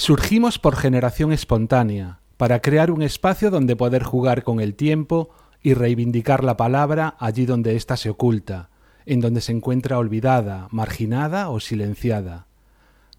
Surgimos 0.00 0.58
por 0.58 0.76
generación 0.76 1.30
espontánea, 1.30 2.20
para 2.38 2.62
crear 2.62 2.90
un 2.90 3.02
espacio 3.02 3.50
donde 3.50 3.76
poder 3.76 4.02
jugar 4.02 4.44
con 4.44 4.58
el 4.58 4.74
tiempo 4.74 5.28
y 5.62 5.74
reivindicar 5.74 6.42
la 6.42 6.56
palabra 6.56 7.16
allí 7.18 7.44
donde 7.44 7.76
ésta 7.76 7.98
se 7.98 8.08
oculta, 8.08 8.70
en 9.04 9.20
donde 9.20 9.42
se 9.42 9.52
encuentra 9.52 9.98
olvidada, 9.98 10.68
marginada 10.70 11.50
o 11.50 11.60
silenciada. 11.60 12.46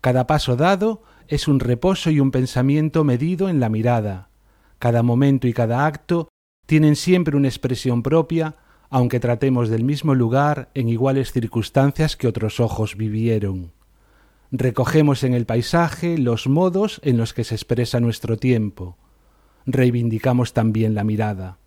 Cada 0.01 0.25
paso 0.25 0.55
dado 0.55 1.03
es 1.27 1.47
un 1.47 1.59
reposo 1.59 2.09
y 2.09 2.19
un 2.19 2.31
pensamiento 2.31 3.03
medido 3.03 3.47
en 3.47 3.59
la 3.59 3.69
mirada. 3.69 4.29
Cada 4.79 5.03
momento 5.03 5.47
y 5.47 5.53
cada 5.53 5.85
acto 5.85 6.29
tienen 6.65 6.95
siempre 6.95 7.37
una 7.37 7.47
expresión 7.47 8.01
propia, 8.01 8.55
aunque 8.89 9.19
tratemos 9.19 9.69
del 9.69 9.83
mismo 9.83 10.15
lugar 10.15 10.71
en 10.73 10.89
iguales 10.89 11.31
circunstancias 11.31 12.15
que 12.15 12.27
otros 12.27 12.59
ojos 12.59 12.97
vivieron. 12.97 13.71
Recogemos 14.53 15.23
en 15.23 15.33
el 15.33 15.45
paisaje 15.45 16.17
los 16.17 16.47
modos 16.47 16.99
en 17.05 17.17
los 17.17 17.33
que 17.33 17.45
se 17.45 17.55
expresa 17.55 18.01
nuestro 18.01 18.35
tiempo. 18.35 18.97
Reivindicamos 19.65 20.51
también 20.51 20.93
la 20.93 21.05
mirada. 21.05 21.59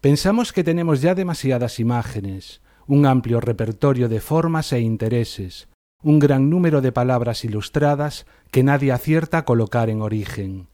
Pensamos 0.00 0.52
que 0.52 0.64
tenemos 0.64 1.02
ya 1.02 1.14
demasiadas 1.14 1.78
imágenes, 1.78 2.62
un 2.88 3.06
amplio 3.06 3.40
repertorio 3.40 4.08
de 4.08 4.20
formas 4.20 4.72
e 4.72 4.80
intereses, 4.80 5.68
un 6.02 6.18
gran 6.18 6.50
número 6.50 6.80
de 6.80 6.90
palabras 6.90 7.44
ilustradas 7.44 8.26
que 8.50 8.64
nadie 8.64 8.90
acierta 8.90 9.38
a 9.38 9.44
colocar 9.44 9.88
en 9.88 10.02
origen. 10.02 10.66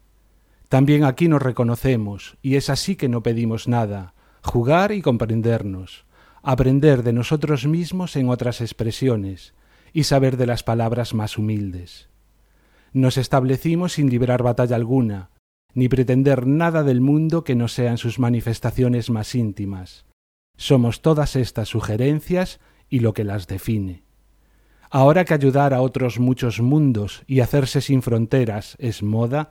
También 0.69 1.03
aquí 1.03 1.27
nos 1.27 1.43
reconocemos, 1.43 2.37
y 2.41 2.55
es 2.55 2.71
así 2.71 2.95
que 2.95 3.09
no 3.09 3.21
pedimos 3.21 3.67
nada, 3.67 4.15
jugar 4.41 4.91
y 4.91 5.03
comprendernos, 5.03 6.05
aprender 6.41 7.03
de 7.03 7.13
nosotros 7.13 7.67
mismos 7.67 8.15
en 8.15 8.29
otras 8.29 8.61
expresiones, 8.61 9.53
y 9.97 10.03
saber 10.03 10.37
de 10.37 10.45
las 10.45 10.61
palabras 10.61 11.15
más 11.15 11.39
humildes. 11.39 12.07
Nos 12.93 13.17
establecimos 13.17 13.93
sin 13.93 14.11
librar 14.11 14.43
batalla 14.43 14.75
alguna, 14.75 15.31
ni 15.73 15.89
pretender 15.89 16.45
nada 16.45 16.83
del 16.83 17.01
mundo 17.01 17.43
que 17.43 17.55
no 17.55 17.67
sean 17.67 17.97
sus 17.97 18.19
manifestaciones 18.19 19.09
más 19.09 19.33
íntimas. 19.33 20.05
Somos 20.55 21.01
todas 21.01 21.35
estas 21.35 21.69
sugerencias 21.69 22.59
y 22.89 22.99
lo 22.99 23.15
que 23.15 23.23
las 23.23 23.47
define. 23.47 24.03
Ahora 24.91 25.25
que 25.25 25.33
ayudar 25.33 25.73
a 25.73 25.81
otros 25.81 26.19
muchos 26.19 26.61
mundos 26.61 27.23
y 27.25 27.39
hacerse 27.39 27.81
sin 27.81 28.03
fronteras 28.03 28.75
es 28.77 29.01
moda, 29.01 29.49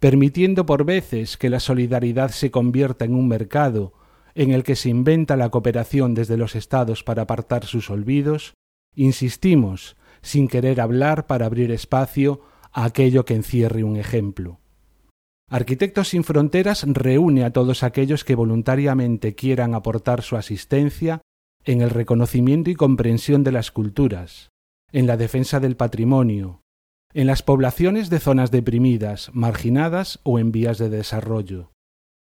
permitiendo 0.00 0.66
por 0.66 0.84
veces 0.84 1.36
que 1.36 1.50
la 1.50 1.60
solidaridad 1.60 2.32
se 2.32 2.50
convierta 2.50 3.04
en 3.04 3.14
un 3.14 3.28
mercado 3.28 3.92
en 4.34 4.50
el 4.50 4.64
que 4.64 4.74
se 4.74 4.88
inventa 4.88 5.36
la 5.36 5.50
cooperación 5.50 6.14
desde 6.14 6.36
los 6.36 6.56
estados 6.56 7.04
para 7.04 7.22
apartar 7.22 7.64
sus 7.64 7.90
olvidos, 7.90 8.54
insistimos, 8.94 9.96
sin 10.22 10.48
querer 10.48 10.80
hablar 10.80 11.26
para 11.26 11.46
abrir 11.46 11.70
espacio 11.70 12.40
a 12.72 12.84
aquello 12.84 13.24
que 13.24 13.34
encierre 13.34 13.84
un 13.84 13.96
ejemplo. 13.96 14.60
Arquitectos 15.48 16.08
sin 16.08 16.24
Fronteras 16.24 16.84
reúne 16.86 17.44
a 17.44 17.52
todos 17.52 17.82
aquellos 17.82 18.24
que 18.24 18.34
voluntariamente 18.34 19.34
quieran 19.34 19.74
aportar 19.74 20.22
su 20.22 20.36
asistencia 20.36 21.20
en 21.64 21.80
el 21.80 21.90
reconocimiento 21.90 22.70
y 22.70 22.74
comprensión 22.74 23.44
de 23.44 23.52
las 23.52 23.70
culturas, 23.70 24.48
en 24.92 25.06
la 25.06 25.16
defensa 25.16 25.60
del 25.60 25.76
patrimonio, 25.76 26.62
en 27.12 27.26
las 27.26 27.42
poblaciones 27.42 28.10
de 28.10 28.20
zonas 28.20 28.50
deprimidas, 28.50 29.30
marginadas 29.32 30.18
o 30.24 30.38
en 30.38 30.50
vías 30.50 30.78
de 30.78 30.88
desarrollo, 30.88 31.72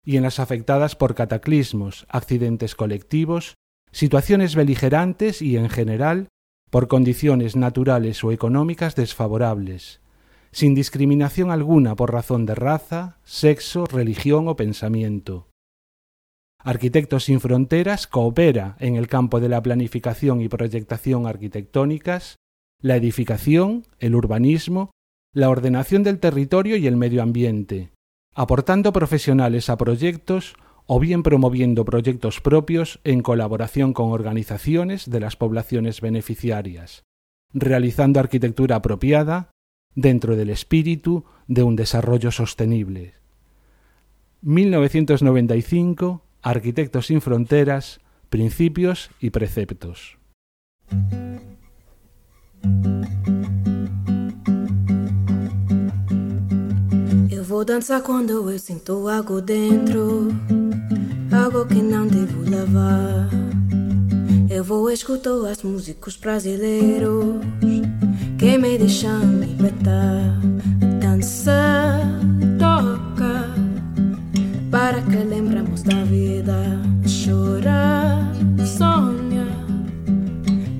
y 0.03 0.17
en 0.17 0.23
las 0.23 0.39
afectadas 0.39 0.95
por 0.95 1.13
cataclismos, 1.13 2.07
accidentes 2.09 2.75
colectivos, 2.75 3.55
situaciones 3.91 4.55
beligerantes 4.55 5.41
y, 5.41 5.57
en 5.57 5.69
general, 5.69 6.29
por 6.71 6.87
condiciones 6.87 7.55
naturales 7.55 8.23
o 8.23 8.31
económicas 8.31 8.95
desfavorables, 8.95 10.01
sin 10.51 10.73
discriminación 10.73 11.51
alguna 11.51 11.95
por 11.95 12.11
razón 12.11 12.45
de 12.45 12.55
raza, 12.55 13.19
sexo, 13.23 13.85
religión 13.85 14.47
o 14.47 14.55
pensamiento. 14.55 15.49
Arquitectos 16.63 17.25
sin 17.25 17.41
Fronteras 17.41 18.07
coopera 18.07 18.77
en 18.79 18.95
el 18.95 19.07
campo 19.07 19.39
de 19.39 19.49
la 19.49 19.61
planificación 19.61 20.41
y 20.41 20.47
proyectación 20.47 21.27
arquitectónicas, 21.27 22.37
la 22.79 22.95
edificación, 22.95 23.85
el 23.99 24.15
urbanismo, 24.15 24.91
la 25.33 25.49
ordenación 25.49 26.03
del 26.03 26.19
territorio 26.19 26.77
y 26.77 26.87
el 26.87 26.95
medio 26.95 27.21
ambiente, 27.21 27.91
aportando 28.33 28.93
profesionales 28.93 29.69
a 29.69 29.77
proyectos 29.77 30.55
o 30.93 30.99
bien 30.99 31.23
promoviendo 31.23 31.85
proyectos 31.85 32.41
propios 32.41 32.99
en 33.05 33.21
colaboración 33.21 33.93
con 33.93 34.11
organizaciones 34.11 35.09
de 35.09 35.21
las 35.21 35.37
poblaciones 35.37 36.01
beneficiarias, 36.01 37.05
realizando 37.53 38.19
arquitectura 38.19 38.75
apropiada 38.75 39.51
dentro 39.95 40.35
del 40.35 40.49
espíritu 40.49 41.23
de 41.47 41.63
un 41.63 41.77
desarrollo 41.77 42.29
sostenible. 42.29 43.13
1995, 44.41 46.25
Arquitectos 46.41 47.05
sin 47.05 47.21
Fronteras, 47.21 48.01
Principios 48.29 49.11
y 49.21 49.29
Preceptos. 49.29 50.17
Vou 57.61 57.65
dançar 57.65 58.01
quando 58.01 58.49
eu 58.49 58.57
sinto 58.57 59.07
algo 59.07 59.39
dentro, 59.39 60.29
algo 61.31 61.63
que 61.67 61.79
não 61.79 62.07
devo 62.07 62.49
lavar. 62.49 63.29
Eu 64.49 64.63
vou 64.63 64.89
escutar 64.89 65.45
as 65.47 65.61
músicos 65.61 66.17
brasileiros 66.17 67.35
que 68.39 68.57
me 68.57 68.79
deixam 68.79 69.21
libertar. 69.39 70.39
Dança, 70.99 71.99
toca, 72.57 73.53
para 74.71 74.99
que 74.99 75.17
lembramos 75.17 75.83
da 75.83 76.03
vida. 76.03 76.57
Chora, 77.05 78.27
sonha, 78.65 79.45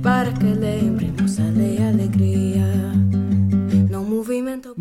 para 0.02 0.32
que 0.32 0.46
lembremos 0.46 1.40
a 1.40 1.44
alegría. 1.44 1.81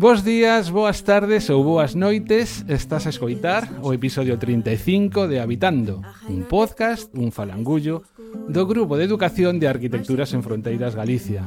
Bos 0.01 0.25
días, 0.25 0.71
boas 0.71 1.05
tardes 1.05 1.45
ou 1.53 1.61
boas 1.61 1.93
noites. 1.93 2.65
Estás 2.65 3.05
a 3.05 3.13
escoitar 3.13 3.69
o 3.85 3.93
episodio 3.93 4.33
35 4.33 5.29
de 5.29 5.37
Habitando 5.37 6.01
Un 6.25 6.49
podcast, 6.49 7.13
un 7.13 7.29
falangullo 7.29 8.01
Do 8.49 8.65
Grupo 8.65 8.97
de 8.97 9.05
Educación 9.05 9.61
de 9.61 9.69
Arquitecturas 9.69 10.33
en 10.33 10.41
Fronteiras 10.41 10.97
Galicia. 10.97 11.45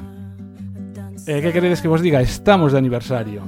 E 1.26 1.42
que 1.42 1.50
queredes 1.50 1.82
que 1.82 1.90
vos 1.90 1.98
diga? 1.98 2.22
Estamos 2.22 2.70
de 2.70 2.78
aniversario. 2.78 3.42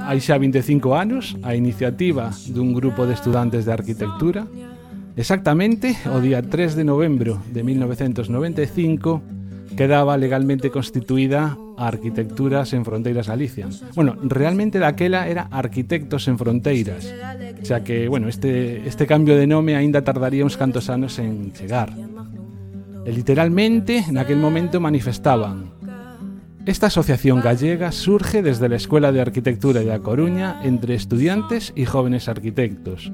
Hai 0.00 0.24
xa 0.24 0.40
25 0.40 0.96
anos 0.96 1.36
a 1.44 1.52
iniciativa 1.52 2.32
dun 2.48 2.72
grupo 2.72 3.04
de 3.04 3.12
estudantes 3.12 3.68
de 3.68 3.76
arquitectura. 3.76 4.48
Exactamente 5.20 6.00
o 6.08 6.16
día 6.16 6.40
3 6.40 6.80
de 6.80 6.88
novembro 6.88 7.44
de 7.52 7.60
1995 7.60 9.20
quedaba 9.76 10.16
legalmente 10.16 10.72
constituída 10.72 11.60
Arquitecturas 11.86 12.72
en 12.72 12.84
Fronteiras 12.84 13.28
Galicia. 13.28 13.68
Bueno, 13.94 14.16
realmente 14.22 14.78
daquela 14.78 15.28
era 15.28 15.48
Arquitectos 15.50 16.28
en 16.28 16.38
Fronteiras, 16.38 17.08
xa 17.62 17.84
que, 17.84 18.08
bueno, 18.08 18.28
este, 18.28 18.86
este 18.86 19.06
cambio 19.06 19.36
de 19.36 19.46
nome 19.46 19.76
aínda 19.76 20.02
tardaría 20.02 20.44
uns 20.44 20.56
cantos 20.56 20.90
anos 20.90 21.18
en 21.18 21.52
chegar. 21.52 21.90
E 23.02 23.10
literalmente, 23.10 24.06
naquel 24.14 24.38
momento 24.38 24.78
manifestaban 24.78 25.82
Esta 26.64 26.86
asociación 26.86 27.40
gallega 27.40 27.90
surge 27.90 28.40
desde 28.40 28.68
la 28.68 28.76
Escuela 28.76 29.10
de 29.10 29.20
Arquitectura 29.20 29.80
de 29.80 29.92
A 29.92 29.98
Coruña 29.98 30.60
entre 30.62 30.94
estudiantes 30.94 31.72
y 31.74 31.86
jóvenes 31.86 32.28
arquitectos, 32.28 33.10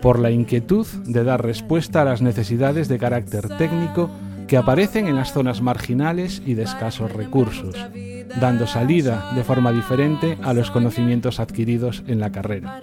por 0.00 0.20
la 0.20 0.30
inquietud 0.30 0.86
de 1.06 1.24
dar 1.24 1.44
respuesta 1.44 2.02
a 2.02 2.04
las 2.04 2.22
necesidades 2.22 2.86
de 2.86 2.98
carácter 2.98 3.48
técnico 3.58 4.08
que 4.52 4.58
aparecen 4.58 5.06
en 5.06 5.16
las 5.16 5.32
zonas 5.32 5.62
marginales 5.62 6.42
y 6.44 6.52
de 6.52 6.64
escasos 6.64 7.10
recursos, 7.10 7.74
dando 8.38 8.66
salida 8.66 9.32
de 9.34 9.44
forma 9.44 9.72
diferente 9.72 10.36
a 10.42 10.52
los 10.52 10.70
conocimientos 10.70 11.40
adquiridos 11.40 12.04
en 12.06 12.20
la 12.20 12.30
carrera. 12.32 12.82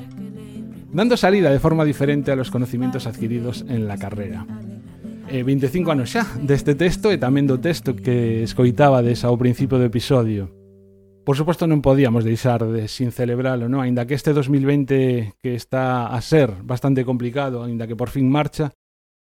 Dando 0.91 1.15
salida 1.15 1.51
de 1.51 1.59
forma 1.59 1.85
diferente 1.85 2.31
a 2.31 2.35
los 2.35 2.49
conocimientos 2.49 3.05
adquiridos 3.05 3.65
en 3.69 3.87
la 3.87 3.99
carrera. 3.99 4.47
E 5.29 5.45
25 5.45 5.93
anos 5.93 6.09
xa 6.09 6.25
deste 6.41 6.73
texto 6.73 7.13
e 7.13 7.21
tamén 7.21 7.45
do 7.45 7.61
texto 7.61 7.93
que 7.93 8.41
escoitaba 8.41 9.05
ao 9.05 9.37
principio 9.37 9.77
do 9.77 9.85
episodio. 9.85 10.49
Por 11.21 11.37
suposto 11.37 11.69
non 11.69 11.85
podíamos 11.85 12.25
deixar 12.25 12.65
de 12.65 12.89
sin 12.89 13.13
celebralo, 13.13 13.69
non? 13.69 13.85
Ainda 13.85 14.09
que 14.09 14.17
este 14.17 14.33
2020 14.33 15.37
que 15.37 15.53
está 15.53 16.09
a 16.09 16.17
ser 16.25 16.49
bastante 16.65 17.05
complicado, 17.05 17.61
ainda 17.61 17.85
que 17.85 17.93
por 17.93 18.09
fin 18.09 18.25
marcha, 18.25 18.73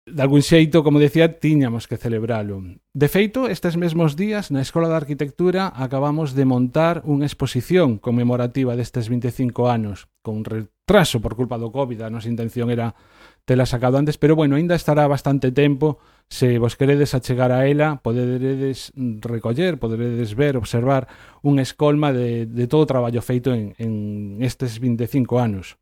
De 0.04 0.20
algún 0.20 0.42
xeito, 0.42 0.82
como 0.82 0.98
decía, 0.98 1.38
tiñamos 1.38 1.86
que 1.86 1.96
celebralo. 1.96 2.58
De 2.92 3.06
feito, 3.06 3.46
estes 3.46 3.78
mesmos 3.78 4.18
días, 4.18 4.50
na 4.50 4.58
Escola 4.58 4.90
de 4.90 4.98
Arquitectura, 4.98 5.70
acabamos 5.70 6.34
de 6.34 6.42
montar 6.42 7.06
unha 7.06 7.22
exposición 7.22 8.02
conmemorativa 8.02 8.74
destes 8.74 9.06
25 9.06 9.70
anos, 9.70 10.10
con 10.26 10.42
retraso 10.42 11.22
por 11.22 11.38
culpa 11.38 11.54
do 11.54 11.70
COVID, 11.70 12.02
a 12.02 12.10
nosa 12.10 12.26
intención 12.26 12.74
era 12.74 12.98
tela 13.46 13.62
sacado 13.62 13.94
antes, 13.94 14.18
pero 14.18 14.34
bueno, 14.34 14.58
aínda 14.58 14.74
estará 14.74 15.06
bastante 15.06 15.54
tempo, 15.54 16.02
se 16.26 16.58
vos 16.58 16.74
queredes 16.74 17.14
achegar 17.14 17.54
a 17.54 17.70
ela, 17.70 18.02
poderedes 18.02 18.90
recoller, 18.98 19.78
poderedes 19.78 20.34
ver, 20.34 20.58
observar 20.58 21.06
unha 21.46 21.62
escolma 21.62 22.10
de, 22.10 22.50
de 22.50 22.66
todo 22.66 22.82
o 22.82 22.90
traballo 22.90 23.22
feito 23.22 23.54
en, 23.54 23.78
en 23.78 24.42
estes 24.42 24.82
25 24.82 25.38
anos. 25.38 25.78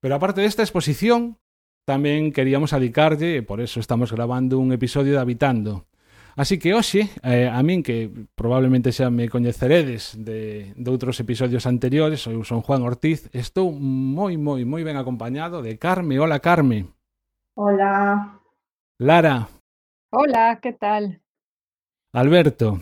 Pero 0.00 0.16
aparte 0.16 0.40
desta 0.40 0.64
exposición, 0.64 1.36
tamén 1.90 2.30
queríamos 2.30 2.70
adicarlle, 2.70 3.42
e 3.42 3.42
por 3.42 3.58
eso 3.58 3.82
estamos 3.82 4.14
grabando 4.14 4.62
un 4.62 4.70
episodio 4.70 5.18
de 5.18 5.22
Habitando. 5.22 5.90
Así 6.38 6.62
que 6.62 6.70
hoxe, 6.78 7.10
eh, 7.26 7.50
a 7.50 7.58
min 7.66 7.82
que 7.82 8.06
probablemente 8.38 8.94
xa 8.94 9.10
me 9.10 9.26
coñeceredes 9.26 10.14
de, 10.14 10.70
de 10.78 10.88
outros 10.94 11.18
episodios 11.18 11.66
anteriores, 11.66 12.22
eu 12.30 12.46
son 12.46 12.62
Juan 12.62 12.86
Ortiz, 12.86 13.26
estou 13.34 13.74
moi, 13.74 14.38
moi, 14.38 14.62
moi 14.62 14.86
ben 14.86 14.94
acompañado 14.94 15.66
de 15.66 15.74
Carme. 15.82 16.22
Hola, 16.22 16.38
Carme. 16.38 16.86
Hola. 17.58 18.38
Lara. 19.02 19.50
Hola, 20.14 20.62
que 20.62 20.72
tal? 20.72 21.18
Alberto. 22.14 22.78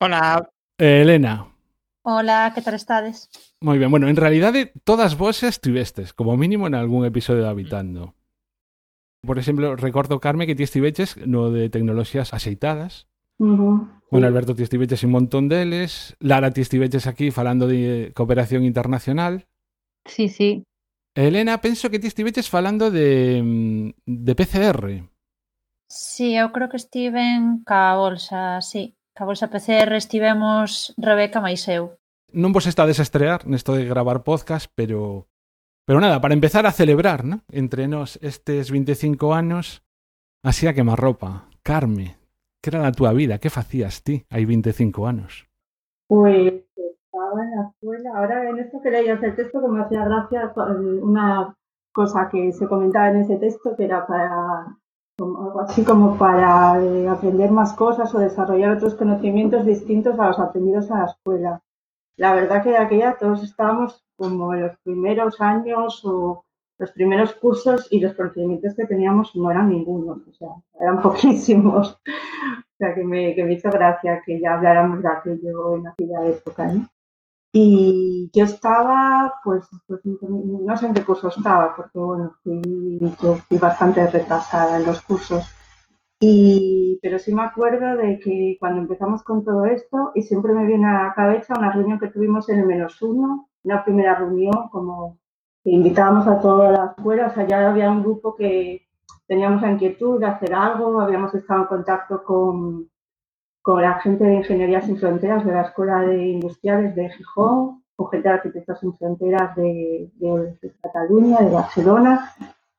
Hola. 0.00 0.48
Eh, 0.80 1.04
Elena. 1.04 1.52
Hola, 2.08 2.52
que 2.54 2.62
tal 2.64 2.74
estades? 2.74 3.28
Moi 3.60 3.76
ben, 3.76 3.92
bueno, 3.92 4.08
en 4.08 4.16
realidade 4.16 4.72
todas 4.88 5.20
vos 5.20 5.44
estivestes, 5.44 6.16
como 6.16 6.36
mínimo 6.40 6.66
en 6.66 6.74
algún 6.74 7.04
episodio 7.04 7.44
de 7.44 7.50
Habitando. 7.52 8.16
Por 9.22 9.38
exemplo, 9.38 9.76
recordo, 9.76 10.20
Carme, 10.20 10.46
que 10.46 10.54
ti 10.54 10.62
estiveches 10.62 11.16
no 11.26 11.50
de 11.50 11.70
tecnoloxías 11.70 12.34
axeitadas. 12.34 13.08
Uh 13.38 13.56
-huh. 13.56 14.02
Bueno, 14.10 14.26
Alberto, 14.26 14.54
ti 14.54 14.62
estiveches 14.62 15.02
un 15.04 15.10
montón 15.10 15.48
deles. 15.48 16.16
Lara, 16.20 16.52
ti 16.52 16.60
estiveches 16.60 17.06
aquí 17.06 17.30
falando 17.30 17.66
de 17.66 18.08
eh, 18.08 18.12
cooperación 18.12 18.64
internacional. 18.64 19.46
Sí, 20.06 20.28
sí. 20.28 20.64
Elena, 21.14 21.60
penso 21.60 21.90
que 21.90 21.98
ti 21.98 22.06
estiveches 22.06 22.48
falando 22.48 22.90
de, 22.90 23.42
mm, 23.42 23.90
de 24.06 24.34
PCR. 24.34 25.08
Sí, 25.88 26.34
eu 26.36 26.50
creo 26.50 26.68
que 26.68 26.76
estiven 26.76 27.62
ca 27.64 27.94
bolsa, 27.94 28.60
sí. 28.60 28.94
Ca 29.14 29.24
bolsa 29.24 29.48
PCR 29.48 29.96
estivemos 29.96 30.92
Rebeca 30.98 31.40
máis 31.40 31.64
eu. 31.70 31.96
Non 32.34 32.52
vos 32.52 32.66
estades 32.66 32.98
a 32.98 33.06
estrear 33.06 33.46
nesto 33.46 33.72
de 33.72 33.86
gravar 33.86 34.26
podcast, 34.26 34.68
pero 34.74 35.30
Pero 35.86 36.00
nada, 36.00 36.20
para 36.20 36.34
empezar 36.34 36.66
a 36.66 36.72
celebrar, 36.72 37.24
¿no? 37.24 37.42
Entre 37.48 37.86
nos 37.86 38.18
estes 38.20 38.72
25 38.72 39.34
anos, 39.34 39.84
así 40.42 40.66
a 40.66 40.74
quemarropa. 40.74 41.48
Carme, 41.62 42.16
que 42.60 42.70
era 42.70 42.84
a 42.84 42.90
túa 42.90 43.12
vida? 43.12 43.38
Que 43.38 43.50
facías 43.50 44.02
ti 44.02 44.26
hai 44.26 44.42
25 44.42 45.06
anos? 45.06 45.46
Pues 46.10 46.66
estaba 46.74 47.38
en 47.38 47.50
la 47.54 47.70
escuela. 47.70 48.10
Ahora 48.18 48.50
en 48.50 48.58
esto 48.58 48.82
que 48.82 48.90
leías 48.90 49.22
el 49.22 49.36
texto 49.36 49.62
que 49.62 49.68
me 49.68 49.82
hacía 49.82 50.04
gracia 50.04 50.52
una 51.02 51.54
cosa 51.92 52.28
que 52.30 52.52
se 52.52 52.66
comentaba 52.66 53.10
en 53.10 53.22
ese 53.22 53.36
texto 53.36 53.76
que 53.76 53.84
era 53.84 54.06
para 54.06 54.76
algo 55.18 55.60
así 55.60 55.82
como 55.84 56.18
para 56.18 56.82
eh, 56.82 57.08
aprender 57.08 57.50
más 57.50 57.72
cosas 57.72 58.14
o 58.14 58.18
desarrollar 58.18 58.76
otros 58.76 58.96
conocimientos 58.96 59.64
distintos 59.64 60.18
a 60.18 60.28
los 60.28 60.38
aprendidos 60.38 60.90
a 60.90 60.98
la 60.98 61.06
escuela. 61.06 61.62
La 62.16 62.34
verdad 62.34 62.62
que 62.62 62.70
de 62.70 62.78
aquella 62.78 63.16
todos 63.18 63.42
estábamos 63.42 64.05
como 64.16 64.54
los 64.54 64.76
primeros 64.78 65.40
años 65.40 66.02
o 66.04 66.44
los 66.78 66.90
primeros 66.92 67.34
cursos 67.34 67.88
y 67.90 68.00
los 68.00 68.14
procedimientos 68.14 68.74
que 68.74 68.86
teníamos 68.86 69.34
no 69.34 69.50
eran 69.50 69.70
ninguno, 69.70 70.20
o 70.28 70.32
sea, 70.32 70.48
eran 70.80 71.00
poquísimos. 71.02 71.92
O 71.92 72.78
sea, 72.78 72.94
que 72.94 73.04
me, 73.04 73.34
que 73.34 73.44
me 73.44 73.54
hizo 73.54 73.70
gracia 73.70 74.22
que 74.24 74.38
ya 74.38 74.54
habláramos 74.54 75.02
de 75.02 75.08
aquello 75.08 75.76
en 75.76 75.86
aquella 75.88 76.26
época. 76.26 76.66
¿no? 76.66 76.86
Y 77.58 78.30
yo 78.34 78.44
estaba, 78.44 79.32
pues, 79.42 79.66
pues, 79.86 80.00
no 80.04 80.76
sé 80.76 80.86
en 80.86 80.92
qué 80.92 81.02
curso 81.02 81.28
estaba, 81.28 81.74
porque 81.74 81.98
bueno, 81.98 82.34
fui, 82.42 82.60
yo 83.00 83.36
fui 83.48 83.56
bastante 83.56 84.06
retrasada 84.06 84.76
en 84.76 84.84
los 84.84 85.00
cursos. 85.00 85.42
Y, 86.20 86.98
pero 87.00 87.18
sí 87.18 87.34
me 87.34 87.44
acuerdo 87.44 87.96
de 87.96 88.18
que 88.18 88.58
cuando 88.60 88.82
empezamos 88.82 89.22
con 89.22 89.42
todo 89.42 89.64
esto, 89.64 90.12
y 90.14 90.22
siempre 90.22 90.52
me 90.52 90.66
viene 90.66 90.86
a 90.86 91.04
la 91.04 91.14
cabeza 91.14 91.58
una 91.58 91.72
reunión 91.72 91.98
que 91.98 92.08
tuvimos 92.08 92.46
en 92.50 92.58
el 92.58 92.66
menos 92.66 93.00
uno, 93.00 93.48
una 93.66 93.84
primera 93.84 94.14
reunión 94.14 94.68
como 94.70 95.18
invitábamos 95.64 96.26
a 96.28 96.40
toda 96.40 96.70
la 96.70 96.94
escuela, 96.96 97.26
o 97.26 97.34
sea, 97.34 97.46
ya 97.46 97.68
había 97.68 97.90
un 97.90 98.02
grupo 98.02 98.36
que 98.36 98.86
teníamos 99.26 99.60
la 99.60 99.72
inquietud 99.72 100.20
de 100.20 100.26
hacer 100.26 100.54
algo, 100.54 101.00
habíamos 101.00 101.34
estado 101.34 101.62
en 101.62 101.66
contacto 101.66 102.22
con, 102.22 102.88
con 103.62 103.82
la 103.82 103.94
gente 104.00 104.22
de 104.22 104.36
Ingeniería 104.36 104.80
Sin 104.82 104.96
Fronteras 104.96 105.44
de 105.44 105.52
la 105.52 105.62
Escuela 105.62 106.02
de 106.02 106.28
Industriales 106.28 106.94
de 106.94 107.10
Gijón, 107.10 107.82
con 107.96 108.08
gente 108.08 108.28
de 108.28 108.34
Arquitectos 108.34 108.78
Sin 108.78 108.94
Fronteras 108.94 109.56
de, 109.56 110.08
Cataluña, 110.80 111.40
de 111.40 111.50
Barcelona, 111.50 112.32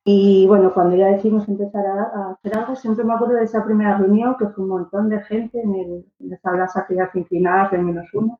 y 0.05 0.47
bueno, 0.47 0.73
cuando 0.73 0.95
ya 0.95 1.07
decidimos 1.07 1.45
empezar 1.49 1.85
a, 1.85 2.31
hacer 2.31 2.57
algo, 2.57 2.77
siempre 2.77 3.03
me 3.03 3.13
acuerdo 3.13 3.35
de 3.35 3.43
esa 3.43 3.65
primera 3.65 3.97
reunión, 3.97 4.37
que 4.39 4.47
fue 4.47 4.63
un 4.63 4.69
montón 4.69 5.09
de 5.09 5.21
gente 5.23 5.59
en, 5.59 5.75
el, 5.75 6.05
en 6.21 6.29
las 6.29 6.45
aulas 6.45 6.77
aquellas 6.77 7.13
inclinadas 7.13 7.71
de 7.71 7.79
menos 7.79 8.07
uno. 8.13 8.39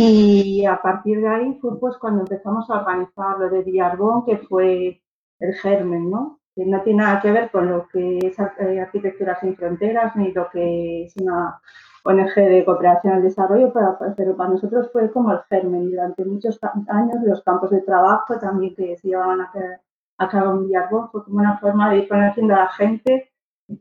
Y 0.00 0.64
a 0.64 0.80
partir 0.80 1.20
de 1.20 1.28
ahí 1.28 1.58
fue 1.60 1.78
pues 1.80 1.96
cuando 1.96 2.20
empezamos 2.20 2.70
a 2.70 2.80
organizar 2.80 3.38
lo 3.38 3.50
de 3.50 3.62
Villarbón, 3.62 4.24
que 4.24 4.38
fue 4.38 5.02
el 5.40 5.54
germen, 5.54 6.08
¿no? 6.08 6.38
Que 6.54 6.64
no 6.66 6.80
tiene 6.82 7.02
nada 7.02 7.20
que 7.20 7.32
ver 7.32 7.50
con 7.50 7.68
lo 7.68 7.88
que 7.88 8.18
es 8.18 8.38
eh, 8.38 8.80
Arquitectura 8.80 9.38
sin 9.40 9.56
Fronteras 9.56 10.14
ni 10.14 10.32
lo 10.32 10.48
que 10.50 11.04
es 11.04 11.16
una 11.20 11.60
ONG 12.04 12.34
de 12.36 12.64
cooperación 12.64 13.14
al 13.14 13.22
desarrollo, 13.22 13.72
pero, 13.72 13.98
pero 14.16 14.36
para 14.36 14.50
nosotros 14.50 14.88
fue 14.92 15.10
como 15.10 15.32
el 15.32 15.40
germen. 15.50 15.90
Durante 15.90 16.24
muchos 16.24 16.60
años 16.88 17.16
los 17.24 17.42
campos 17.42 17.70
de 17.70 17.80
trabajo 17.82 18.38
también 18.38 18.76
que 18.76 18.96
se 18.96 19.08
llevaban 19.08 19.40
a, 19.40 20.28
cabo 20.28 20.52
en 20.52 20.68
Villarbón 20.68 21.10
fue 21.10 21.24
como 21.24 21.38
una 21.38 21.58
forma 21.58 21.90
de 21.90 21.98
ir 21.98 22.08
conociendo 22.08 22.54
a 22.54 22.58
la 22.58 22.68
gente 22.68 23.32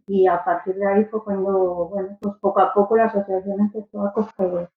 y 0.07 0.27
a 0.27 0.43
partir 0.43 0.75
de 0.75 0.87
ahí 0.87 1.05
fue 1.05 1.23
cuando, 1.23 1.89
bueno, 1.89 2.17
pues 2.19 2.35
poco 2.41 2.59
a 2.59 2.73
poco 2.73 2.97
la 2.97 3.05
asociación 3.05 3.59
empezó 3.59 4.05
a 4.05 4.13
coger 4.13 4.69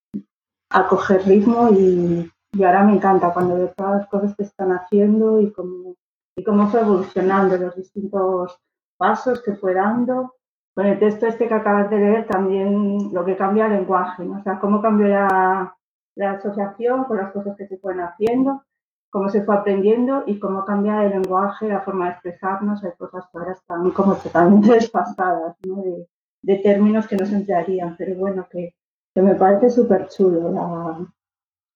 a 0.70 0.86
coger 0.86 1.26
ritmo 1.26 1.68
y, 1.70 2.30
ahora 2.64 2.84
me 2.84 2.94
encanta 2.94 3.32
cuando 3.32 3.56
veo 3.56 3.72
todas 3.76 4.00
las 4.00 4.08
cosas 4.08 4.34
que 4.36 4.44
están 4.44 4.72
haciendo 4.72 5.40
y 5.40 5.52
cómo, 5.52 5.94
y 6.36 6.42
cómo 6.42 6.68
fue 6.68 6.80
evolucionando 6.80 7.56
los 7.56 7.76
distintos 7.76 8.58
pasos 8.96 9.42
que 9.42 9.54
fue 9.54 9.74
dando. 9.74 10.34
Con 10.74 10.86
el 10.86 10.98
texto 10.98 11.26
este 11.26 11.48
que 11.48 11.54
acabas 11.54 11.90
de 11.90 11.98
leer 11.98 12.26
también 12.26 13.12
lo 13.12 13.24
que 13.24 13.36
cambia 13.36 13.66
el 13.66 13.72
lenguaje, 13.72 14.24
¿no? 14.24 14.38
o 14.38 14.42
sea, 14.42 14.60
cómo 14.60 14.80
cambió 14.80 15.08
la, 15.08 15.76
la 16.14 16.32
asociación 16.32 17.04
con 17.04 17.16
las 17.16 17.32
cosas 17.32 17.56
que 17.56 17.66
se 17.66 17.76
fueron 17.78 18.02
haciendo, 18.02 18.64
cómo 19.10 19.28
se 19.28 19.42
fue 19.42 19.56
aprendiendo 19.56 20.22
y 20.26 20.38
cómo 20.38 20.64
cambia 20.64 21.04
el 21.04 21.10
lenguaje, 21.10 21.68
la 21.68 21.80
forma 21.80 22.06
de 22.06 22.12
expresarnos, 22.12 22.84
hay 22.84 22.92
cosas 22.96 23.24
que 23.30 23.38
ahora 23.38 23.52
están 23.52 23.90
como 23.90 24.14
totalmente 24.14 24.72
desfasadas, 24.74 25.56
¿no? 25.66 25.82
de, 25.82 26.08
de 26.42 26.56
términos 26.58 27.08
que 27.08 27.16
no 27.16 27.26
se 27.26 27.34
emplearían, 27.34 27.96
pero 27.96 28.14
bueno, 28.14 28.46
que, 28.48 28.74
que 29.14 29.22
me 29.22 29.34
parece 29.34 29.70
súper 29.70 30.08
chulo 30.08 30.52
la, 30.52 31.06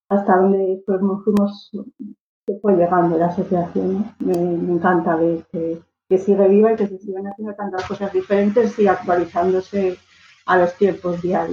hasta 0.09 0.37
donde 0.37 0.83
fuimos, 0.87 1.25
fuimos 1.25 1.71
se 2.47 2.59
fue 2.61 2.77
llegando 2.77 3.17
la 3.17 3.27
asociación. 3.27 4.15
Me, 4.19 4.37
me, 4.37 4.75
encanta 4.75 5.17
ver 5.17 5.45
que, 5.51 5.81
que, 6.09 6.19
sigue 6.19 6.49
viva 6.49 6.73
y 6.73 6.77
que 6.77 6.87
se 6.87 6.99
siguen 6.99 7.27
haciendo 7.27 7.55
tantas 7.55 7.85
cosas 7.87 8.13
diferentes 8.13 8.79
y 8.79 8.87
actualizándose 8.87 9.99
a 10.47 10.59
los 10.59 10.75
tiempos 10.77 11.23
día. 11.23 11.47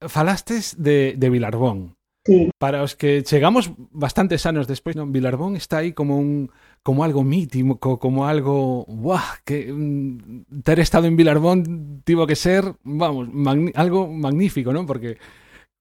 Falastes 0.00 0.76
de, 0.80 1.14
de 1.16 1.30
Vilarbón. 1.30 1.96
Sí. 2.24 2.50
Para 2.58 2.82
os 2.82 2.96
que 2.96 3.22
chegamos 3.22 3.72
bastantes 3.92 4.46
anos 4.46 4.64
despois, 4.64 4.96
non, 4.96 5.12
Vilarbón 5.12 5.60
está 5.60 5.84
aí 5.84 5.92
como 5.92 6.16
un 6.16 6.48
como 6.84 7.02
algo 7.02 7.24
mítico, 7.24 7.98
como 7.98 8.26
algo, 8.26 8.84
¡buah! 8.86 9.40
que 9.44 9.72
mm, 9.72 10.60
ter 10.62 10.78
estado 10.78 11.06
en 11.06 11.16
Vilarbón 11.16 12.02
tivo 12.04 12.26
que 12.26 12.36
ser, 12.36 12.76
vamos, 12.84 13.28
algo 13.74 14.06
magnífico, 14.06 14.70
non? 14.70 14.84
Porque 14.84 15.16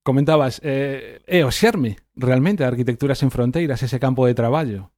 comentabas, 0.02 0.64
eh, 0.64 1.20
xerme 1.52 2.00
realmente 2.16 2.64
a 2.64 2.72
arquitectura 2.72 3.20
sen 3.20 3.36
fronteiras, 3.36 3.84
ese 3.84 4.00
campo 4.00 4.26
de 4.26 4.34
traballo. 4.34 4.96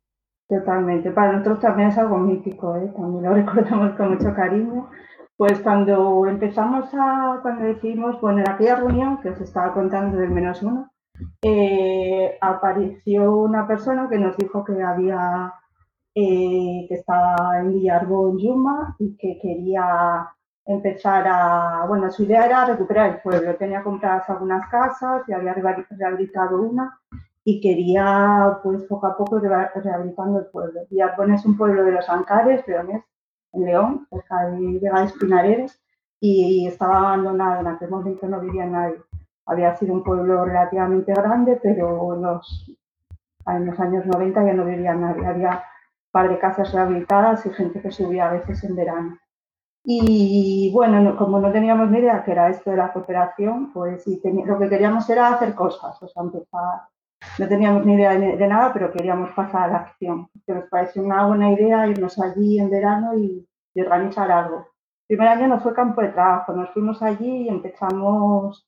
Totalmente, 0.47 1.09
para 1.09 1.33
nosotros 1.33 1.59
también 1.59 1.89
es 1.89 1.97
algo 1.97 2.19
mítico, 2.19 2.77
¿eh? 2.77 2.93
también 2.95 3.23
lo 3.25 3.33
recordamos 3.41 3.97
con 3.97 4.13
mucho 4.13 4.31
cariño. 4.35 4.87
Pues 5.35 5.59
cuando 5.59 6.27
empezamos 6.27 6.85
a, 6.93 7.39
cuando 7.41 7.65
decidimos, 7.65 8.21
bueno, 8.21 8.39
en 8.39 8.49
aquella 8.49 8.77
reunión 8.77 9.19
que 9.21 9.29
os 9.29 9.41
estaba 9.41 9.73
contando 9.73 10.17
del 10.17 10.29
menos 10.29 10.61
uno, 10.61 10.91
eh, 11.41 12.37
apareció 12.39 13.35
una 13.35 13.67
persona 13.67 14.07
que 14.07 14.19
nos 14.19 14.37
dijo 14.37 14.63
que 14.63 14.81
había 14.81 15.51
eh, 16.15 16.85
que 16.87 16.95
estaba 16.95 17.59
en 17.59 17.73
Villarbo, 17.73 18.37
Yuma, 18.37 18.95
y 18.99 19.17
que 19.17 19.37
quería 19.41 20.29
empezar 20.65 21.25
a, 21.27 21.85
bueno, 21.87 22.09
su 22.09 22.23
idea 22.23 22.45
era 22.45 22.65
recuperar 22.65 23.09
el 23.11 23.21
pueblo, 23.21 23.55
tenía 23.55 23.83
compradas 23.83 24.29
algunas 24.29 24.67
casas 24.69 25.27
y 25.27 25.33
había 25.33 25.53
rehabilitado 25.53 26.61
una 26.61 26.99
y 27.43 27.61
quería, 27.61 28.59
pues, 28.63 28.83
poco 28.83 29.07
a 29.07 29.17
poco 29.17 29.39
rehabilitando 29.39 30.39
el 30.39 30.45
pueblo. 30.47 30.81
Villarbón 30.89 31.33
es 31.33 31.45
un 31.45 31.57
pueblo 31.57 31.83
de 31.83 31.91
los 31.91 32.09
Ancares, 32.09 32.67
Leones, 32.67 33.03
en 33.53 33.65
León, 33.65 34.07
cerca 34.09 34.47
de 34.47 34.79
Vega 34.79 35.03
Espinareres, 35.03 35.79
y 36.19 36.67
estaba 36.67 36.97
abandonado, 36.97 37.61
en 37.61 37.67
aquel 37.67 37.89
momento 37.89 38.27
no 38.27 38.39
vivía 38.39 38.65
nadie. 38.65 38.97
Había 39.45 39.75
sido 39.75 39.93
un 39.93 40.03
pueblo 40.03 40.45
relativamente 40.45 41.13
grande, 41.13 41.59
pero 41.61 42.15
los, 42.15 42.71
En 43.47 43.67
los 43.67 43.79
años 43.79 44.05
90 44.07 44.43
ya 44.45 44.53
no 44.53 44.65
vivía 44.65 44.95
nadie, 44.95 45.25
había 45.25 45.63
par 46.15 46.29
de 46.29 46.39
casas 46.39 46.71
rehabilitadas 46.71 47.45
y 47.45 47.49
gente 47.49 47.81
que 47.81 47.91
subía 47.91 48.29
a 48.29 48.31
veces 48.31 48.63
en 48.63 48.73
verano. 48.73 49.17
Y 49.83 50.71
bueno, 50.73 51.17
como 51.17 51.41
no 51.41 51.51
teníamos 51.51 51.91
ni 51.91 51.99
idea 51.99 52.23
que 52.23 52.31
era 52.31 52.47
esto 52.47 52.71
de 52.71 52.77
la 52.77 52.93
cooperación, 52.93 53.73
pues 53.73 54.05
lo 54.07 54.57
que 54.57 54.69
queríamos 54.69 55.09
era 55.09 55.33
hacer 55.33 55.53
cosas, 55.53 56.01
o 56.01 56.07
sea, 56.07 56.23
empezar. 56.23 56.83
No 57.37 57.47
teníamos 57.49 57.85
ni 57.85 57.95
idea 57.95 58.11
de, 58.17 58.47
nada, 58.47 58.71
pero 58.71 58.93
queríamos 58.93 59.31
pasar 59.31 59.63
a 59.63 59.67
la 59.67 59.77
acción. 59.79 60.29
Que 60.45 60.53
nos 60.53 60.69
pareció 60.69 61.03
una 61.03 61.27
buena 61.27 61.51
idea 61.51 61.85
irnos 61.85 62.17
allí 62.17 62.59
en 62.59 62.69
verano 62.69 63.17
y, 63.17 63.45
y 63.73 63.81
organizar 63.81 64.31
algo. 64.31 64.67
El 65.09 65.17
primer 65.17 65.27
año 65.27 65.47
no 65.49 65.59
fue 65.59 65.73
campo 65.73 66.01
de 66.01 66.13
trabajo, 66.13 66.53
nos 66.53 66.69
fuimos 66.69 67.01
allí 67.03 67.43
y 67.43 67.49
empezamos 67.49 68.65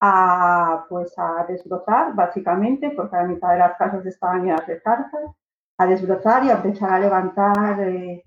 a, 0.00 0.86
pues, 0.88 1.12
a 1.18 1.44
desbrozar, 1.46 2.14
básicamente, 2.14 2.92
porque 2.96 3.16
la 3.16 3.24
mitad 3.24 3.52
de 3.52 3.58
las 3.58 3.76
casas 3.76 4.06
estaban 4.06 4.44
llenas 4.44 4.66
de 4.66 4.80
zarzas, 4.80 5.37
a 5.78 5.86
desbrozar 5.86 6.44
y 6.44 6.50
a 6.50 6.54
empezar 6.54 6.90
a 6.90 7.00
levantar 7.00 7.80
eh, 7.80 8.24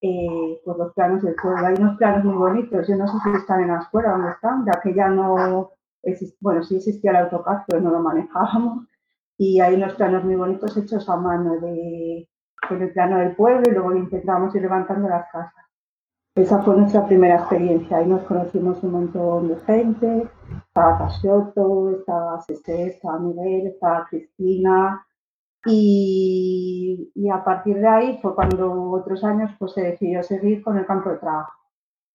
eh, 0.00 0.60
pues 0.64 0.78
los 0.78 0.92
planos 0.94 1.22
del 1.22 1.34
pueblo. 1.34 1.66
Hay 1.66 1.74
unos 1.74 1.96
planos 1.96 2.24
muy 2.24 2.34
bonitos, 2.34 2.88
yo 2.88 2.96
no 2.96 3.06
sé 3.06 3.18
si 3.24 3.36
están 3.36 3.60
en 3.62 3.68
la 3.68 3.80
escuela, 3.80 4.12
¿dónde 4.12 4.30
están? 4.30 4.64
Ya 4.64 4.80
que 4.80 4.94
ya 4.94 5.08
no, 5.08 5.70
bueno, 6.40 6.62
sí 6.62 6.76
existía 6.76 7.10
el 7.10 7.16
AutoCAD, 7.18 7.62
pero 7.66 7.80
no 7.80 7.90
lo 7.90 8.00
manejábamos. 8.00 8.86
Y 9.38 9.60
hay 9.60 9.74
unos 9.74 9.94
planos 9.94 10.24
muy 10.24 10.36
bonitos 10.36 10.76
hechos 10.76 11.08
a 11.08 11.16
mano 11.16 11.58
de, 11.60 12.28
con 12.68 12.80
el 12.80 12.92
plano 12.92 13.18
del 13.18 13.34
pueblo 13.34 13.62
y 13.68 13.72
luego 13.72 13.90
lo 13.90 13.98
intentamos 13.98 14.54
ir 14.54 14.62
levantando 14.62 15.08
las 15.08 15.30
casas. 15.30 15.62
Esa 16.34 16.62
fue 16.62 16.76
nuestra 16.76 17.06
primera 17.06 17.36
experiencia. 17.36 17.98
Ahí 17.98 18.06
nos 18.06 18.22
conocimos 18.22 18.82
un 18.82 18.92
montón 18.92 19.48
de 19.48 19.56
gente. 19.66 20.30
Estaba 20.66 20.98
Casioto, 20.98 21.90
estaba 21.90 22.40
César, 22.40 22.74
estaba 22.74 23.18
Miguel, 23.18 23.66
estaba 23.66 24.06
Cristina. 24.08 25.04
Y, 25.66 27.12
a 27.32 27.44
partir 27.44 27.76
de 27.76 27.88
ahí 27.88 28.18
fue 28.20 28.34
cuando 28.34 28.90
otros 28.90 29.22
años 29.24 29.50
pues, 29.58 29.72
se 29.72 29.82
decidió 29.82 30.22
seguir 30.22 30.62
con 30.62 30.76
el 30.76 30.86
campo 30.86 31.10
de 31.10 31.18
trabajo. 31.18 31.52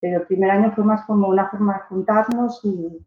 Pero 0.00 0.20
el 0.20 0.26
primer 0.26 0.50
año 0.50 0.72
fue 0.72 0.84
más 0.84 1.04
como 1.06 1.28
una 1.28 1.48
forma 1.48 1.74
de 1.74 1.80
juntarnos 1.80 2.60
y, 2.64 3.04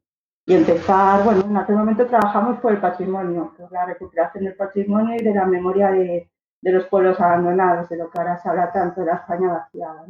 empezar. 0.48 1.24
Bueno, 1.24 1.42
en 1.46 1.58
aquel 1.58 1.78
momento 1.78 2.06
trabajamos 2.08 2.60
por 2.60 2.74
el 2.74 2.82
patrimonio, 2.82 3.54
por 3.58 3.72
la 3.72 3.86
recuperación 3.86 4.44
del 4.46 4.56
patrimonio 4.56 5.16
y 5.16 5.24
de 5.24 5.34
la 5.34 5.46
memoria 5.46 5.92
de, 5.92 6.30
los 6.64 6.86
pueblos 6.88 7.20
abandonados, 7.20 7.88
de 7.90 7.98
lo 7.98 8.10
que 8.10 8.20
ahora 8.20 8.38
se 8.38 8.50
habla 8.50 8.72
tanto 8.72 9.02
de 9.02 9.08
la 9.08 9.16
España 9.16 9.54
vaciada. 9.54 10.08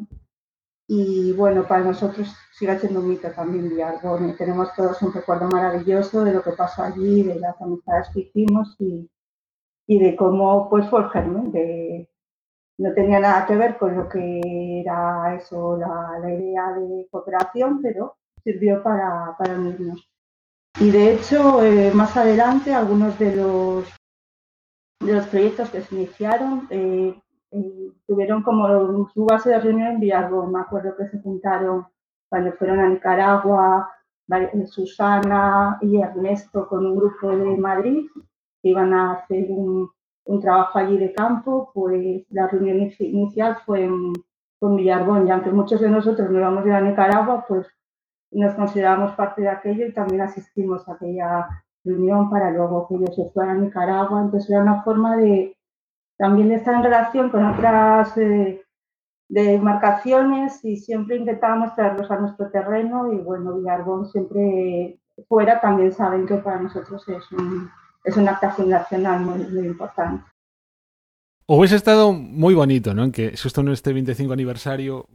Y 0.88 1.34
bueno, 1.34 1.64
para 1.64 1.84
nosotros 1.84 2.36
sigue 2.54 2.80
siendo 2.80 3.00
un 3.02 3.10
mito 3.10 3.30
también 3.32 3.70
Villargón. 3.70 4.36
Tenemos 4.36 4.74
todos 4.76 5.02
un 5.02 5.14
recuerdo 5.14 5.48
maravilloso 5.48 6.24
de 6.24 6.34
lo 6.34 6.42
que 6.42 6.52
pasó 6.52 6.84
allí, 6.84 7.24
de 7.24 7.40
las 7.40 7.62
amistades 7.62 8.10
que 8.14 8.22
hicimos 8.22 8.76
y, 8.80 9.10
y 9.88 10.00
de 10.00 10.16
cómo 10.16 10.70
pues 10.70 10.88
germen. 11.12 11.52
De, 11.52 12.10
no 12.78 12.94
tenía 12.94 13.20
nada 13.20 13.46
que 13.46 13.56
ver 13.56 13.78
con 13.78 13.96
lo 13.96 14.10
que 14.10 14.82
era 14.82 15.36
eso, 15.36 15.78
la, 15.78 16.20
la 16.20 16.34
idea 16.34 16.72
de 16.74 17.08
cooperación, 17.12 17.82
pero 17.82 18.18
sirvió 18.44 18.82
para, 18.82 19.36
para 19.38 19.54
unirnos. 19.54 20.10
Y 20.80 20.90
de 20.90 21.14
hecho, 21.14 21.64
eh, 21.64 21.92
más 21.94 22.16
adelante, 22.18 22.74
algunos 22.74 23.20
de 23.20 23.36
los, 23.36 23.86
de 25.00 25.14
los 25.14 25.28
proyectos 25.28 25.70
que 25.70 25.82
se 25.82 25.96
iniciaron 25.96 26.68
eh, 26.70 27.16
tuvieron 28.08 28.42
como 28.42 29.10
su 29.14 29.26
base 29.26 29.50
de 29.50 29.60
reunión 29.60 29.88
en 29.90 30.00
Villargón. 30.00 30.52
Me 30.52 30.62
acuerdo 30.62 30.96
que 30.96 31.08
se 31.08 31.20
juntaron 31.20 31.86
cuando 32.30 32.54
fueron 32.54 32.80
a 32.80 32.90
Nicaragua, 32.90 33.92
Susana 34.66 35.78
y 35.82 36.02
Ernesto 36.02 36.68
con 36.68 36.86
un 36.86 36.96
grupo 36.96 37.30
de 37.30 37.58
Madrid 37.58 38.08
que 38.62 38.70
iban 38.70 38.94
a 38.94 39.14
hacer 39.14 39.46
un, 39.50 39.90
trabajo 40.42 40.80
allí 40.80 40.98
de 40.98 41.14
campo, 41.14 41.72
pues 41.74 42.26
la 42.30 42.48
reunión 42.48 42.90
inicial 43.00 43.58
fue 43.66 43.84
en, 43.84 44.14
con 44.60 44.78
Villargón 44.78 45.28
y 45.28 45.32
aunque 45.32 45.52
muchos 45.52 45.82
de 45.82 45.90
nosotros 45.90 46.30
no 46.30 46.40
íbamos 46.40 46.64
a 46.64 46.68
ir 46.68 46.74
a 46.74 46.82
Nicaragua, 46.82 47.44
pues 47.48 47.68
nos 48.32 48.54
consideramos 48.54 49.12
parte 49.14 49.42
de 49.42 49.50
aquello 49.50 49.86
y 49.88 49.94
también 49.94 50.22
asistimos 50.22 50.88
a 50.88 50.94
aquella 50.94 51.50
reunión 51.84 52.30
para 52.30 52.50
luego 52.52 52.88
que 52.88 52.96
ellos 52.96 53.16
se 53.16 53.30
fueran 53.32 53.58
a 53.58 53.62
Nicaragua. 53.62 54.22
Entonces 54.22 54.50
era 54.50 54.62
una 54.62 54.84
forma 54.84 55.18
de, 55.18 55.58
también 56.18 56.52
está 56.52 56.78
en 56.78 56.84
relación 56.84 57.30
con 57.30 57.44
otras 57.44 58.18
eh, 58.18 58.64
demarcaciones 59.28 60.64
y 60.64 60.78
siempre 60.78 61.16
intentábamos 61.16 61.74
traerlos 61.76 62.12
a 62.12 62.20
nuestro 62.20 62.50
terreno 62.52 63.12
y 63.12 63.18
bueno, 63.18 63.56
Villarbón 63.56 64.06
siempre 64.06 65.00
fuera 65.28 65.60
también 65.60 65.92
saben 65.92 66.26
que 66.26 66.36
para 66.36 66.60
nosotros 66.60 67.08
es, 67.08 67.32
un, 67.32 67.70
es 68.04 68.18
una 68.18 68.32
acta 68.32 68.52
fundacional 68.52 69.22
muy, 69.22 69.46
muy 69.48 69.68
importante. 69.68 70.24
Hubiese 71.48 71.76
estado 71.76 72.14
moi 72.14 72.56
bonito, 72.56 72.96
non? 72.96 73.12
Que 73.12 73.36
xusto 73.36 73.60
neste 73.60 73.92
25 73.92 74.32
aniversario 74.32 75.10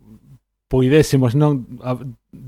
puidésemos 0.69 1.33
non 1.39 1.81
a, 1.81 1.97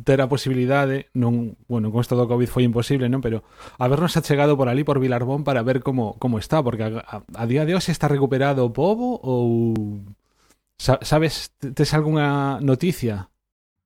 ter 0.05 0.21
a 0.21 0.29
posibilidade 0.29 1.09
non, 1.15 1.57
bueno, 1.71 1.89
con 1.95 2.03
isto 2.03 2.19
do 2.19 2.29
Covid 2.29 2.51
foi 2.51 2.67
imposible, 2.67 3.09
non, 3.09 3.23
pero 3.23 3.47
habernos 3.79 4.19
achegado 4.19 4.59
por 4.59 4.69
ali 4.69 4.83
por 4.83 4.99
Vilarbón 4.99 5.47
para 5.47 5.65
ver 5.65 5.81
como 5.81 6.19
como 6.19 6.37
está, 6.37 6.61
porque 6.61 6.85
a, 6.85 7.01
a, 7.01 7.17
a 7.25 7.45
día 7.47 7.65
de 7.65 7.79
hoxe 7.79 7.95
está 7.95 8.11
recuperado 8.11 8.67
o 8.67 8.75
pobo 8.75 9.17
ou 9.23 9.73
sabes 10.79 11.55
tes 11.57 11.95
algunha 11.95 12.59
noticia? 12.61 13.31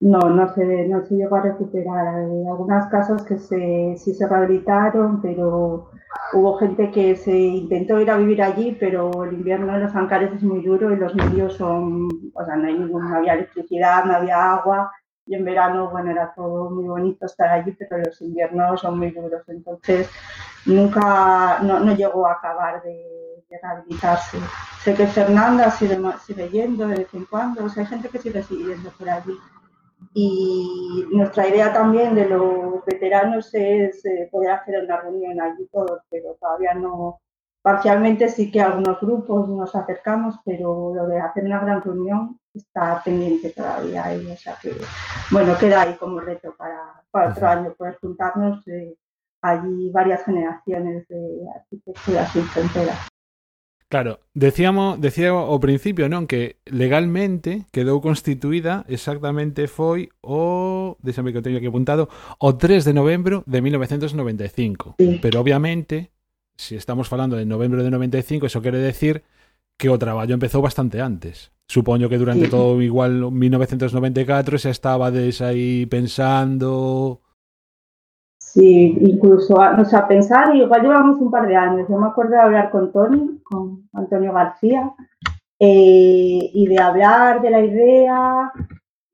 No, 0.02 0.18
no 0.18 0.52
se, 0.52 0.88
no 0.88 1.06
se 1.06 1.14
llegó 1.14 1.36
a 1.36 1.42
recuperar. 1.42 2.26
Hay 2.26 2.46
algunas 2.48 2.90
casas 2.90 3.22
que 3.22 3.38
se, 3.38 3.94
sí 3.96 4.14
se 4.14 4.26
rehabilitaron, 4.26 5.22
pero 5.22 5.90
hubo 6.32 6.58
gente 6.58 6.90
que 6.90 7.16
se 7.16 7.36
intentó 7.36 8.00
ir 8.00 8.10
a 8.10 8.16
vivir 8.16 8.42
allí, 8.42 8.76
pero 8.78 9.24
el 9.24 9.34
invierno 9.34 9.74
en 9.74 9.82
los 9.82 9.94
Ancares 9.94 10.32
es 10.32 10.42
muy 10.42 10.62
duro 10.62 10.92
y 10.92 10.96
los 10.96 11.14
medios 11.14 11.54
son, 11.56 12.08
o 12.34 12.44
sea, 12.44 12.56
no, 12.56 12.66
hay 12.66 12.78
ningún, 12.78 13.08
no 13.10 13.16
había 13.16 13.34
electricidad, 13.34 14.04
no 14.04 14.14
había 14.16 14.54
agua 14.54 14.90
y 15.26 15.34
en 15.34 15.44
verano, 15.44 15.90
bueno, 15.90 16.10
era 16.10 16.32
todo 16.34 16.70
muy 16.70 16.84
bonito 16.84 17.26
estar 17.26 17.48
allí, 17.48 17.72
pero 17.72 17.98
los 17.98 18.20
inviernos 18.20 18.80
son 18.80 18.98
muy 18.98 19.10
duros. 19.12 19.42
Entonces, 19.48 20.10
nunca, 20.66 21.58
no, 21.62 21.80
no 21.80 21.94
llegó 21.94 22.26
a 22.26 22.32
acabar 22.32 22.82
de, 22.82 22.90
de, 23.48 23.58
rehabilitarse. 23.62 24.38
Sé 24.82 24.94
que 24.94 25.06
Fernanda 25.06 25.70
sigue, 25.70 25.98
sigue 26.24 26.48
yendo 26.48 26.88
de 26.88 26.96
vez 26.96 27.14
en 27.14 27.24
cuando, 27.26 27.64
o 27.64 27.68
sea, 27.68 27.84
hay 27.84 27.88
gente 27.88 28.08
que 28.08 28.18
sigue 28.18 28.42
siguiendo 28.42 28.90
por 28.90 29.08
allí. 29.08 29.38
Y 30.14 31.04
nuestra 31.12 31.48
idea 31.48 31.72
también 31.72 32.14
de 32.14 32.28
los 32.28 32.84
veteranos 32.84 33.52
es 33.54 34.04
eh, 34.04 34.28
poder 34.30 34.50
hacer 34.50 34.84
una 34.84 35.00
reunión 35.00 35.40
allí 35.40 35.66
todos, 35.72 36.02
pero 36.10 36.36
todavía 36.40 36.74
no, 36.74 37.20
parcialmente 37.62 38.28
sí 38.28 38.50
que 38.50 38.60
algunos 38.60 39.00
grupos 39.00 39.48
nos 39.48 39.74
acercamos, 39.74 40.36
pero 40.44 40.92
lo 40.94 41.06
de 41.06 41.20
hacer 41.20 41.44
una 41.44 41.60
gran 41.60 41.80
reunión 41.82 42.38
está 42.52 43.00
pendiente 43.04 43.50
todavía. 43.50 44.04
ahí, 44.04 44.26
o 44.30 44.36
sea 44.36 44.56
que, 44.60 44.74
bueno, 45.30 45.56
queda 45.58 45.82
ahí 45.82 45.94
como 45.94 46.20
reto 46.20 46.54
para, 46.56 47.02
para 47.10 47.30
otro 47.30 47.48
año 47.48 47.74
poder 47.74 47.98
juntarnos 48.00 48.66
eh, 48.68 48.96
allí 49.40 49.90
varias 49.90 50.24
generaciones 50.24 51.06
de 51.08 51.46
arquitectura 51.54 52.26
sin 52.26 52.44
fronteras. 52.44 53.11
Claro, 53.92 54.20
decíamos, 54.32 54.98
decía 55.04 55.36
ao 55.36 55.60
principio, 55.60 56.08
non, 56.08 56.24
que 56.24 56.56
legalmente 56.64 57.68
quedou 57.76 58.00
constituída 58.00 58.88
exactamente 58.88 59.68
foi 59.68 60.08
o, 60.24 60.96
déxame 61.04 61.28
que 61.28 61.40
o 61.40 61.44
teño 61.44 61.60
aquí 61.60 61.68
apuntado, 61.68 62.08
o 62.40 62.56
3 62.56 62.88
de 62.88 62.96
novembro 62.96 63.44
de 63.44 63.60
1995. 63.60 64.96
Sí. 64.96 65.20
Pero 65.20 65.44
obviamente, 65.44 66.08
se 66.56 66.72
si 66.72 66.80
estamos 66.80 67.12
falando 67.12 67.36
de 67.36 67.44
novembro 67.44 67.84
de 67.84 67.92
95, 67.92 68.48
eso 68.48 68.64
quere 68.64 68.80
decir 68.80 69.28
que 69.76 69.92
o 69.92 70.00
traballo 70.00 70.32
empezou 70.32 70.64
bastante 70.64 71.04
antes. 71.04 71.52
Supoño 71.68 72.08
que 72.08 72.16
durante 72.16 72.48
sí. 72.48 72.50
todo 72.50 72.80
igual 72.80 73.28
1994 73.28 74.56
xa 74.56 74.72
estaba 74.72 75.12
des 75.12 75.44
aí 75.44 75.84
pensando, 75.84 77.20
Sí, 78.52 78.98
incluso, 79.00 79.54
o 79.54 79.84
sea, 79.86 80.06
pensar, 80.06 80.54
igual 80.54 80.82
llevamos 80.82 81.18
un 81.22 81.30
par 81.30 81.48
de 81.48 81.56
años. 81.56 81.88
Yo 81.88 81.96
me 81.96 82.08
acuerdo 82.08 82.32
de 82.32 82.40
hablar 82.40 82.70
con 82.70 82.92
Tony, 82.92 83.40
con 83.42 83.88
Antonio 83.94 84.30
García, 84.34 84.92
eh, 85.58 86.50
y 86.52 86.66
de 86.66 86.78
hablar 86.78 87.40
de 87.40 87.48
la 87.50 87.60
idea, 87.60 88.52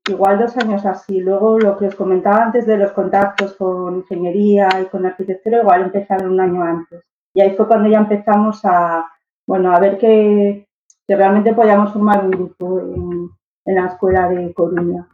igual 0.09 0.39
dos 0.39 0.57
años 0.57 0.85
así. 0.85 1.21
Luego, 1.21 1.57
lo 1.57 1.77
que 1.77 1.87
os 1.87 1.95
comentaba 1.95 2.43
antes 2.43 2.65
de 2.65 2.77
los 2.77 2.91
contactos 2.91 3.55
con 3.55 3.95
ingeniería 3.99 4.67
y 4.81 4.87
con 4.87 5.05
arquitectura, 5.05 5.61
igual 5.61 5.83
empezaron 5.83 6.31
un 6.31 6.41
año 6.41 6.61
antes. 6.61 7.01
Y 7.33 7.39
ahí 7.39 7.55
fue 7.55 7.65
cuando 7.65 7.87
ya 7.87 7.99
empezamos 7.99 8.59
a, 8.65 9.05
bueno, 9.47 9.71
a 9.73 9.79
ver 9.79 9.97
que, 9.97 10.67
que 11.07 11.15
realmente 11.15 11.53
podíamos 11.53 11.93
formar 11.93 12.25
un 12.25 12.31
grupo 12.31 12.81
en, 12.81 13.29
en 13.65 13.75
la 13.75 13.85
escuela 13.85 14.27
de 14.27 14.53
Coruña. 14.53 15.07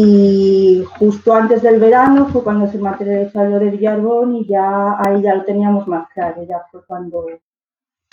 Y 0.00 0.84
justo 0.96 1.34
antes 1.34 1.60
del 1.60 1.80
verano 1.80 2.28
fue 2.28 2.44
cuando 2.44 2.70
se 2.70 2.78
materializó 2.78 3.42
lo 3.42 3.58
de 3.58 3.70
Villarbón 3.70 4.36
y 4.36 4.46
ya 4.46 4.96
ahí 4.96 5.22
ya 5.22 5.34
lo 5.34 5.44
teníamos 5.44 5.88
más 5.88 6.08
claro, 6.10 6.40
ya 6.44 6.62
fue 6.70 6.84
cuando, 6.86 7.26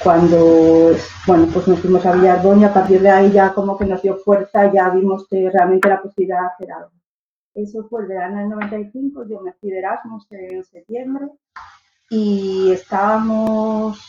cuando 0.04 0.96
bueno, 1.28 1.48
pues 1.54 1.68
nos 1.68 1.80
fuimos 1.80 2.04
a 2.08 2.14
Villarbón 2.14 2.62
y 2.62 2.64
a 2.64 2.74
partir 2.74 3.02
de 3.02 3.12
ahí 3.12 3.32
ya 3.32 3.54
como 3.54 3.78
que 3.78 3.86
nos 3.86 4.02
dio 4.02 4.18
fuerza, 4.18 4.74
ya 4.74 4.90
vimos 4.90 5.28
que 5.28 5.48
realmente 5.48 5.88
era 5.88 6.02
posibilidad 6.02 6.42
de 6.42 6.48
hacer 6.48 6.72
algo. 6.72 6.92
Eso 7.54 7.88
fue 7.88 8.02
el 8.02 8.08
verano 8.08 8.40
del 8.40 8.50
95, 8.50 9.28
yo 9.30 9.42
me 9.42 9.54
fui 9.54 9.70
de 9.70 9.78
Erasmus 9.78 10.26
en 10.32 10.64
septiembre 10.64 11.28
y 12.10 12.72
estábamos 12.72 14.00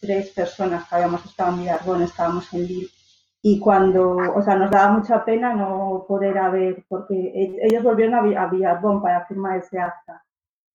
tres 0.00 0.32
personas 0.32 0.86
que 0.86 0.96
habíamos 0.96 1.24
estado 1.24 1.52
en 1.52 1.60
Villarbón, 1.60 2.02
estábamos 2.02 2.52
en 2.52 2.66
Lille. 2.66 2.95
Y 3.48 3.60
cuando, 3.60 4.16
o 4.16 4.42
sea, 4.42 4.56
nos 4.56 4.72
daba 4.72 4.90
mucha 4.98 5.24
pena 5.24 5.54
no 5.54 6.04
poder 6.08 6.36
haber, 6.36 6.84
porque 6.88 7.14
e-, 7.14 7.56
ellos 7.62 7.84
volvieron 7.84 8.36
a 8.36 8.46
Villarbón 8.48 9.00
para 9.00 9.24
firmar 9.26 9.58
ese 9.58 9.78
acta. 9.78 10.24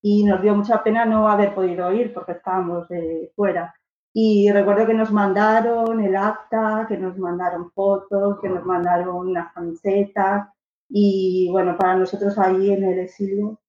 Y 0.02 0.24
nos 0.24 0.42
dio 0.42 0.56
mucha 0.56 0.82
pena 0.82 1.04
no 1.04 1.28
haber 1.28 1.54
podido 1.54 1.92
ir 1.92 2.14
porque 2.14 2.32
estábamos 2.32 2.90
eh, 2.92 3.30
fuera. 3.36 3.76
Y 4.14 4.50
recuerdo 4.54 4.88
que 4.88 4.94
nos 4.94 5.12
mandaron 5.12 6.00
el 6.00 6.16
acta, 6.16 6.86
que 6.88 6.98
nos 6.98 7.18
mandaron 7.18 7.72
fotos, 7.72 8.40
que 8.40 8.48
nos 8.48 8.64
mandaron 8.66 9.18
unas 9.18 9.52
camisetas. 9.54 10.48
Y 10.88 11.50
bueno, 11.52 11.76
para 11.78 11.98
nosotros 11.98 12.38
ahí 12.40 12.72
en 12.72 12.86
el 12.86 13.00
exilio, 13.00 13.60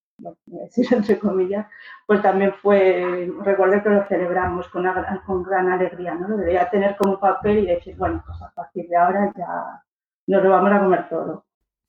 decir 0.46 0.86
entre 0.92 1.18
comillas, 1.18 1.66
pues 2.06 2.22
también 2.22 2.52
fue, 2.60 3.30
recuerdo 3.42 3.82
que 3.82 3.90
lo 3.90 4.06
celebramos 4.06 4.68
con, 4.68 4.82
una, 4.82 5.22
con 5.26 5.42
gran 5.42 5.70
alegría, 5.70 6.14
¿no? 6.14 6.36
Debería 6.36 6.70
tener 6.70 6.96
como 6.96 7.18
papel 7.18 7.58
y 7.60 7.66
decir, 7.66 7.96
bueno, 7.96 8.22
pues 8.26 8.40
a 8.42 8.50
partir 8.50 8.88
de 8.88 8.96
ahora 8.96 9.32
ya 9.36 9.82
nos 10.26 10.42
lo 10.42 10.50
vamos 10.50 10.72
a 10.72 10.80
comer 10.80 11.08
todo. 11.08 11.44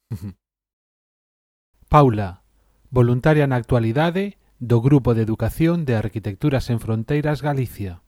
Paula, 1.90 2.42
voluntaria 2.90 3.46
na 3.46 3.58
actualidade 3.58 4.42
do 4.58 4.82
Grupo 4.82 5.14
de 5.14 5.22
Educación 5.22 5.86
de 5.86 5.94
Arquitecturas 5.94 6.70
en 6.70 6.80
Fronteiras 6.80 7.42
Galicia. 7.44 8.02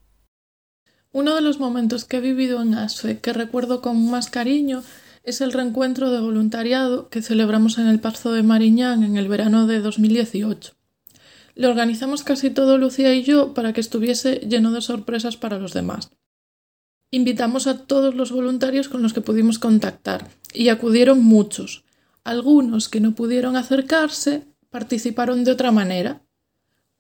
Uno 1.12 1.36
de 1.36 1.42
los 1.42 1.60
momentos 1.60 2.06
que 2.06 2.18
he 2.18 2.22
vivido 2.22 2.62
en 2.62 2.74
ASFE 2.74 3.20
que 3.20 3.32
recuerdo 3.32 3.82
con 3.82 4.10
más 4.10 4.30
cariño 4.30 4.82
es 5.26 5.42
el 5.42 5.52
reencuentro 5.52 6.12
de 6.12 6.22
voluntariado 6.22 7.10
que 7.10 7.24
celebramos 7.24 7.80
en 7.80 7.88
el 7.88 8.00
Parzo 8.00 8.32
de 8.32 8.44
Mariñán 8.44 9.04
en 9.04 9.18
el 9.18 9.28
verano 9.28 9.66
de 9.66 9.82
2018. 9.82 10.74
Lo 11.56 11.70
organizamos 11.70 12.24
casi 12.24 12.52
todo 12.52 12.78
Lucía 12.78 13.14
y 13.16 13.24
yo 13.24 13.54
para 13.54 13.74
que 13.74 13.82
estuviese 13.82 14.36
lleno 14.48 14.72
de 14.72 14.82
sorpresas 14.82 15.36
para 15.36 15.58
los 15.58 15.74
demás. 15.74 16.12
Invitamos 17.10 17.66
a 17.66 17.86
todos 17.86 18.14
los 18.14 18.32
voluntarios 18.32 18.88
con 18.88 19.02
los 19.02 19.14
que 19.14 19.22
pudimos 19.22 19.58
contactar 19.58 20.30
y 20.54 20.70
acudieron 20.70 21.24
muchos. 21.24 21.86
Algunos 22.24 22.88
que 22.88 23.00
no 23.00 23.16
pudieron 23.16 23.56
acercarse 23.56 24.44
participaron 24.70 25.44
de 25.44 25.52
otra 25.52 25.72
manera, 25.72 26.22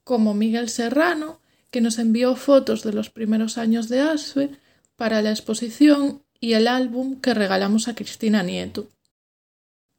como 0.03 0.33
Miguel 0.33 0.69
Serrano, 0.69 1.41
que 1.69 1.81
nos 1.81 1.99
envió 1.99 2.35
fotos 2.35 2.83
de 2.83 2.93
los 2.93 3.09
primeros 3.09 3.57
años 3.57 3.89
de 3.89 3.99
ASFE 3.99 4.51
para 4.95 5.21
la 5.21 5.31
exposición 5.31 6.24
y 6.45 6.53
el 6.53 6.67
álbum 6.67 7.19
que 7.21 7.33
regalamos 7.33 7.87
a 7.87 7.95
Cristina 7.95 8.43
Nieto. 8.43 8.87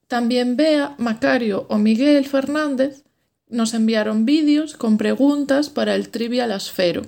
También 0.06 0.56
Bea, 0.56 0.94
Macario 0.96 1.66
o 1.68 1.76
Miguel 1.76 2.24
Fernández 2.24 3.02
nos 3.48 3.74
enviaron 3.74 4.26
vídeos 4.26 4.76
con 4.76 4.96
preguntas 4.96 5.70
para 5.70 5.96
el 5.96 6.08
Trivial 6.08 6.52
Asfero, 6.52 7.02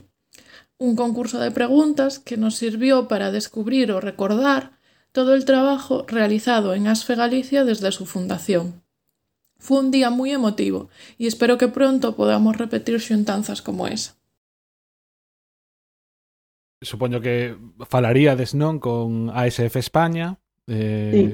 un 0.77 0.97
concurso 0.97 1.39
de 1.39 1.53
preguntas 1.53 2.19
que 2.19 2.37
nos 2.37 2.57
sirvió 2.57 3.07
para 3.07 3.31
descubrir 3.31 3.93
o 3.93 4.01
recordar 4.01 4.73
todo 5.13 5.35
el 5.35 5.45
trabajo 5.45 6.05
realizado 6.09 6.75
en 6.75 6.89
ASFE 6.89 7.15
Galicia 7.15 7.65
desde 7.65 7.93
su 7.93 8.07
fundación. 8.07 8.83
Fue 9.61 9.79
un 9.79 9.93
día 9.93 10.11
muy 10.11 10.33
emotivo 10.33 10.89
y 11.17 11.29
espero 11.29 11.59
que 11.59 11.69
pronto 11.69 12.17
podamos 12.17 12.57
repetir 12.57 13.01
xuntanzas 13.01 13.63
como 13.63 13.87
esa 13.87 14.19
supoño 16.81 17.21
que 17.21 17.59
falaríades 17.91 18.55
non 18.55 18.79
con 18.79 19.35
ASF 19.35 19.83
España 19.83 20.39
eh, 20.71 21.11
sí. 21.11 21.25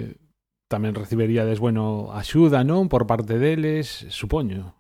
tamén 0.73 0.97
recibiríades 0.97 1.61
bueno, 1.61 2.13
axuda 2.17 2.65
non 2.65 2.89
por 2.89 3.05
parte 3.05 3.37
deles 3.37 4.09
supoño 4.09 4.73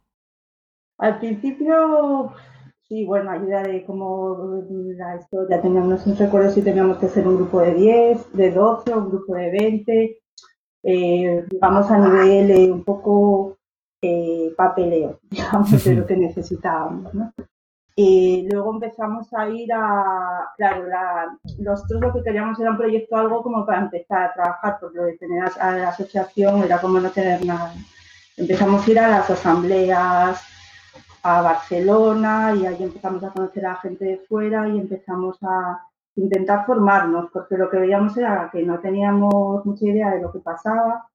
al 0.97 1.21
principio 1.21 2.33
sí, 2.88 3.04
bueno, 3.04 3.30
ayuda 3.30 3.62
de 3.62 3.85
como 3.85 4.62
la 4.97 5.16
historia 5.16 5.61
teníamos, 5.61 6.06
no 6.06 6.14
recuerdo 6.14 6.50
si 6.50 6.62
teníamos 6.62 6.99
que 6.99 7.09
ser 7.09 7.26
un 7.26 7.37
grupo 7.37 7.61
de 7.61 7.75
10, 7.75 8.33
de 8.33 8.50
12 8.50 8.94
un 8.94 9.09
grupo 9.09 9.35
de 9.35 9.50
20 9.50 10.23
eh, 10.85 11.44
digamos 11.50 11.90
a 11.90 11.99
nivel 11.99 12.50
eh, 12.50 12.73
un 12.73 12.85
poco 12.85 13.59
eh, 14.00 14.52
papeleo 14.56 15.21
digamos 15.30 15.85
de 15.85 15.94
lo 15.94 16.06
que 16.09 16.16
necesitábamos 16.16 17.12
¿no? 17.14 17.33
Y 17.96 18.48
luego 18.50 18.72
empezamos 18.72 19.32
a 19.34 19.48
ir 19.48 19.72
a, 19.72 20.52
claro, 20.56 20.86
la, 20.88 21.38
nosotros 21.58 22.00
lo 22.00 22.12
que 22.12 22.24
queríamos 22.24 22.58
era 22.58 22.72
un 22.72 22.76
proyecto 22.76 23.16
algo 23.16 23.42
como 23.42 23.64
para 23.64 23.82
empezar 23.82 24.23
a 24.23 24.32
trabajar, 24.32 24.78
porque 24.80 24.99
lo 24.99 25.04
de 25.04 25.16
tener 25.16 25.45
a, 25.60 25.73
la 25.76 25.88
asociación 25.90 26.64
era 26.64 26.80
como 26.80 26.99
no 26.99 27.10
tener 27.10 27.45
nada. 27.47 27.73
Empezamos 28.36 28.86
a 28.86 28.90
ir 28.90 28.99
a 28.99 29.08
las 29.08 29.30
asambleas, 29.30 30.42
a 31.23 31.40
Barcelona 31.40 32.52
y 32.56 32.66
ahí 32.66 32.82
empezamos 32.82 33.23
a 33.23 33.30
conocer 33.30 33.64
a 33.64 33.76
gente 33.76 34.04
de 34.04 34.19
fuera 34.28 34.69
y 34.69 34.78
empezamos 34.78 35.38
a 35.42 35.80
intentar 36.16 36.66
formarnos, 36.66 37.30
porque 37.32 37.56
lo 37.56 37.71
que 37.71 37.78
veíamos 37.78 38.16
era 38.16 38.50
que 38.52 38.62
no 38.64 38.80
teníamos 38.80 39.64
mucha 39.64 39.86
idea 39.86 40.10
de 40.10 40.21
lo 40.21 40.32
que 40.32 40.40
pasaba. 40.40 41.08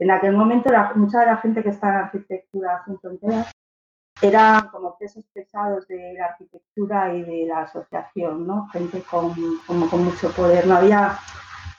En 0.00 0.10
aquel 0.10 0.36
momento 0.36 0.70
la, 0.72 0.92
mucha 0.96 1.20
de 1.20 1.26
la 1.26 1.36
gente 1.36 1.62
que 1.62 1.70
está 1.70 1.90
en 1.90 1.94
arquitectura 1.96 2.82
sin 2.84 2.98
fronteras 2.98 3.54
eran 4.24 4.68
como 4.68 4.96
pesos 4.96 5.24
pesados 5.34 5.86
de 5.86 6.14
la 6.14 6.26
arquitectura 6.26 7.14
y 7.14 7.22
de 7.22 7.46
la 7.46 7.62
asociación, 7.62 8.46
¿no? 8.46 8.68
Gente 8.68 9.02
con, 9.02 9.34
como 9.66 9.88
con 9.90 10.04
mucho 10.04 10.30
poder. 10.30 10.66
No 10.66 10.76
había, 10.76 11.18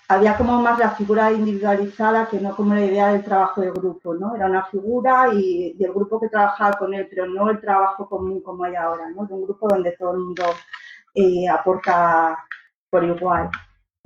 había 0.08 0.38
como 0.38 0.62
más 0.62 0.78
la 0.78 0.92
figura 0.92 1.32
individualizada 1.32 2.28
que 2.28 2.40
no 2.40 2.56
como 2.56 2.76
la 2.76 2.86
idea 2.86 3.08
del 3.08 3.24
trabajo 3.24 3.62
de 3.62 3.72
grupo, 3.72 4.14
¿no? 4.14 4.36
Era 4.36 4.46
una 4.46 4.64
figura 4.66 5.34
y, 5.34 5.76
el 5.80 5.92
grupo 5.92 6.20
que 6.20 6.30
trabajaba 6.30 6.78
con 6.78 6.94
él, 6.94 7.08
pero 7.10 7.26
no 7.26 7.50
el 7.50 7.60
trabajo 7.60 8.08
común 8.08 8.42
como 8.42 8.64
hay 8.64 8.76
ahora, 8.76 9.10
¿no? 9.10 9.26
De 9.26 9.34
un 9.34 9.44
grupo 9.44 9.68
donde 9.68 9.94
todo 9.94 10.12
el 10.12 10.20
mundo 10.20 10.44
eh, 11.16 11.50
aporta 11.50 12.38
por 12.92 13.04
igual. 13.04 13.50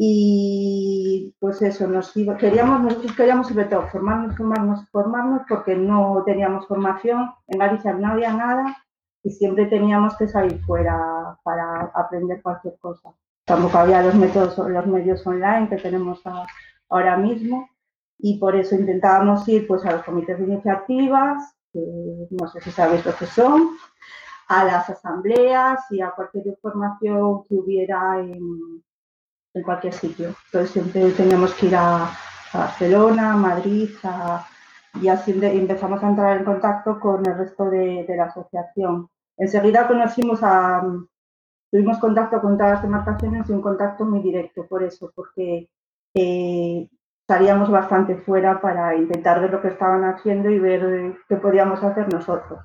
Y 0.01 1.35
pues 1.41 1.61
eso, 1.61 1.85
nos 1.85 2.13
queríamos, 2.13 2.79
nosotros 2.79 3.13
queríamos 3.17 3.49
sobre 3.49 3.65
todo 3.65 3.85
formarnos, 3.89 4.37
formarnos, 4.37 4.89
formarnos, 4.91 5.41
porque 5.49 5.75
no 5.75 6.23
teníamos 6.25 6.65
formación, 6.67 7.29
en 7.47 7.59
Galicia 7.59 7.91
no 7.91 8.13
había 8.13 8.31
nada 8.31 8.77
y 9.23 9.31
siempre 9.31 9.65
teníamos 9.65 10.15
que 10.15 10.29
salir 10.29 10.63
fuera 10.63 11.37
para 11.43 11.91
aprender 11.93 12.41
cualquier 12.41 12.77
cosa. 12.79 13.09
Tampoco 13.43 13.77
había 13.77 14.01
los 14.01 14.15
métodos, 14.15 14.57
los 14.57 14.87
medios 14.87 15.27
online 15.27 15.67
que 15.67 15.75
tenemos 15.75 16.21
ahora 16.87 17.17
mismo 17.17 17.69
y 18.19 18.39
por 18.39 18.55
eso 18.55 18.75
intentábamos 18.75 19.45
ir 19.49 19.67
pues 19.67 19.83
a 19.83 19.91
los 19.91 20.03
comités 20.03 20.39
de 20.39 20.45
iniciativas, 20.45 21.43
que 21.73 21.81
no 22.31 22.47
sé 22.47 22.61
si 22.61 22.71
sabéis 22.71 23.05
lo 23.05 23.13
que 23.17 23.25
son, 23.25 23.71
a 24.47 24.63
las 24.63 24.89
asambleas 24.89 25.91
y 25.91 25.99
a 25.99 26.11
cualquier 26.11 26.47
información 26.47 27.43
que 27.43 27.55
hubiera 27.55 28.21
en, 28.21 28.81
en 29.59 29.63
cualquier 29.63 29.93
sitio. 29.93 30.35
Entonces 30.45 30.71
siempre 30.71 31.11
teníamos 31.11 31.53
que 31.53 31.67
ir 31.67 31.75
a, 31.75 32.11
Barcelona, 32.51 33.33
a 33.33 33.37
Madrid, 33.37 33.91
y 34.99 35.07
así 35.07 35.39
empezamos 35.39 36.03
a 36.03 36.09
entrar 36.09 36.37
en 36.37 36.45
contacto 36.45 36.99
con 36.99 37.23
el 37.23 37.37
resto 37.37 37.69
de, 37.69 38.05
la 38.09 38.23
asociación. 38.25 39.07
Enseguida 39.37 39.87
conocimos 39.87 40.39
a, 40.41 40.81
tuvimos 41.71 41.99
contacto 41.99 42.41
con 42.41 42.57
todas 42.57 42.73
las 42.73 42.81
demarcaciones 42.81 43.47
y 43.47 43.51
un 43.51 43.61
contacto 43.61 44.03
muy 44.03 44.21
directo 44.21 44.65
por 44.67 44.81
eso, 44.81 45.11
porque 45.13 45.69
eh, 46.15 46.89
salíamos 47.27 47.69
bastante 47.69 48.15
fuera 48.15 48.59
para 48.59 48.95
intentar 48.95 49.39
ver 49.41 49.51
lo 49.51 49.61
que 49.61 49.67
estaban 49.67 50.03
haciendo 50.05 50.49
y 50.49 50.57
ver 50.57 51.17
qué 51.27 51.35
podíamos 51.35 51.83
hacer 51.83 52.11
nosotros. 52.11 52.59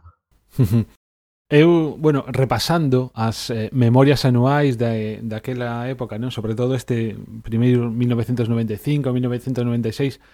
Eu, 1.48 1.96
bueno, 2.00 2.24
repasando 2.26 3.12
as 3.12 3.50
eh, 3.50 3.68
memorias 3.70 4.24
anuais 4.24 4.80
de, 4.80 5.20
daquela 5.20 5.84
época, 5.92 6.16
non? 6.16 6.32
sobre 6.32 6.56
todo 6.56 6.72
este 6.72 7.20
primeiro 7.44 7.92
1995, 7.92 9.12
1996, 9.12 10.24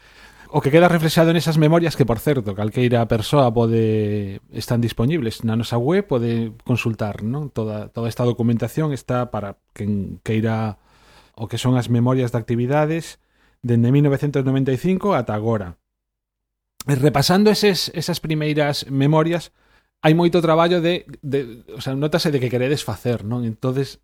o 0.51 0.63
que 0.63 0.71
queda 0.71 0.91
reflexado 0.91 1.35
nesas 1.35 1.59
memorias 1.59 1.95
que, 1.95 2.07
por 2.07 2.19
certo, 2.19 2.55
calqueira 2.55 3.07
persoa 3.11 3.51
pode 3.55 4.39
están 4.55 4.83
disponibles 4.83 5.43
na 5.47 5.55
nosa 5.55 5.79
web, 5.79 6.07
pode 6.07 6.55
consultar, 6.63 7.23
non? 7.23 7.51
Toda, 7.51 7.91
toda 7.91 8.11
esta 8.11 8.27
documentación 8.27 8.95
está 8.95 9.31
para 9.35 9.59
quen 9.75 10.19
queira 10.23 10.79
o 11.35 11.47
que 11.47 11.59
son 11.59 11.79
as 11.79 11.91
memorias 11.91 12.35
de 12.35 12.39
actividades 12.39 13.23
dende 13.63 13.91
1995 13.95 15.15
ata 15.15 15.35
agora. 15.35 15.79
Repasando 16.87 17.51
eses, 17.51 17.91
esas 17.95 18.19
primeiras 18.19 18.91
memorias, 18.91 19.53
hai 20.01 20.17
moito 20.17 20.41
traballo 20.41 20.81
de, 20.81 21.05
de 21.21 21.65
o 21.77 21.81
sea, 21.85 21.93
notase 21.93 22.33
de 22.33 22.41
que 22.41 22.49
queredes 22.49 22.83
facer, 22.85 23.21
non? 23.25 23.45
Entonces 23.45 24.01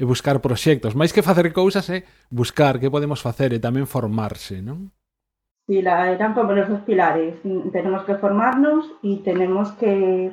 buscar 0.00 0.40
proxectos, 0.40 0.96
máis 0.96 1.12
que 1.12 1.20
facer 1.24 1.52
cousas 1.52 1.84
é 1.92 2.08
buscar 2.32 2.80
que 2.80 2.88
podemos 2.88 3.20
facer 3.20 3.52
e 3.52 3.60
tamén 3.60 3.84
formarse, 3.84 4.64
non? 4.64 4.88
Sí, 5.68 5.78
eran 5.84 6.34
como 6.34 6.50
los 6.50 6.66
dos 6.66 6.82
pilares. 6.82 7.38
Tenemos 7.70 8.02
que 8.02 8.18
formarnos 8.18 8.90
y 9.06 9.22
tenemos 9.22 9.70
que 9.78 10.32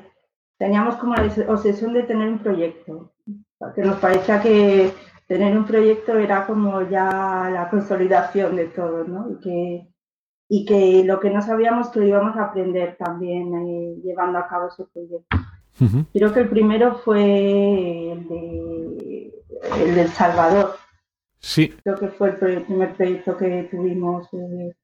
teníamos 0.57 0.95
como 0.95 1.13
la 1.13 1.29
obsesión 1.51 1.93
de 1.93 2.03
tener 2.03 2.27
un 2.27 2.39
proyecto, 2.39 3.13
que 3.75 3.83
nos 3.83 3.99
parecía 3.99 4.41
que 4.41 4.89
tener 5.27 5.55
un 5.55 5.65
proyecto 5.65 6.17
era 6.17 6.47
como 6.47 6.81
ya 6.89 7.51
la 7.53 7.69
consolidación 7.69 8.55
de 8.55 8.65
todo, 8.73 9.03
¿no? 9.03 9.29
Y 9.29 9.35
que 9.43 9.87
y 10.49 10.65
que 10.65 11.03
lo 11.03 11.19
que 11.19 11.29
no 11.29 11.41
sabíamos 11.41 11.89
que 11.89 12.05
íbamos 12.05 12.37
a 12.37 12.45
aprender 12.45 12.95
también 12.97 13.53
eh, 13.53 13.95
llevando 14.03 14.39
a 14.39 14.47
cabo 14.47 14.67
ese 14.67 14.85
proyecto. 14.85 15.37
Creo 16.11 16.33
que 16.33 16.39
el 16.39 16.49
primero 16.49 16.95
fue 16.95 18.11
el 18.11 18.27
de 18.27 18.97
del 19.75 20.09
Salvador. 20.09 20.75
Sí. 21.39 21.69
Creo 21.83 21.95
que 21.95 22.07
fue 22.07 22.29
el 22.41 22.63
primer 22.63 22.93
proyecto 22.93 23.37
que 23.37 23.67
tuvimos, 23.69 24.27
eh, 24.33 24.75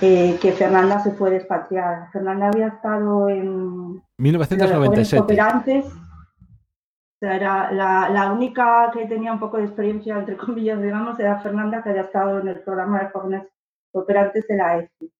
eh, 0.00 0.38
que 0.40 0.52
Fernanda 0.52 1.00
se 1.00 1.12
fue 1.12 1.30
despatriada. 1.30 2.08
Fernanda 2.12 2.48
había 2.48 2.68
estado 2.68 3.28
en 3.28 4.02
1997. 4.18 5.18
Cooperantes. 5.18 5.86
O 5.86 7.18
sea, 7.20 7.34
era 7.34 7.72
la, 7.72 8.08
la, 8.10 8.32
única 8.32 8.90
que 8.92 9.06
tenía 9.06 9.32
un 9.32 9.40
poco 9.40 9.56
de 9.56 9.64
experiencia, 9.64 10.18
entre 10.18 10.36
comillas, 10.36 10.80
digamos, 10.80 11.18
era 11.18 11.40
Fernanda, 11.40 11.82
que 11.82 11.90
había 11.90 12.02
estado 12.02 12.38
en 12.38 12.46
el 12.46 12.60
programa 12.60 13.00
de 13.00 13.10
jóvenes 13.10 13.42
cooperantes 13.92 14.46
de 14.48 14.56
la 14.56 14.78
EFI. 14.78 15.12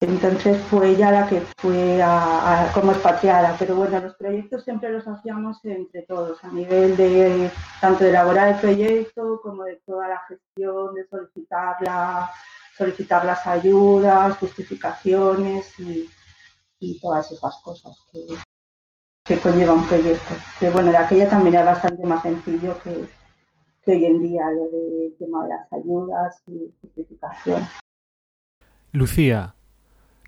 Entonces 0.00 0.58
fue 0.64 0.90
ella 0.90 1.10
la 1.10 1.26
que 1.26 1.40
fue 1.56 2.02
a, 2.02 2.70
como 2.74 2.92
expatriada, 2.92 3.56
pero 3.58 3.76
bueno, 3.76 3.98
los 3.98 4.14
proyectos 4.14 4.62
siempre 4.62 4.90
los 4.90 5.08
hacíamos 5.08 5.64
entre 5.64 6.02
todos, 6.02 6.42
a 6.44 6.48
nivel 6.48 6.98
de 6.98 7.50
tanto 7.80 8.04
de 8.04 8.10
elaborar 8.10 8.48
el 8.48 8.60
proyecto 8.60 9.40
como 9.42 9.64
de 9.64 9.80
toda 9.86 10.06
la 10.08 10.20
gestión, 10.28 10.94
de 10.94 11.06
solicitar, 11.08 11.76
la, 11.80 12.30
solicitar 12.76 13.24
las 13.24 13.46
ayudas, 13.46 14.36
justificaciones 14.36 15.72
y, 15.80 16.10
todas 17.00 17.32
esas 17.32 17.56
cosas 17.64 17.98
que, 19.24 19.38
conlleva 19.38 19.72
un 19.72 19.88
proyecto. 19.88 20.34
Que 20.60 20.70
bueno, 20.70 20.90
de 20.90 20.98
aquella 20.98 21.28
también 21.28 21.54
era 21.54 21.64
bastante 21.64 22.06
más 22.06 22.22
sencillo 22.22 22.78
que, 22.84 23.08
que 23.82 23.92
hoy 23.92 24.04
en 24.04 24.22
día 24.22 24.44
lo 24.50 24.68
del 24.68 25.16
tema 25.18 25.44
de 25.44 25.48
las 25.48 25.72
ayudas 25.72 26.42
y 26.46 26.70
justificación. 26.80 27.66
Lucía, 28.92 29.54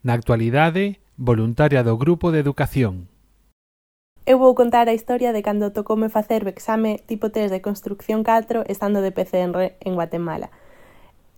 na 0.03 0.14
actualidade 0.14 1.01
voluntaria 1.16 1.83
do 1.83 1.99
grupo 1.99 2.33
de 2.33 2.40
educación. 2.40 3.09
Eu 4.27 4.38
vou 4.38 4.55
contar 4.55 4.88
a 4.88 4.94
historia 4.94 5.33
de 5.33 5.42
cando 5.42 5.73
tocoume 5.73 6.09
facer 6.09 6.44
o 6.44 6.53
exame 6.53 7.01
tipo 7.07 7.31
3 7.31 7.51
de 7.51 7.62
construcción 7.62 8.25
4 8.25 8.64
estando 8.68 9.01
de 9.01 9.11
PCR 9.12 9.79
en 9.81 9.92
Guatemala. 9.94 10.51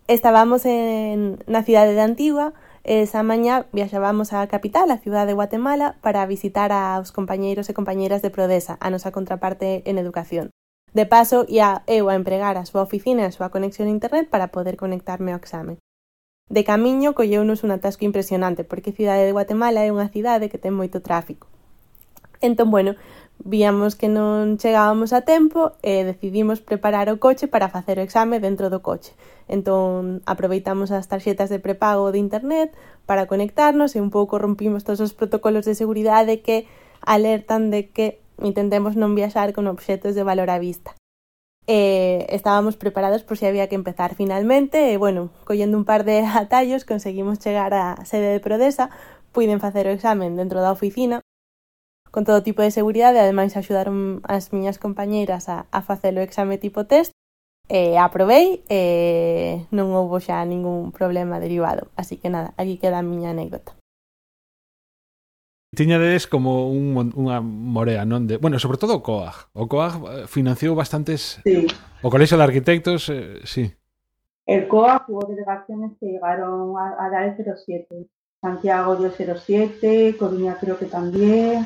Estábamos 0.07 0.65
en, 0.65 1.39
na 1.47 1.63
cidade 1.63 1.95
de 1.95 2.03
Antigua, 2.03 2.53
Esa 2.83 3.21
mañá 3.21 3.69
viaxábamos 3.71 4.33
á 4.33 4.41
capital, 4.49 4.89
a 4.89 4.97
ciudad 4.97 5.27
de 5.27 5.37
Guatemala, 5.37 6.01
para 6.01 6.25
visitar 6.25 6.73
aos 6.73 7.13
compañeiros 7.13 7.69
e 7.69 7.77
compañeiras 7.77 8.25
de 8.25 8.33
Prodesa, 8.33 8.81
a 8.81 8.89
nosa 8.89 9.13
contraparte 9.13 9.85
en 9.85 10.01
educación. 10.01 10.49
De 10.89 11.05
paso, 11.05 11.45
ia 11.45 11.85
eu 11.85 12.09
a 12.09 12.17
empregar 12.17 12.57
a 12.57 12.65
súa 12.65 12.81
oficina 12.81 13.21
e 13.21 13.29
a 13.29 13.35
súa 13.35 13.53
conexión 13.53 13.85
a 13.85 13.93
internet 13.93 14.33
para 14.33 14.49
poder 14.49 14.81
conectarme 14.81 15.29
ao 15.29 15.37
exame. 15.37 15.77
De 16.51 16.65
camiño 16.65 17.15
colleunos 17.15 17.63
un 17.63 17.71
atasco 17.71 18.03
impresionante, 18.03 18.65
porque 18.67 18.91
a 18.91 18.93
cidade 18.93 19.23
de 19.23 19.31
Guatemala 19.31 19.87
é 19.87 19.89
unha 19.95 20.11
cidade 20.11 20.51
que 20.51 20.59
ten 20.59 20.75
moito 20.75 20.99
tráfico. 20.99 21.47
Entón, 22.43 22.75
bueno, 22.75 22.99
víamos 23.39 23.95
que 23.95 24.11
non 24.11 24.59
chegábamos 24.59 25.15
a 25.15 25.23
tempo 25.23 25.79
e 25.79 26.03
decidimos 26.03 26.59
preparar 26.59 27.07
o 27.07 27.23
coche 27.23 27.47
para 27.47 27.71
facer 27.71 27.95
o 27.95 28.03
exame 28.03 28.43
dentro 28.43 28.67
do 28.67 28.83
coche. 28.83 29.15
Entón, 29.47 30.19
aproveitamos 30.27 30.91
as 30.91 31.07
tarxetas 31.07 31.47
de 31.47 31.63
prepago 31.63 32.11
de 32.11 32.19
internet 32.19 32.75
para 33.07 33.31
conectarnos 33.31 33.95
e 33.95 34.03
un 34.03 34.11
pouco 34.11 34.35
rompimos 34.35 34.83
todos 34.83 34.99
os 34.99 35.15
protocolos 35.15 35.63
de 35.63 35.79
seguridade 35.79 36.43
que 36.43 36.67
alertan 36.99 37.71
de 37.71 37.95
que 37.95 38.19
intentemos 38.43 38.99
non 38.99 39.15
viaxar 39.15 39.55
con 39.55 39.71
obxetos 39.71 40.19
de 40.19 40.27
valor 40.27 40.51
á 40.51 40.59
vista. 40.59 40.99
Eh, 41.67 42.25
estábamos 42.29 42.75
preparados 42.75 43.23
por 43.23 43.37
si 43.37 43.45
había 43.45 43.69
que 43.69 43.75
empezar 43.75 44.15
finalmente 44.15 44.91
e, 44.91 44.97
bueno, 44.97 45.29
collendo 45.45 45.77
un 45.77 45.85
par 45.85 46.03
de 46.03 46.25
atallos 46.25 46.85
conseguimos 46.85 47.39
chegar 47.39 47.73
á 47.73 48.03
sede 48.03 48.33
de 48.33 48.39
Prodesa, 48.39 48.89
puiden 49.31 49.59
facer 49.61 49.85
o 49.87 49.93
examen 49.93 50.35
dentro 50.35 50.59
da 50.59 50.73
oficina 50.73 51.21
con 52.11 52.25
todo 52.25 52.43
tipo 52.43 52.61
de 52.61 52.71
seguridade, 52.71 53.23
ademais 53.23 53.55
axudaron 53.55 54.19
as 54.27 54.51
miñas 54.51 54.77
compañeiras 54.77 55.47
a, 55.47 55.65
a 55.71 55.79
facer 55.81 56.11
o 56.19 56.25
exame 56.25 56.57
tipo 56.57 56.83
test 56.83 57.15
e 57.71 57.95
aprobei 57.95 58.67
e 58.67 59.63
non 59.71 59.95
houbo 59.95 60.19
xa 60.19 60.43
ningún 60.43 60.91
problema 60.91 61.39
derivado. 61.39 61.87
Así 61.95 62.19
que 62.19 62.27
nada, 62.27 62.51
aquí 62.59 62.75
queda 62.75 62.99
a 62.99 63.07
miña 63.07 63.31
anécdota. 63.31 63.80
Tiñades 65.73 66.27
como 66.27 66.67
un, 66.67 66.99
unha 67.15 67.39
morea, 67.39 68.03
non? 68.03 68.27
De, 68.27 68.35
bueno, 68.35 68.59
sobre 68.59 68.75
todo 68.75 68.99
o 68.99 69.03
COAG. 69.07 69.55
O 69.55 69.71
COAG 69.71 69.93
eh, 70.03 70.27
financiou 70.27 70.75
bastantes... 70.75 71.39
Sí. 71.47 71.63
O 72.03 72.11
Colexio 72.11 72.35
de 72.35 72.43
Arquitectos, 72.43 73.07
eh, 73.07 73.39
sí. 73.47 73.71
El 74.43 74.67
COAG 74.67 75.07
hubo 75.07 75.23
delegaciones 75.31 75.95
que 75.95 76.11
llegaron 76.11 76.75
a, 76.75 76.99
a 76.99 77.07
dar 77.07 77.23
el 77.23 77.39
07. 77.39 77.87
Santiago 78.43 78.99
dio 78.99 79.15
07, 79.15 80.17
Coruña 80.19 80.57
creo 80.59 80.75
que 80.75 80.91
también, 80.91 81.65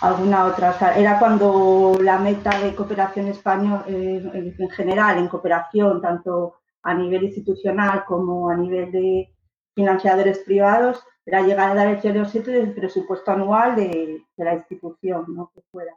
alguna 0.00 0.46
otra. 0.46 0.70
O 0.70 0.78
sea, 0.78 0.96
era 0.96 1.18
cuando 1.18 1.98
la 2.00 2.16
meta 2.16 2.58
de 2.58 2.74
cooperación 2.74 3.28
español 3.28 3.84
eh, 3.86 4.56
en 4.56 4.70
general, 4.70 5.18
en 5.18 5.28
cooperación, 5.28 6.00
tanto 6.00 6.56
a 6.82 6.94
nivel 6.94 7.24
institucional 7.24 8.04
como 8.06 8.48
a 8.48 8.56
nivel 8.56 8.90
de 8.90 9.28
financiadores 9.74 10.38
privados, 10.38 11.04
era 11.24 11.42
llegar 11.42 11.70
a 11.70 11.74
dar 11.74 11.88
el 11.88 12.00
0,7 12.00 12.44
del 12.44 12.74
presupuesto 12.74 13.30
anual 13.30 13.76
de, 13.76 14.24
de 14.36 14.44
la 14.44 14.54
institución, 14.54 15.24
¿no? 15.28 15.50
que 15.54 15.62
fuera. 15.70 15.92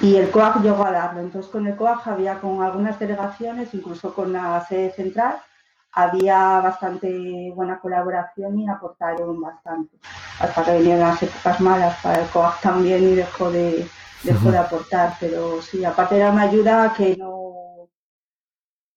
Y 0.00 0.16
el 0.16 0.30
COAG 0.30 0.62
llegó 0.62 0.84
a 0.84 0.90
darlo. 0.90 1.20
Entonces, 1.20 1.50
con 1.50 1.66
el 1.66 1.76
COAG 1.76 2.08
había 2.08 2.40
con 2.40 2.62
algunas 2.62 2.98
delegaciones, 2.98 3.72
incluso 3.74 4.12
con 4.14 4.32
la 4.32 4.64
sede 4.66 4.90
central, 4.90 5.40
había 5.92 6.60
bastante 6.60 7.52
buena 7.54 7.80
colaboración 7.80 8.58
y 8.58 8.68
aportaron 8.68 9.40
bastante. 9.40 9.96
Hasta 10.40 10.64
que 10.64 10.78
vinieron 10.78 11.00
las 11.00 11.22
épocas 11.22 11.60
malas 11.60 11.96
para 12.02 12.22
el 12.22 12.28
COAG 12.28 12.60
también 12.60 13.02
y 13.04 13.14
dejó 13.14 13.50
de, 13.50 13.88
dejó 14.22 14.46
uh 14.46 14.48
-huh. 14.48 14.52
de 14.52 14.58
aportar. 14.58 15.14
Pero 15.20 15.62
sí, 15.62 15.84
aparte 15.84 16.16
era 16.16 16.30
una 16.30 16.42
ayuda 16.42 16.92
que 16.96 17.16
no 17.16 17.77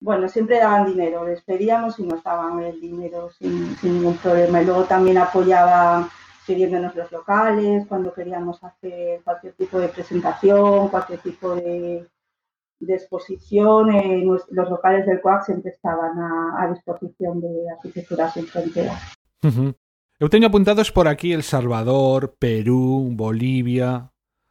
bueno, 0.02 0.28
siempre 0.28 0.58
daban 0.58 0.86
dinero, 0.86 1.24
les 1.24 1.42
pedíamos 1.42 1.98
y 2.00 2.02
nos 2.02 2.22
daban 2.24 2.60
el 2.60 2.80
dinero 2.80 3.30
sin, 3.30 3.76
sin 3.76 3.94
ningún 3.94 4.16
problema. 4.16 4.60
Y 4.60 4.66
luego 4.66 4.84
también 4.84 5.16
apoyaba 5.18 6.08
pidiéndonos 6.44 6.94
los 6.96 7.12
locales, 7.12 7.86
cuando 7.86 8.12
queríamos 8.12 8.62
hacer 8.64 9.22
cualquier 9.22 9.52
tipo 9.52 9.78
de 9.78 9.88
presentación, 9.88 10.88
cualquier 10.88 11.20
tipo 11.20 11.54
de, 11.54 12.08
exposición, 12.88 13.94
eh, 13.94 14.24
los 14.24 14.68
locales 14.68 15.06
del 15.06 15.20
COAC 15.20 15.44
siempre 15.44 15.70
estaban 15.70 16.18
a, 16.18 16.68
disposición 16.72 17.40
de 17.40 17.70
Arquitectura 17.76 18.28
Sin 18.28 18.46
Fronteras. 18.46 19.00
Uh 19.44 19.74
-huh. 20.20 20.46
Apuntados 20.46 20.90
por 20.90 21.06
aquí 21.06 21.32
El 21.32 21.44
Salvador, 21.44 22.34
Perú, 22.40 23.08
Bolivia, 23.12 24.10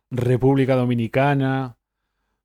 República 0.10 0.76
Dominicana, 0.76 1.78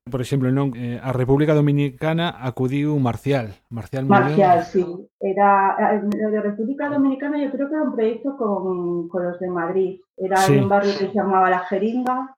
por 0.09 0.21
exemplo, 0.21 0.49
non 0.51 0.73
eh, 0.73 0.99
a 0.99 1.11
República 1.11 1.53
Dominicana 1.53 2.33
acudiu 2.41 2.97
Marcial. 2.97 3.53
Marcial, 3.69 4.05
Marcial, 4.05 4.63
sí. 4.63 4.83
Era, 5.19 5.75
lo 6.03 6.29
de 6.31 6.41
República 6.41 6.89
Dominicana 6.89 7.41
yo 7.41 7.51
creo 7.51 7.67
que 7.69 7.75
era 7.75 7.83
un 7.83 7.95
proyecto 7.95 8.37
con, 8.37 9.09
con 9.09 9.23
los 9.23 9.39
de 9.39 9.49
Madrid. 9.49 9.99
Era 10.15 10.37
sí. 10.37 10.53
en 10.53 10.63
un 10.63 10.69
barrio 10.69 10.91
que 10.97 11.07
se 11.07 11.13
llamaba 11.13 11.49
La 11.49 11.59
Jeringa, 11.67 12.35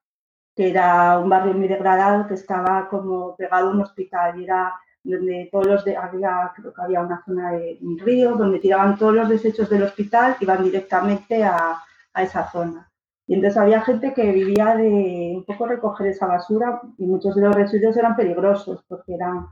que 0.54 0.70
era 0.70 1.18
un 1.18 1.28
barrio 1.28 1.54
muy 1.54 1.68
degradado 1.68 2.26
que 2.26 2.34
estaba 2.34 2.88
como 2.88 3.36
pegado 3.36 3.68
a 3.68 3.72
un 3.72 3.80
hospital 3.80 4.40
y 4.40 4.44
era 4.44 4.74
donde 5.02 5.48
todos 5.50 5.66
los 5.66 5.84
de, 5.84 5.96
había, 5.96 6.52
creo 6.54 6.74
que 6.74 6.82
había 6.82 7.00
una 7.00 7.22
zona 7.24 7.52
de 7.52 7.78
un 7.80 7.98
río 7.98 8.36
donde 8.36 8.58
tiraban 8.58 8.98
todos 8.98 9.14
los 9.14 9.28
desechos 9.28 9.70
del 9.70 9.84
hospital 9.84 10.36
y 10.38 10.44
iban 10.44 10.62
directamente 10.62 11.42
a, 11.42 11.80
a 12.12 12.22
esa 12.22 12.50
zona. 12.50 12.89
Y 13.30 13.34
entonces 13.34 13.58
había 13.58 13.80
gente 13.82 14.12
que 14.12 14.32
vivía 14.32 14.74
de 14.74 15.34
un 15.36 15.44
poco 15.44 15.64
recoger 15.64 16.08
esa 16.08 16.26
basura 16.26 16.82
y 16.98 17.06
muchos 17.06 17.36
de 17.36 17.42
los 17.42 17.54
residuos 17.54 17.96
eran 17.96 18.16
peligrosos 18.16 18.84
porque 18.88 19.14
eran, 19.14 19.46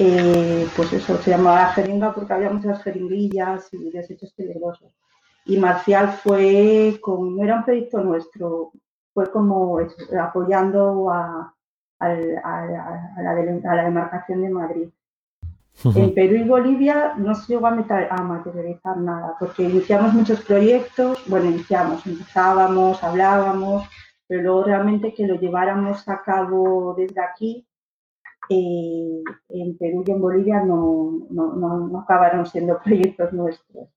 eh, 0.00 0.66
pues 0.74 0.92
eso, 0.92 1.16
se 1.18 1.30
llamaba 1.30 1.68
jeringa 1.68 2.12
porque 2.12 2.32
había 2.32 2.50
muchas 2.50 2.82
jeringuillas 2.82 3.72
y 3.72 3.88
desechos 3.92 4.32
peligrosos. 4.32 4.92
Y 5.44 5.58
Marcial 5.58 6.08
fue, 6.08 6.98
con, 7.00 7.36
no 7.36 7.44
era 7.44 7.58
un 7.58 7.64
proyecto 7.64 8.02
nuestro, 8.02 8.72
fue 9.12 9.30
como 9.30 9.78
apoyando 10.20 11.08
a, 11.08 11.54
a, 12.00 12.08
la, 13.22 13.84
demarcación 13.84 14.42
de 14.42 14.50
Madrid. 14.50 14.88
Uh 15.82 15.90
-huh. 15.90 16.04
En 16.04 16.14
Perú 16.14 16.36
y 16.36 16.44
Bolivia 16.44 17.14
no 17.16 17.34
se 17.34 17.52
llegó 17.52 17.66
a, 17.66 17.70
a, 17.72 18.22
materializar 18.22 18.96
nada, 18.96 19.34
porque 19.38 19.64
iniciamos 19.64 20.14
muchos 20.14 20.40
proyectos, 20.42 21.18
bueno, 21.26 21.50
iniciamos, 21.50 22.06
empezábamos, 22.06 23.02
hablábamos, 23.02 23.86
pero 24.26 24.42
luego 24.42 24.64
realmente 24.64 25.12
que 25.12 25.26
lo 25.26 25.34
lleváramos 25.34 26.08
a 26.08 26.22
cabo 26.22 26.94
desde 26.96 27.20
aquí, 27.20 27.66
eh, 28.48 29.22
en 29.48 29.76
Perú 29.78 30.04
y 30.06 30.10
en 30.10 30.20
Bolivia 30.20 30.62
no, 30.62 31.26
no, 31.30 31.54
no, 31.54 31.88
no 31.88 32.00
acabaron 32.00 32.46
siendo 32.46 32.78
proyectos 32.84 33.32
nuestros. 33.32 33.88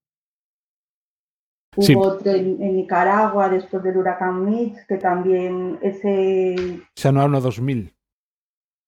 Hubo 1.75 1.85
sí. 1.85 1.95
otro 1.95 2.31
en, 2.31 2.61
en, 2.61 2.75
Nicaragua 2.75 3.49
después 3.49 3.83
del 3.83 3.97
huracán 3.97 4.45
Mitch, 4.45 4.77
que 4.87 4.97
también 4.97 5.77
ese... 5.83 6.81
Se 6.95 7.11
no 7.11 7.29
2000 7.39 7.96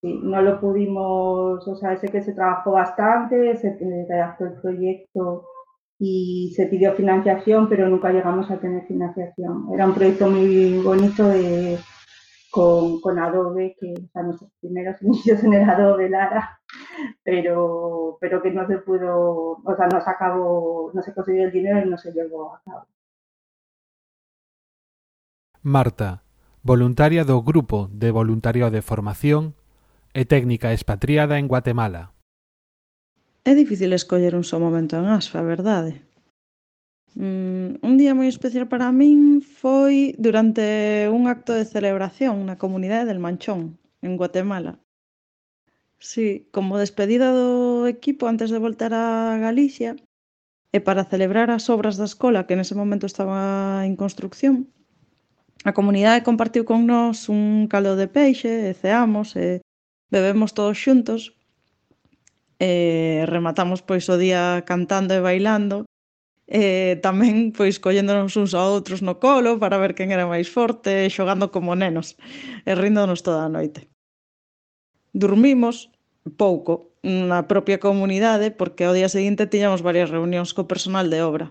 sí, 0.01 0.19
no 0.23 0.41
lo 0.41 0.59
pudimos, 0.59 1.67
o 1.67 1.75
sea, 1.75 1.97
sé 1.97 2.09
que 2.09 2.21
se 2.21 2.33
trabajó 2.33 2.71
bastante, 2.71 3.55
se 3.57 3.77
redactó 4.07 4.45
el 4.45 4.53
proyecto 4.61 5.45
y 5.99 6.53
se 6.55 6.67
pidió 6.67 6.93
financiación, 6.93 7.67
pero 7.67 7.89
nunca 7.89 8.11
llegamos 8.11 8.49
a 8.49 8.59
tener 8.59 8.85
financiación. 8.87 9.67
Era 9.73 9.85
un 9.85 9.93
proyecto 9.93 10.29
muy 10.29 10.81
bonito 10.81 11.27
de, 11.27 11.77
con, 12.49 13.01
con 13.01 13.19
Adobe, 13.19 13.75
que 13.79 13.93
o 14.13 14.23
nuestros 14.23 14.51
primeros 14.61 15.01
inicios 15.01 15.43
en 15.43 15.53
el 15.53 15.69
Adobe 15.69 16.09
Lara, 16.09 16.59
pero, 17.23 18.17
pero 18.21 18.41
que 18.41 18.51
no 18.51 18.65
se 18.67 18.77
pudo, 18.77 19.61
o 19.63 19.75
sea, 19.75 19.87
no 19.87 20.01
se 20.01 20.09
acabó, 20.09 20.91
no 20.93 21.01
se 21.01 21.13
consiguió 21.13 21.45
el 21.45 21.51
dinero 21.51 21.85
y 21.85 21.89
no 21.89 21.97
se 21.97 22.11
llevó 22.13 22.55
a 22.55 22.61
cabo. 22.63 22.87
Marta, 25.61 26.23
voluntaria 26.63 27.25
do 27.25 27.43
Grupo 27.43 27.89
de 27.91 28.11
Voluntariado 28.11 28.71
de 28.71 28.81
Formación 28.81 29.58
e 30.19 30.27
técnica 30.27 30.75
expatriada 30.75 31.39
en 31.39 31.47
Guatemala. 31.47 32.11
É 33.47 33.55
difícil 33.55 33.95
escoller 33.95 34.35
un 34.35 34.43
só 34.43 34.59
momento 34.59 34.99
en 34.99 35.07
Asfa, 35.07 35.39
verdade? 35.39 36.03
Mm, 37.15 37.79
un 37.87 37.93
día 37.95 38.11
moi 38.11 38.27
especial 38.27 38.67
para 38.67 38.91
min 38.91 39.39
foi 39.39 40.11
durante 40.19 41.07
un 41.07 41.31
acto 41.31 41.55
de 41.55 41.63
celebración 41.63 42.43
na 42.43 42.59
comunidade 42.59 43.07
del 43.07 43.23
Manchón, 43.23 43.79
en 44.03 44.19
Guatemala. 44.19 44.83
Sí, 46.03 46.47
como 46.51 46.83
despedida 46.83 47.31
do 47.31 47.87
equipo 47.87 48.27
antes 48.27 48.51
de 48.51 48.59
voltar 48.59 48.91
a 48.91 49.39
Galicia 49.39 49.95
e 50.75 50.83
para 50.83 51.07
celebrar 51.07 51.47
as 51.47 51.71
obras 51.71 51.95
da 51.95 52.07
escola 52.11 52.43
que 52.43 52.59
nese 52.59 52.75
momento 52.75 53.07
estaba 53.07 53.87
en 53.87 53.95
construcción, 53.95 54.67
a 55.63 55.71
comunidade 55.71 56.27
compartiu 56.27 56.63
con 56.67 56.83
nós 56.87 57.31
un 57.31 57.71
caldo 57.71 57.95
de 57.95 58.07
peixe 58.11 58.71
e 58.71 58.75
ceamos 58.75 59.35
e 59.39 59.63
bebemos 60.09 60.53
todos 60.57 60.77
xuntos, 60.77 61.33
e 62.59 63.23
rematamos 63.25 63.79
pois 63.81 64.05
o 64.11 64.19
día 64.19 64.65
cantando 64.67 65.15
e 65.15 65.23
bailando, 65.23 65.87
e 66.49 66.97
tamén 67.05 67.53
pois 67.53 67.77
colléndonos 67.77 68.33
uns 68.35 68.57
a 68.57 68.65
outros 68.65 69.05
no 69.05 69.21
colo 69.21 69.61
para 69.61 69.77
ver 69.77 69.93
quen 69.93 70.09
era 70.11 70.25
máis 70.25 70.49
forte, 70.49 71.05
e 71.05 71.13
xogando 71.13 71.53
como 71.53 71.77
nenos, 71.77 72.17
e 72.65 72.71
ríndonos 72.73 73.21
toda 73.21 73.45
a 73.45 73.53
noite. 73.53 73.87
Dormimos 75.13 75.93
pouco 76.37 76.91
na 77.03 77.47
propia 77.47 77.79
comunidade 77.79 78.51
porque 78.51 78.83
ao 78.83 78.93
día 78.97 79.07
seguinte 79.07 79.47
tiñamos 79.47 79.81
varias 79.81 80.11
reunións 80.11 80.51
co 80.51 80.67
personal 80.67 81.07
de 81.07 81.23
obra. 81.23 81.45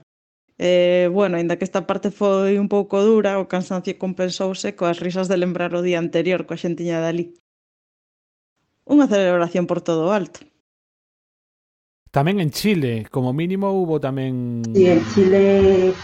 Eh, 0.59 1.09
bueno, 1.14 1.38
aínda 1.38 1.57
que 1.57 1.64
esta 1.64 1.87
parte 1.87 2.11
foi 2.11 2.59
un 2.59 2.68
pouco 2.68 3.01
dura, 3.01 3.38
o 3.38 3.49
cansancio 3.49 3.97
compensouse 3.97 4.75
coas 4.75 4.99
risas 4.99 5.31
de 5.31 5.38
lembrar 5.38 5.73
o 5.73 5.81
día 5.81 6.03
anterior 6.03 6.44
coa 6.44 6.61
xentiña 6.61 6.99
dali. 7.01 7.38
Unha 8.88 9.05
celebración 9.05 9.68
por 9.68 9.85
todo 9.85 10.09
o 10.09 10.14
alto. 10.16 10.40
Tamén 12.09 12.40
en 12.40 12.48
Chile, 12.48 13.05
como 13.12 13.37
mínimo, 13.37 13.68
hubo 13.77 14.01
tamén... 14.01 14.64
Sí, 14.72 14.88
en 14.88 15.05
Chile 15.12 15.44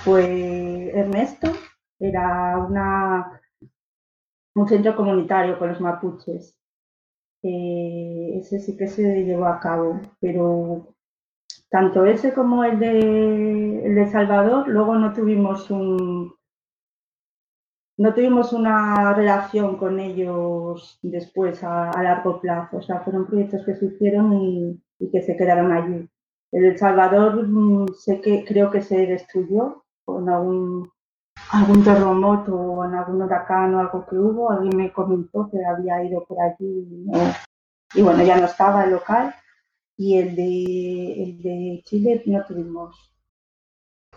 fue 0.04 0.92
Ernesto, 0.92 1.48
era 1.96 2.60
una, 2.60 3.40
un 4.52 4.68
centro 4.68 4.92
comunitario 4.92 5.56
con 5.58 5.72
los 5.72 5.80
mapuches. 5.80 6.52
Eh, 7.42 8.36
ese 8.36 8.60
sí 8.60 8.76
que 8.76 8.86
se 8.86 9.24
llevó 9.24 9.48
a 9.48 9.60
cabo, 9.60 10.00
pero 10.20 10.94
tanto 11.70 12.04
ese 12.04 12.32
como 12.32 12.64
el 12.64 12.78
de, 12.78 13.86
el 13.86 13.94
de 13.94 14.06
Salvador, 14.12 14.68
luego 14.68 14.94
no 14.96 15.12
tuvimos 15.12 15.70
un 15.70 16.34
no 17.96 18.14
tuvimos 18.14 18.52
una 18.52 19.14
relación 19.14 19.76
con 19.76 20.00
ellos 20.00 20.98
después 21.02 21.62
a, 21.62 21.90
largo 22.02 22.40
plazo. 22.40 22.78
O 22.78 22.82
sea, 22.82 23.00
fueron 23.00 23.26
proyectos 23.26 23.64
que 23.64 23.76
se 23.76 23.86
hicieron 23.86 24.32
y, 24.32 24.80
que 25.12 25.22
se 25.22 25.36
quedaron 25.36 25.72
allí. 25.72 26.08
El 26.50 26.78
Salvador 26.78 27.46
mm, 27.46 27.88
sé 27.94 28.20
que 28.20 28.44
creo 28.44 28.70
que 28.70 28.82
se 28.82 29.06
destruyó 29.06 29.84
con 30.04 30.28
algún, 30.28 30.90
terremoto 31.84 32.54
o 32.54 32.84
en 32.84 32.94
algún 32.94 33.22
huracán 33.22 33.74
o 33.74 33.80
algo 33.80 34.06
que 34.06 34.16
hubo. 34.16 34.50
Alguien 34.50 34.76
me 34.76 34.92
comentó 34.92 35.48
que 35.50 35.64
había 35.64 36.02
ido 36.04 36.24
por 36.24 36.40
allí 36.40 37.06
y 37.94 38.02
bueno, 38.02 38.24
ya 38.24 38.36
no 38.36 38.46
estaba 38.46 38.84
el 38.84 38.90
local 38.90 39.34
y 39.96 40.18
el 40.18 40.34
de, 40.34 41.22
el 41.22 41.42
de 41.42 41.82
Chile 41.84 42.22
no 42.26 42.44
tuvimos 42.44 43.13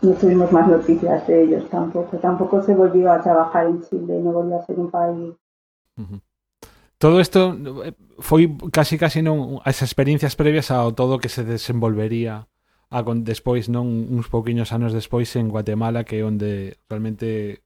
no 0.02 0.12
tuvimos 0.12 0.52
más 0.52 0.68
noticias 0.68 1.26
de 1.26 1.42
ellos 1.42 1.68
tampoco. 1.70 2.16
Tampoco 2.18 2.62
se 2.62 2.74
volvió 2.74 3.12
a 3.12 3.22
trabajar 3.22 3.66
en 3.66 3.82
Chile, 3.82 4.20
no 4.20 4.32
volvió 4.32 4.58
a 4.58 4.66
ser 4.66 4.78
un 4.78 4.90
país. 4.90 5.34
Uh 5.96 6.02
-huh. 6.02 6.20
Todo 6.98 7.20
isto 7.20 7.56
eh, 7.84 7.94
foi 8.18 8.50
casi 8.72 8.98
casi 8.98 9.22
non 9.22 9.62
as 9.62 9.86
experiencias 9.86 10.34
previas 10.34 10.74
ao 10.74 10.98
todo 10.98 11.22
que 11.22 11.30
se 11.30 11.46
desenvolvería 11.46 12.50
a 12.90 13.04
con 13.06 13.22
despois 13.22 13.70
non 13.70 13.86
uns 13.86 14.26
pouquiños 14.26 14.74
anos 14.74 14.90
despois 14.90 15.30
en 15.38 15.46
Guatemala 15.46 16.02
que 16.02 16.18
é 16.18 16.26
onde 16.26 16.74
realmente 16.90 17.62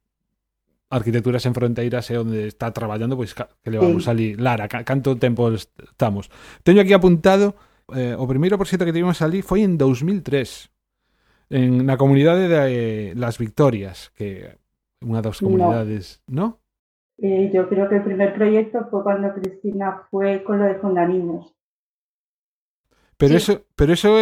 Arquitectura 0.93 1.41
sen 1.41 1.57
fronteiras 1.57 2.13
é 2.13 2.21
onde 2.21 2.53
está 2.53 2.69
traballando 2.77 3.17
pois 3.17 3.33
que 3.33 3.73
levamos 3.73 4.05
sí. 4.05 4.13
ali 4.13 4.27
Lara, 4.37 4.69
canto 4.69 5.17
tempo 5.17 5.49
estamos. 5.49 6.29
Teño 6.61 6.85
aquí 6.85 6.93
apuntado 6.93 7.57
eh, 7.97 8.13
o 8.13 8.29
primeiro 8.29 8.61
proxecto 8.61 8.85
que 8.85 8.93
tivemos 8.93 9.25
ali 9.25 9.41
foi 9.41 9.65
en 9.65 9.81
2003 9.81 10.72
en 11.53 11.85
na 11.85 12.01
comunidade 12.01 12.49
de 12.49 12.61
eh, 12.65 13.15
Las 13.15 13.37
Victorias 13.37 14.09
que 14.17 14.57
unha 15.05 15.21
das 15.21 15.45
comunidades, 15.45 16.25
¿no? 16.25 16.57
¿no? 16.57 16.63
Eh, 17.23 17.51
yo 17.53 17.69
creo 17.69 17.89
que 17.89 17.97
el 17.97 18.03
primer 18.03 18.35
proyecto 18.35 18.89
fue 18.91 19.03
cuando 19.03 19.33
Cristina 19.35 20.09
fue 20.11 20.43
con 20.43 20.59
lo 20.59 20.65
de 20.65 20.77
Fundaniños. 20.77 21.55
Pero 23.17 23.39
sí. 23.39 23.53
eso, 23.53 23.63
pero 23.77 23.93
eso 23.93 24.17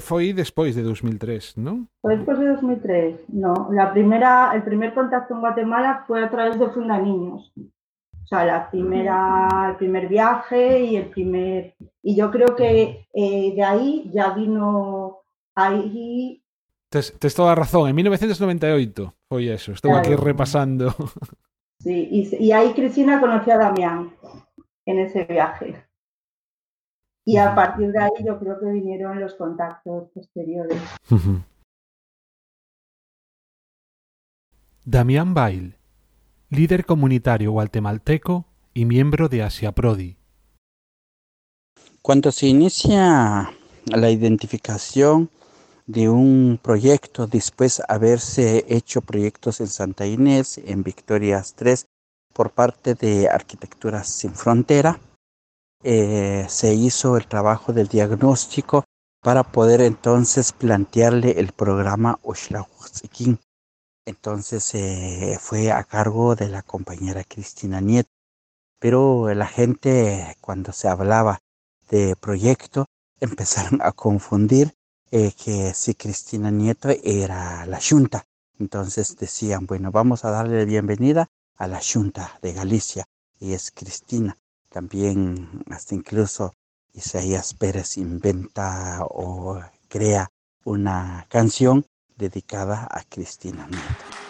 foi 0.00 0.32
despois 0.32 0.74
de 0.74 0.82
2003, 0.82 1.58
¿no? 1.58 1.86
Foi 2.02 2.16
despois 2.16 2.38
de 2.40 2.48
2003, 2.48 3.28
no. 3.28 3.70
La 3.70 3.92
primera, 3.92 4.50
el 4.54 4.64
primer 4.64 4.94
contacto 4.94 5.34
en 5.34 5.40
Guatemala 5.40 6.02
fue 6.08 6.24
a 6.24 6.30
través 6.30 6.58
de 6.58 6.66
Fundaniños. 6.70 7.52
O 7.54 8.26
sea, 8.26 8.44
la 8.44 8.70
primera, 8.70 9.68
el 9.70 9.76
primer 9.76 10.08
viaje 10.08 10.80
y 10.80 10.96
el 10.96 11.10
primer... 11.10 11.74
Y 12.02 12.16
yo 12.16 12.30
creo 12.32 12.56
que 12.56 13.06
eh, 13.14 13.52
de 13.54 13.62
ahí 13.62 14.10
ya 14.12 14.30
vino 14.30 15.18
ahí... 15.54 16.41
Tes, 16.92 17.16
tes 17.18 17.32
toda 17.34 17.52
a 17.52 17.54
razón, 17.56 17.88
en 17.88 17.96
1998 17.96 19.16
foi 19.24 19.48
eso, 19.48 19.72
estou 19.72 19.96
claro. 19.96 20.04
aquí 20.04 20.12
repasando. 20.12 20.92
Sí, 21.80 22.06
y, 22.12 22.20
y 22.36 22.52
ahí 22.52 22.74
Cristina 22.74 23.18
conoció 23.18 23.54
a 23.54 23.58
Damián 23.58 24.14
en 24.84 24.98
ese 25.00 25.24
viaje. 25.24 25.82
Y 27.24 27.38
a 27.38 27.54
partir 27.54 27.90
de 27.90 27.98
ahí 27.98 28.22
yo 28.24 28.38
creo 28.38 28.60
que 28.60 28.66
vinieron 28.66 29.18
los 29.18 29.34
contactos 29.34 30.10
posteriores. 30.12 30.78
Damián 34.84 35.32
Bail 35.32 35.76
líder 36.52 36.84
comunitario 36.84 37.50
guatemalteco 37.52 38.44
y 38.74 38.84
miembro 38.84 39.30
de 39.30 39.42
Asia 39.42 39.72
Prodi. 39.72 40.18
Cuando 42.02 42.30
se 42.30 42.46
inicia 42.46 43.50
la 43.86 44.10
identificación 44.10 45.30
de 45.92 46.08
un 46.08 46.58
proyecto, 46.62 47.26
después 47.26 47.78
de 47.78 47.84
haberse 47.88 48.64
hecho 48.68 49.00
proyectos 49.00 49.60
en 49.60 49.68
Santa 49.68 50.06
Inés, 50.06 50.58
en 50.64 50.82
Victorias 50.82 51.54
3, 51.54 51.86
por 52.32 52.50
parte 52.50 52.94
de 52.94 53.28
Arquitecturas 53.28 54.08
Sin 54.08 54.34
Frontera, 54.34 55.00
eh, 55.84 56.46
se 56.48 56.74
hizo 56.74 57.16
el 57.16 57.26
trabajo 57.26 57.72
del 57.72 57.88
diagnóstico 57.88 58.84
para 59.20 59.42
poder 59.44 59.80
entonces 59.80 60.52
plantearle 60.52 61.38
el 61.38 61.52
programa 61.52 62.18
Oxlahuaziquín 62.22 63.38
entonces 64.04 64.74
eh, 64.74 65.36
fue 65.40 65.70
a 65.70 65.84
cargo 65.84 66.34
de 66.34 66.48
la 66.48 66.62
compañera 66.62 67.22
Cristina 67.24 67.80
Nieto. 67.80 68.10
Pero 68.80 69.32
la 69.34 69.46
gente 69.46 70.36
cuando 70.40 70.72
se 70.72 70.88
hablaba 70.88 71.38
de 71.88 72.16
proyecto 72.16 72.86
empezaron 73.20 73.80
a 73.82 73.92
confundir 73.92 74.74
eh, 75.12 75.32
que 75.32 75.74
si 75.74 75.94
Cristina 75.94 76.50
Nieto 76.50 76.88
era 77.04 77.66
la 77.66 77.78
Junta. 77.80 78.26
Entonces 78.58 79.14
decían, 79.16 79.66
bueno, 79.66 79.90
vamos 79.90 80.24
a 80.24 80.30
darle 80.30 80.64
bienvenida 80.64 81.28
a 81.56 81.66
la 81.66 81.80
Junta 81.82 82.38
de 82.40 82.54
Galicia 82.54 83.04
y 83.38 83.52
es 83.52 83.70
Cristina. 83.70 84.38
También 84.70 85.64
hasta 85.70 85.94
incluso 85.94 86.54
Isaías 86.94 87.52
Pérez 87.52 87.98
inventa 87.98 89.04
o 89.04 89.60
crea 89.88 90.30
una 90.64 91.26
canción 91.28 91.84
dedicada 92.16 92.88
a 92.90 93.02
Cristina 93.04 93.66
Nieto. 93.66 94.21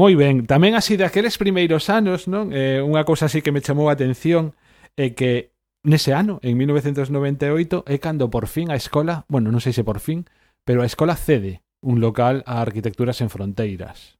Moi 0.00 0.16
ben, 0.16 0.48
tamén 0.48 0.72
así 0.80 0.96
daqueles 0.96 1.36
primeiros 1.36 1.92
anos, 1.92 2.24
non? 2.24 2.56
Eh, 2.56 2.80
unha 2.80 3.04
cousa 3.04 3.28
así 3.28 3.44
que 3.44 3.52
me 3.52 3.60
chamou 3.60 3.92
a 3.92 3.96
atención 4.00 4.56
é 4.96 5.12
que 5.12 5.52
nese 5.84 6.16
ano, 6.16 6.40
en 6.40 6.56
1998, 6.56 7.84
é 7.84 8.00
cando 8.00 8.32
por 8.32 8.48
fin 8.48 8.72
a 8.72 8.80
escola, 8.80 9.28
bueno, 9.28 9.52
non 9.52 9.60
sei 9.60 9.76
se 9.76 9.84
por 9.84 10.00
fin, 10.00 10.24
pero 10.64 10.80
a 10.80 10.88
escola 10.88 11.20
cede 11.20 11.60
un 11.84 12.00
local 12.00 12.40
a 12.48 12.64
Arquitecturas 12.64 13.20
en 13.20 13.28
Fronteiras. 13.28 14.16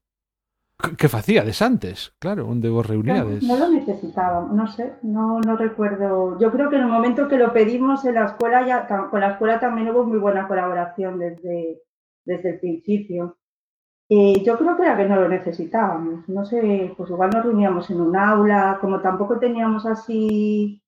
Que 1.00 1.08
facíades 1.08 1.64
antes, 1.64 2.12
claro, 2.20 2.44
onde 2.44 2.68
vos 2.68 2.84
reuníades. 2.84 3.40
No, 3.40 3.56
no 3.56 3.64
lo 3.64 3.72
necesitábamos, 3.72 4.52
no 4.52 4.68
sé, 4.68 5.00
no, 5.00 5.40
no 5.40 5.56
recuerdo. 5.56 6.36
Yo 6.36 6.52
creo 6.52 6.68
que 6.68 6.76
en 6.76 6.84
el 6.84 6.92
momento 6.92 7.24
que 7.24 7.40
lo 7.40 7.56
pedimos 7.56 8.04
en 8.04 8.20
la 8.20 8.28
escuela, 8.28 8.68
ya 8.68 8.84
con 8.84 9.16
la 9.16 9.32
escuela 9.32 9.56
también 9.56 9.88
hubo 9.88 10.04
muy 10.04 10.20
buena 10.20 10.44
colaboración 10.44 11.16
desde, 11.16 11.80
desde 12.28 12.48
el 12.52 12.60
principio. 12.60 13.39
Eh, 14.12 14.42
yo 14.44 14.58
creo 14.58 14.76
que 14.76 14.82
era 14.82 14.96
que 14.96 15.04
no 15.04 15.16
lo 15.20 15.28
necesitábamos. 15.28 16.28
No 16.28 16.44
sé, 16.44 16.92
pues 16.96 17.08
igual 17.10 17.30
nos 17.30 17.44
reuníamos 17.44 17.88
en 17.90 18.00
un 18.00 18.16
aula, 18.16 18.78
como 18.80 19.00
tampoco 19.00 19.38
teníamos 19.38 19.86
así, 19.86 20.82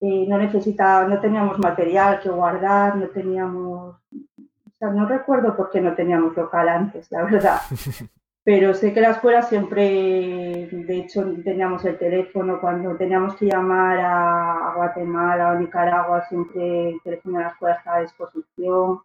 eh, 0.00 0.26
no 0.28 0.38
necesitábamos, 0.38 1.10
no 1.10 1.20
teníamos 1.20 1.58
material 1.58 2.20
que 2.20 2.28
guardar, 2.28 2.96
no 2.96 3.08
teníamos, 3.08 3.96
o 3.96 4.70
sea, 4.78 4.90
no 4.90 5.08
recuerdo 5.08 5.56
por 5.56 5.70
qué 5.70 5.80
no 5.80 5.94
teníamos 5.94 6.36
local 6.36 6.68
antes, 6.68 7.10
la 7.10 7.24
verdad. 7.24 7.60
pero 8.44 8.74
sé 8.74 8.94
que 8.94 9.00
la 9.00 9.10
escuela 9.10 9.42
siempre, 9.42 10.68
de 10.70 10.98
hecho, 10.98 11.24
teníamos 11.42 11.84
el 11.84 11.98
teléfono 11.98 12.60
cuando 12.60 12.96
teníamos 12.96 13.34
que 13.34 13.46
llamar 13.46 13.98
a, 14.00 14.72
Guatemala 14.76 15.50
o 15.50 15.58
Nicaragua, 15.58 16.24
siempre 16.28 16.90
el 16.90 17.00
teléfono 17.02 17.38
de 17.38 17.44
la 17.44 17.50
escuela 17.50 17.74
estaba 17.74 17.96
a 17.96 18.02
disposición 18.02 19.00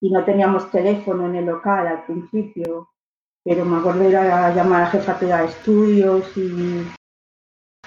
y 0.00 0.10
no 0.10 0.24
teníamos 0.24 0.70
teléfono 0.70 1.26
en 1.26 1.36
el 1.36 1.46
local 1.46 1.86
al 1.86 2.04
principio, 2.04 2.88
pero 3.44 3.64
me 3.64 3.78
acuerdo 3.78 4.00
de 4.00 4.08
ir 4.10 4.16
a 4.16 4.54
llamar 4.54 4.82
a 4.82 4.86
jefatura 4.86 5.38
de 5.38 5.46
estudios 5.46 6.36
y, 6.36 6.86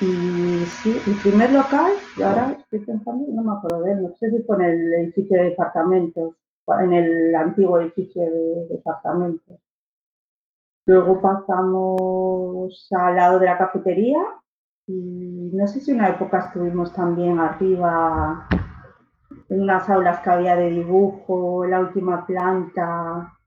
y 0.01 0.65
sí, 0.65 1.01
el 1.07 1.15
primer 1.21 1.51
local, 1.51 1.93
y 2.17 2.21
ahora 2.21 2.57
estoy 2.59 2.79
pensando, 2.79 3.25
no 3.29 3.43
me 3.43 3.57
acuerdo 3.57 3.83
de 3.83 3.91
él, 3.91 4.01
no 4.03 4.15
sé 4.15 4.29
si 4.31 4.41
fue 4.43 4.57
en 4.57 4.61
el 4.63 4.93
edificio 4.93 5.37
de 5.37 5.49
departamentos, 5.49 6.35
en 6.79 6.93
el 6.93 7.35
antiguo 7.35 7.79
edificio 7.79 8.23
de 8.23 8.67
departamentos. 8.69 9.59
Luego 10.85 11.21
pasamos 11.21 12.87
al 12.91 13.15
lado 13.15 13.39
de 13.39 13.45
la 13.45 13.57
cafetería 13.57 14.19
y 14.87 15.51
no 15.53 15.67
sé 15.67 15.79
si 15.79 15.91
una 15.91 16.09
época 16.09 16.39
estuvimos 16.39 16.91
también 16.93 17.39
arriba 17.39 18.47
unas 19.49 19.89
aulas 19.89 20.19
que 20.19 20.29
había 20.29 20.55
de 20.55 20.69
dibujo, 20.69 21.65
la 21.65 21.79
última 21.79 22.25
planta. 22.25 23.37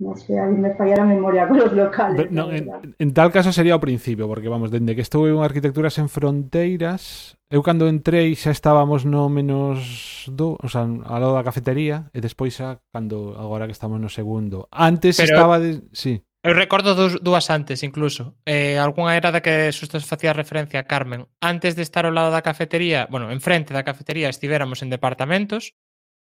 No 0.00 0.14
sé, 0.14 0.38
a 0.38 0.46
mí 0.46 0.56
me 0.56 0.74
falla 0.76 0.96
la 0.96 1.04
memoria 1.04 1.48
con 1.48 1.58
los 1.58 1.72
locales. 1.72 2.30
No, 2.30 2.52
en, 2.52 2.70
en, 2.98 3.14
tal 3.14 3.32
caso 3.32 3.50
sería 3.50 3.74
ao 3.74 3.82
principio, 3.82 4.30
porque 4.30 4.46
vamos, 4.46 4.70
dende 4.70 4.94
que 4.94 5.02
estuve 5.02 5.34
en 5.34 5.42
Arquitecturas 5.42 5.98
en 5.98 6.06
Fronteiras, 6.06 7.34
eu 7.50 7.66
cando 7.66 7.90
entrei 7.90 8.38
xa 8.38 8.54
estábamos 8.54 9.02
no 9.02 9.26
menos 9.26 10.30
do, 10.30 10.54
o 10.62 10.68
sea, 10.70 10.86
ao 10.86 11.18
lado 11.18 11.34
da 11.34 11.42
cafetería, 11.42 12.14
e 12.14 12.22
despois 12.22 12.54
xa, 12.54 12.78
cando 12.94 13.34
agora 13.34 13.66
que 13.66 13.74
estamos 13.74 13.98
no 13.98 14.06
segundo. 14.06 14.70
Antes 14.70 15.18
Pero... 15.18 15.34
estaba... 15.34 15.58
De, 15.58 15.82
sí. 15.90 16.22
Eu 16.42 16.54
recordo 16.54 16.94
dos, 16.94 17.18
dúas 17.18 17.50
antes, 17.50 17.82
incluso. 17.82 18.38
Eh, 18.46 18.78
algunha 18.78 19.18
era 19.18 19.34
da 19.34 19.42
que 19.42 19.74
Sustos 19.74 20.06
facía 20.06 20.30
referencia 20.30 20.78
a 20.78 20.86
Carmen. 20.86 21.26
Antes 21.42 21.74
de 21.74 21.82
estar 21.82 22.06
ao 22.06 22.14
lado 22.14 22.30
da 22.30 22.46
cafetería, 22.46 23.10
bueno, 23.10 23.34
enfrente 23.34 23.74
da 23.74 23.82
cafetería, 23.82 24.30
estivéramos 24.30 24.86
en 24.86 24.90
departamentos. 24.94 25.74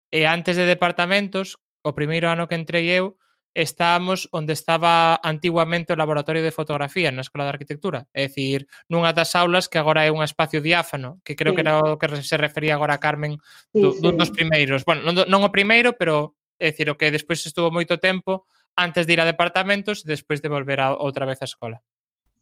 E 0.09 0.25
antes 0.25 0.57
de 0.57 0.65
departamentos, 0.65 1.61
o 1.85 1.93
primeiro 1.93 2.25
ano 2.33 2.49
que 2.49 2.57
entrei 2.57 2.89
eu, 2.89 3.21
estábamos 3.53 4.29
onde 4.33 4.53
estaba 4.53 5.21
antiguamente 5.21 5.93
o 5.93 5.99
laboratorio 5.99 6.41
de 6.41 6.53
fotografía 6.53 7.13
na 7.13 7.21
Escola 7.21 7.45
de 7.45 7.53
Arquitectura, 7.53 8.09
é 8.13 8.25
dicir, 8.29 8.65
nunha 8.89 9.13
das 9.13 9.37
aulas 9.37 9.69
que 9.69 9.77
agora 9.77 10.05
é 10.05 10.13
un 10.13 10.25
espacio 10.25 10.61
diáfano, 10.61 11.21
que 11.21 11.37
creo 11.37 11.53
sí. 11.53 11.61
que 11.61 11.63
era 11.65 11.81
o 11.81 12.01
que 12.01 12.09
se 12.21 12.37
refería 12.37 12.73
agora 12.73 12.97
a 12.97 13.01
Carmen 13.01 13.37
do, 13.73 13.93
sí, 13.93 13.97
sí. 13.97 14.01
dun 14.01 14.17
dos 14.17 14.33
primeiros. 14.33 14.85
Bueno, 14.85 15.05
non, 15.05 15.25
non 15.29 15.41
o 15.45 15.53
primeiro, 15.53 15.97
pero 15.97 16.37
é 16.61 16.73
dicir, 16.73 16.89
o 16.89 16.97
que 16.97 17.13
despois 17.13 17.41
estuvo 17.45 17.69
moito 17.69 17.97
tempo 17.97 18.49
antes 18.79 19.05
de 19.05 19.13
ir 19.13 19.21
a 19.21 19.27
departamentos 19.27 20.07
e 20.07 20.07
despois 20.07 20.39
de 20.39 20.47
volver 20.47 20.79
a, 20.79 20.95
outra 20.95 21.27
vez 21.27 21.43
á 21.43 21.45
escola. 21.45 21.83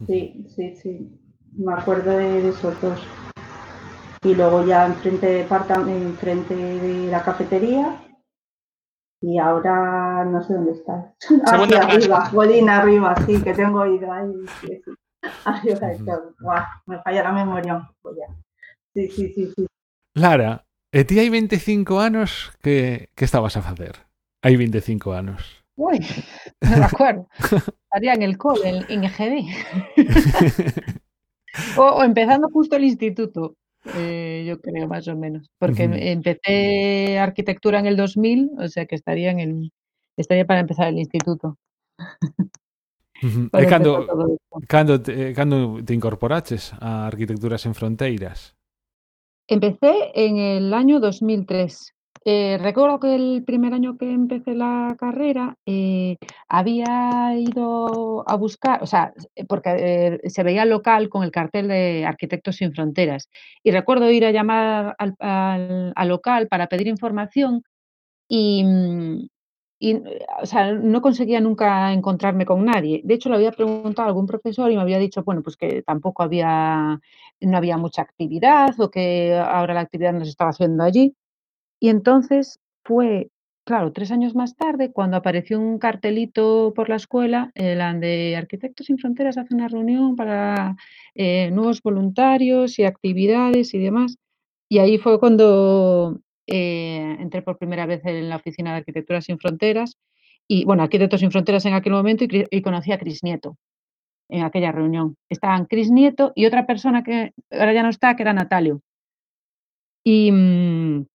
Sí, 0.06 0.45
sí, 0.54 0.78
sí. 0.78 0.93
Me 1.58 1.73
acuerdo 1.73 2.13
de 2.13 2.50
esos 2.50 2.78
dos. 2.78 3.02
Y 4.21 4.36
luego 4.38 4.65
ya 4.65 4.86
enfrente 4.86 5.26
de, 5.26 5.41
enfrente 5.41 6.54
de 6.54 7.10
la 7.10 7.23
cafetería 7.23 7.97
y 9.21 9.39
ahora 9.39 10.26
no 10.26 10.43
sé 10.43 10.54
dónde 10.54 10.73
está. 10.73 11.13
Hacia 11.45 11.82
arriba, 11.82 12.30
Bolina 12.32 12.78
arriba, 12.78 13.15
sí, 13.26 13.41
que 13.41 13.54
tengo 13.54 13.86
ido 13.86 14.12
ahí. 14.12 14.34
Sí, 14.62 14.82
sí. 14.86 14.91
Arriba 15.45 15.88
de 15.88 15.97
todo. 16.06 16.36
Guau, 16.39 16.63
me 16.86 17.02
falla 17.02 17.23
la 17.23 17.32
memoria 17.32 17.76
un 17.76 17.88
poco 17.88 18.16
ya. 18.16 18.28
Sí, 18.93 19.09
sí, 19.09 19.34
sí, 19.34 19.51
sí. 19.55 19.66
Lara, 20.14 20.66
ti 20.91 21.20
hai 21.20 21.30
25 21.30 21.99
anos 21.99 22.53
que, 22.61 23.09
que 23.18 23.26
estabas 23.26 23.57
a 23.57 23.61
facer? 23.61 24.05
Hai 24.45 24.55
25 24.55 25.14
anos. 25.14 25.66
Uy, 25.78 25.99
no 26.61 26.78
me 26.78 26.86
acuerdo. 26.86 27.28
Estaría 27.39 28.13
en 28.13 28.23
el 28.23 28.38
cole, 28.38 28.84
en, 28.89 29.03
EGB. 29.03 29.45
o, 31.78 31.82
o, 31.82 32.03
empezando 32.03 32.49
justo 32.49 32.75
el 32.75 32.84
instituto, 32.84 33.55
eh, 33.95 34.43
yo 34.47 34.59
creo, 34.59 34.88
más 34.88 35.07
o 35.07 35.15
menos. 35.15 35.49
Porque 35.59 35.88
uh 35.88 35.91
-huh. 35.91 35.99
empecé 35.99 37.19
arquitectura 37.19 37.80
en 37.80 37.86
el 37.86 37.95
2000, 37.95 38.51
o 38.57 38.67
sea 38.67 38.86
que 38.86 38.95
estaría, 38.95 39.32
en 39.32 39.39
el, 39.39 39.71
estaría 40.17 40.45
para 40.45 40.59
empezar 40.59 40.88
el 40.88 40.97
instituto. 40.97 41.57
Uh 43.23 43.28
-huh. 43.28 43.49
E 43.53 43.65
cando, 43.67 44.05
cando, 44.67 45.01
te, 45.01 45.34
cando 45.34 45.84
te 45.84 45.93
incorporaches 45.93 46.73
a 46.80 47.07
Arquitecturas 47.07 47.65
en 47.65 47.73
Fronteiras? 47.73 48.55
Empecé 49.47 50.11
en 50.13 50.38
el 50.38 50.73
año 50.73 50.99
2003. 50.99 51.97
Eh, 52.30 52.57
recuerdo 52.61 52.99
que 52.99 53.15
el 53.15 53.43
primer 53.45 53.73
año 53.73 53.97
que 53.97 54.11
empecé 54.11 54.53
la 54.53 54.97
carrera 54.99 55.55
eh, 55.65 56.17
había 56.49 57.34
ido 57.38 58.30
a 58.30 58.36
buscar, 58.36 58.84
o 58.84 58.86
sea, 58.86 59.13
porque 59.47 60.19
eh, 60.25 60.30
se 60.30 60.43
veía 60.43 60.65
local 60.65 61.07
con 61.07 61.23
el 61.23 61.32
cartel 61.32 61.69
de 61.69 62.03
Arquitectos 62.05 62.57
sin 62.57 62.73
Fronteras. 62.73 63.30
Y 63.63 63.71
recuerdo 63.71 64.11
ir 64.11 64.25
a 64.25 64.32
llamar 64.32 64.93
al, 64.99 65.15
al, 65.19 65.93
al 65.95 66.07
local 66.09 66.49
para 66.49 66.67
pedir 66.67 66.88
información 66.88 67.63
y, 68.30 68.65
y, 69.80 69.95
o 70.41 70.45
sea, 70.45 70.73
no 70.73 71.01
conseguía 71.01 71.39
nunca 71.39 71.93
encontrarme 71.93 72.45
con 72.45 72.65
nadie. 72.65 73.01
De 73.03 73.13
hecho, 73.15 73.30
le 73.30 73.36
había 73.36 73.51
preguntado 73.51 74.07
a 74.07 74.09
algún 74.09 74.25
profesor 74.28 74.71
y 74.71 74.75
me 74.75 74.82
había 74.82 74.99
dicho, 74.99 75.23
bueno, 75.23 75.43
pues 75.43 75.55
que 75.57 75.84
tampoco 75.84 76.23
había, 76.23 76.99
no 77.41 77.57
había 77.57 77.78
mucha 77.78 78.01
actividad 78.01 78.80
o 78.80 78.89
que 78.91 79.36
ahora 79.36 79.73
la 79.73 79.82
actividad 79.82 80.13
no 80.13 80.25
se 80.25 80.32
estaba 80.32 80.49
haciendo 80.51 80.84
allí. 80.84 81.15
Y 81.80 81.89
entonces 81.89 82.59
fue, 82.84 83.30
claro, 83.65 83.91
tres 83.91 84.11
años 84.11 84.36
más 84.36 84.55
tarde, 84.55 84.91
cuando 84.91 85.17
apareció 85.17 85.59
un 85.59 85.78
cartelito 85.80 86.73
por 86.75 86.89
la 86.89 86.95
escuela, 86.95 87.51
el 87.55 87.99
de 87.99 88.36
Arquitectos 88.36 88.88
sin 88.88 88.97
Fronteras 88.97 89.38
hace 89.38 89.53
una 89.53 89.67
reunión 89.67 90.15
para 90.15 90.75
eh, 91.15 91.51
nuevos 91.51 91.82
voluntarios 91.82 92.80
y 92.80 92.86
actividades 92.86 93.73
y 93.73 93.80
demás. 93.80 94.17
Y 94.69 94.80
ahí 94.80 94.97
fue 94.97 95.19
cuando 95.19 96.19
eh, 96.47 97.17
entré 97.19 97.41
por 97.41 97.57
primera 97.57 97.86
vez 97.86 98.01
en 98.05 98.30
la 98.30 98.38
oficina 98.38 98.71
de 98.71 98.78
Arquitectura 98.78 99.21
sin 99.21 99.39
Fronteras. 99.39 99.97
Y 100.47 100.65
bueno, 100.65 100.84
Arquitectos 100.84 101.19
sin 101.19 101.32
Fronteras 101.32 101.65
en 101.65 101.73
aquel 101.73 101.93
momento 101.93 102.23
y, 102.23 102.45
y 102.49 102.61
conocí 102.61 102.91
a 102.91 102.97
Cris 102.99 103.23
Nieto 103.23 103.57
en 104.30 104.43
aquella 104.43 104.71
reunión. 104.71 105.17
Estaban 105.30 105.65
Cris 105.65 105.91
Nieto 105.91 106.32
y 106.36 106.45
otra 106.45 106.65
persona 106.65 107.03
que 107.03 107.34
ahora 107.51 107.73
ya 107.73 107.84
no 107.84 107.89
está, 107.89 108.15
que 108.15 108.23
era 108.23 108.34
Natalio. 108.34 108.82
Y, 110.03 110.32
mm, 110.32 111.05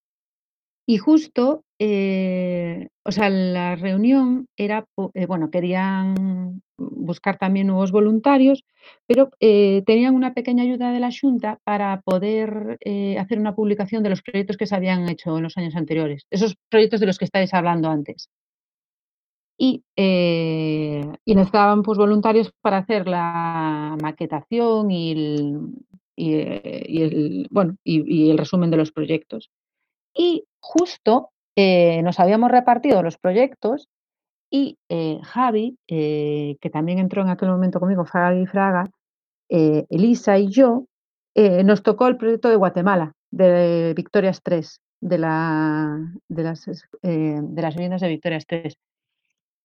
y 0.86 0.98
justo, 0.98 1.64
eh, 1.78 2.88
o 3.04 3.12
sea, 3.12 3.30
la 3.30 3.76
reunión 3.76 4.46
era, 4.56 4.84
eh, 5.14 5.26
bueno, 5.26 5.50
querían 5.50 6.62
buscar 6.76 7.38
también 7.38 7.68
nuevos 7.68 7.92
voluntarios, 7.92 8.64
pero 9.06 9.30
eh, 9.38 9.82
tenían 9.86 10.16
una 10.16 10.34
pequeña 10.34 10.64
ayuda 10.64 10.90
de 10.90 10.98
la 10.98 11.10
Junta 11.12 11.60
para 11.64 12.00
poder 12.00 12.78
hacer 13.18 13.38
una 13.38 13.54
publicación 13.54 14.02
de 14.02 14.10
los 14.10 14.22
proyectos 14.22 14.56
que 14.56 14.66
se 14.66 14.74
habían 14.74 15.08
hecho 15.08 15.36
en 15.36 15.44
los 15.44 15.56
años 15.56 15.76
anteriores, 15.76 16.26
esos 16.30 16.56
proyectos 16.68 17.00
de 17.00 17.06
los 17.06 17.18
que 17.18 17.26
estáis 17.26 17.54
hablando 17.54 17.88
antes. 17.88 18.28
Y, 19.58 19.84
necesitaban 21.26 21.82
pues, 21.82 21.96
voluntarios 21.98 22.52
para 22.60 22.78
hacer 22.78 23.06
la 23.06 23.96
maquetación 24.02 24.90
y 24.90 25.12
el, 26.16 27.46
bueno, 27.50 27.76
y 27.84 28.30
el 28.30 28.38
resumen 28.38 28.70
de 28.70 28.76
los 28.76 28.90
proyectos. 28.90 29.50
Y 30.14 30.44
justo 30.62 31.30
eh, 31.56 32.00
nos 32.02 32.18
habíamos 32.20 32.50
repartido 32.50 33.02
los 33.02 33.18
proyectos 33.18 33.88
y 34.50 34.78
eh, 34.88 35.18
Javi, 35.22 35.76
eh, 35.88 36.56
que 36.60 36.70
también 36.70 36.98
entró 36.98 37.22
en 37.22 37.28
aquel 37.28 37.50
momento 37.50 37.80
conmigo, 37.80 38.04
Javi 38.04 38.46
Fraga, 38.46 38.88
Elisa 39.48 40.38
y 40.38 40.48
yo, 40.48 40.86
nos 41.36 41.82
tocó 41.82 42.06
el 42.06 42.16
proyecto 42.16 42.48
de 42.48 42.56
Guatemala, 42.56 43.12
de 43.30 43.92
Victorias 43.94 44.40
3, 44.42 44.80
de, 45.02 45.18
la, 45.18 45.98
de, 46.28 46.42
las, 46.42 46.64
viviendas 47.76 48.00
de 48.00 48.08
Victorias 48.08 48.46
3. 48.46 48.74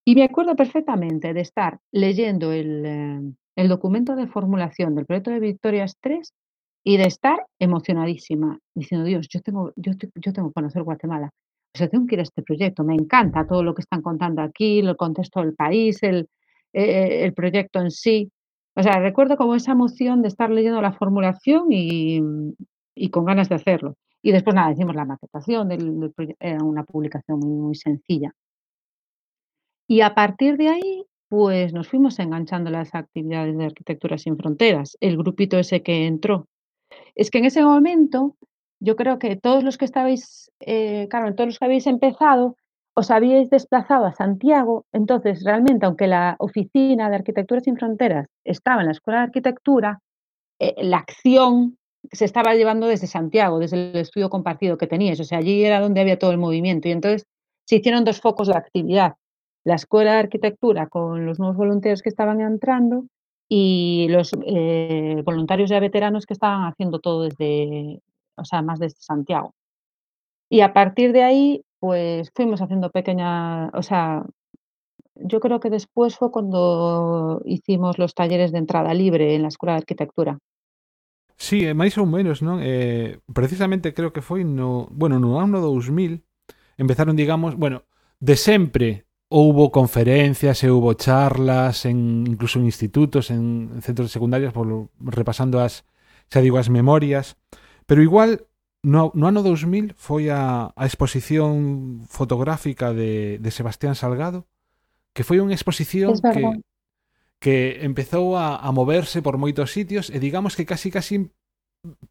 Y 0.03 0.15
me 0.15 0.25
acuerdo 0.25 0.57
perfectamente 0.57 1.33
de 1.33 1.39
estar 1.39 1.79
leyendo 1.93 2.51
el, 2.51 3.37
el 3.55 3.67
documento 3.69 4.17
de 4.17 4.27
formulación 4.27 4.93
del 4.93 5.05
proyecto 5.05 5.31
de 5.31 5.39
Victorias 5.39 5.95
3 6.01 6.33
y 6.88 6.95
de 6.95 7.03
estar 7.03 7.45
emocionadísima, 7.59 8.59
diciendo, 8.73 9.05
Dios, 9.05 9.27
yo 9.27 9.41
tengo, 9.41 9.73
yo, 9.75 9.91
tengo 9.97 10.47
que 10.47 10.53
conocer 10.53 10.83
Guatemala, 10.83 11.31
o 11.75 11.77
sea, 11.77 11.89
tengo 11.89 12.07
que 12.07 12.15
ir 12.15 12.21
a 12.21 12.23
este 12.23 12.43
proyecto, 12.43 12.85
me 12.85 12.95
encanta 12.95 13.45
todo 13.45 13.61
lo 13.61 13.75
que 13.75 13.81
están 13.81 14.01
contando 14.01 14.41
aquí, 14.41 14.79
el 14.79 14.95
contexto 14.95 15.41
del 15.41 15.53
país, 15.53 16.01
el, 16.01 16.29
eh, 16.71 17.25
el 17.25 17.33
proyecto 17.33 17.81
en 17.81 17.91
sí. 17.91 18.31
O 18.73 18.81
sea, 18.83 18.99
recuerdo 19.01 19.35
como 19.35 19.53
esa 19.55 19.73
emoción 19.73 20.21
de 20.21 20.29
estar 20.29 20.49
leyendo 20.49 20.81
la 20.81 20.93
formulación 20.93 21.73
y, 21.73 22.21
y 22.95 23.09
con 23.09 23.25
ganas 23.25 23.49
de 23.49 23.55
hacerlo. 23.55 23.95
Y 24.21 24.31
después, 24.31 24.55
nada, 24.55 24.71
hicimos 24.71 24.95
la 24.95 25.03
maquetación 25.03 25.69
era 26.39 26.63
una 26.63 26.85
publicación 26.85 27.39
muy, 27.39 27.57
muy 27.57 27.75
sencilla. 27.75 28.31
Y 29.89 29.99
a 29.99 30.15
partir 30.15 30.55
de 30.55 30.69
ahí, 30.69 31.05
pues 31.27 31.73
nos 31.73 31.89
fuimos 31.89 32.17
enganchando 32.19 32.69
las 32.71 32.95
actividades 32.95 33.57
de 33.57 33.65
Arquitectura 33.65 34.17
sin 34.17 34.38
Fronteras, 34.38 34.95
el 35.01 35.17
grupito 35.17 35.59
ese 35.59 35.83
que 35.83 36.07
entró. 36.07 36.47
Es 37.15 37.31
que 37.31 37.39
en 37.39 37.45
ese 37.45 37.63
momento, 37.63 38.35
yo 38.79 38.95
creo 38.95 39.19
que 39.19 39.35
todos 39.35 39.63
los 39.63 39.77
que 39.77 39.85
estabais, 39.85 40.51
eh, 40.59 41.07
claro, 41.09 41.33
todos 41.35 41.47
los 41.47 41.59
que 41.59 41.65
habéis 41.65 41.88
empezado, 41.88 42.55
os 42.93 43.11
habíais 43.11 43.49
desplazado 43.49 44.05
a 44.05 44.13
Santiago, 44.13 44.85
entonces 44.91 45.43
realmente, 45.43 45.85
aunque 45.85 46.07
la 46.07 46.35
oficina 46.39 47.09
de 47.09 47.17
Arquitectura 47.17 47.61
sin 47.61 47.77
Fronteras 47.77 48.27
estaba 48.43 48.81
en 48.81 48.88
la 48.88 48.93
Escuela 48.93 49.19
de 49.19 49.25
Arquitectura, 49.25 49.99
eh, 50.59 50.73
la 50.83 50.97
acción 50.97 51.77
se 52.11 52.25
estaba 52.25 52.55
llevando 52.55 52.88
desde 52.88 53.07
Santiago, 53.07 53.59
desde 53.59 53.91
el 53.91 53.95
estudio 53.97 54.29
compartido 54.29 54.77
que 54.77 54.88
teníais, 54.88 55.19
o 55.19 55.23
sea, 55.23 55.39
allí 55.39 55.63
era 55.63 55.79
donde 55.79 56.01
había 56.01 56.17
todo 56.17 56.31
el 56.31 56.38
movimiento 56.38 56.88
y 56.88 56.91
entonces 56.91 57.27
se 57.65 57.75
hicieron 57.75 58.03
dos 58.03 58.21
focos 58.21 58.47
de 58.47 58.55
actividad, 58.55 59.13
la 59.63 59.75
Escuela 59.75 60.13
de 60.13 60.19
Arquitectura 60.19 60.88
con 60.88 61.25
los 61.25 61.38
nuevos 61.38 61.57
voluntarios 61.57 62.01
que 62.01 62.09
estaban 62.09 62.41
entrando 62.41 63.05
y 63.49 64.07
los 64.09 64.31
eh, 64.45 65.21
voluntarios 65.23 65.69
ya 65.69 65.79
veteranos 65.79 66.25
que 66.25 66.33
estaban 66.33 66.65
haciendo 66.65 66.99
todo 66.99 67.23
desde, 67.23 68.01
o 68.35 68.45
sea, 68.45 68.61
más 68.61 68.79
desde 68.79 68.99
Santiago. 68.99 69.53
Y 70.49 70.61
a 70.61 70.73
partir 70.73 71.13
de 71.13 71.23
ahí, 71.23 71.61
pues 71.79 72.31
fuimos 72.35 72.61
haciendo 72.61 72.89
pequeña, 72.91 73.67
o 73.69 73.83
sea, 73.83 74.25
yo 75.15 75.39
creo 75.39 75.59
que 75.59 75.69
después 75.69 76.15
fue 76.17 76.31
cuando 76.31 77.41
hicimos 77.45 77.97
los 77.97 78.13
talleres 78.13 78.51
de 78.51 78.59
entrada 78.59 78.93
libre 78.93 79.35
en 79.35 79.41
la 79.41 79.47
Escuela 79.47 79.73
de 79.73 79.79
Arquitectura. 79.79 80.37
Sí, 81.37 81.69
máis 81.77 81.93
ou 82.01 82.09
menos, 82.09 82.41
non? 82.41 82.57
Eh, 82.65 83.21
precisamente 83.29 83.93
creo 83.93 84.09
que 84.09 84.25
foi 84.25 84.41
no, 84.41 84.89
bueno, 84.89 85.21
no 85.21 85.37
ano 85.37 85.61
2000 85.61 86.25
empezaron, 86.81 87.15
digamos, 87.15 87.53
bueno, 87.55 87.85
de 88.19 88.35
sempre 88.35 89.06
houbo 89.30 89.71
conferencias 89.71 90.63
e 90.63 90.71
houbo 90.71 90.95
charlas 90.95 91.84
en 91.84 92.23
incluso 92.28 92.59
en 92.59 92.65
institutos, 92.65 93.30
en 93.30 93.82
centros 93.84 94.11
secundarios 94.11 94.53
por, 94.55 94.88
repasando 95.03 95.59
as, 95.59 95.84
xa 96.32 96.39
digo, 96.39 96.55
as 96.55 96.71
memorias, 96.71 97.36
pero 97.86 97.99
igual 97.99 98.47
no, 98.84 99.11
no 99.15 99.28
ano 99.28 99.43
2000 99.43 99.99
foi 99.99 100.32
a, 100.32 100.71
a 100.71 100.84
exposición 100.88 102.07
fotográfica 102.07 102.95
de, 102.95 103.36
de 103.39 103.51
Sebastián 103.51 103.99
Salgado, 103.99 104.47
que 105.11 105.28
foi 105.28 105.43
unha 105.43 105.51
exposición 105.51 106.15
que, 106.15 106.43
que 107.43 107.84
empezou 107.84 108.39
a, 108.39 108.55
a 108.63 108.69
moverse 108.71 109.19
por 109.19 109.36
moitos 109.36 109.75
sitios 109.75 110.07
e 110.07 110.23
digamos 110.23 110.55
que 110.55 110.63
casi 110.63 110.88
casi 110.88 111.28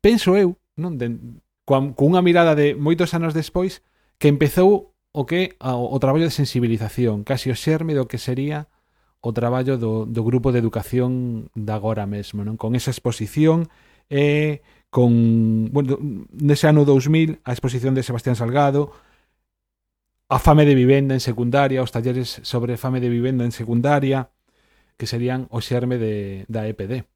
penso 0.05 0.37
eu, 0.37 0.61
non, 0.77 1.01
de, 1.01 1.17
con 1.65 1.97
cunha 1.97 2.21
mirada 2.21 2.53
de 2.53 2.77
moitos 2.77 3.17
anos 3.17 3.33
despois, 3.33 3.81
que 4.21 4.29
empezou 4.29 4.96
o 5.17 5.25
que 5.25 5.57
o, 5.65 5.89
o 5.89 5.97
traballo 5.97 6.29
de 6.29 6.37
sensibilización, 6.37 7.25
casi 7.25 7.49
o 7.49 7.57
xerme 7.57 7.97
do 7.97 8.05
que 8.05 8.21
sería 8.21 8.69
o 9.25 9.33
traballo 9.33 9.81
do, 9.81 10.05
do 10.05 10.21
grupo 10.21 10.53
de 10.53 10.61
educación 10.61 11.49
de 11.57 11.73
agora 11.73 12.05
mesmo, 12.05 12.45
non? 12.45 12.61
Con 12.61 12.77
esa 12.77 12.93
exposición 12.93 13.73
e 14.13 14.61
con, 14.93 15.73
bueno, 15.73 15.97
nese 16.37 16.69
ano 16.69 16.85
2000, 16.85 17.41
a 17.49 17.57
exposición 17.57 17.97
de 17.97 18.05
Sebastián 18.05 18.37
Salgado, 18.37 18.93
a 20.29 20.37
fame 20.37 20.69
de 20.69 20.77
vivenda 20.77 21.17
en 21.17 21.25
secundaria, 21.25 21.81
os 21.81 21.97
talleres 21.97 22.45
sobre 22.45 22.77
fame 22.77 23.01
de 23.01 23.09
vivenda 23.09 23.49
en 23.49 23.57
secundaria, 23.57 24.29
que 25.01 25.09
serían 25.09 25.49
o 25.49 25.65
xerme 25.65 25.97
de, 25.97 26.45
da 26.53 26.69
EPD. 26.69 27.09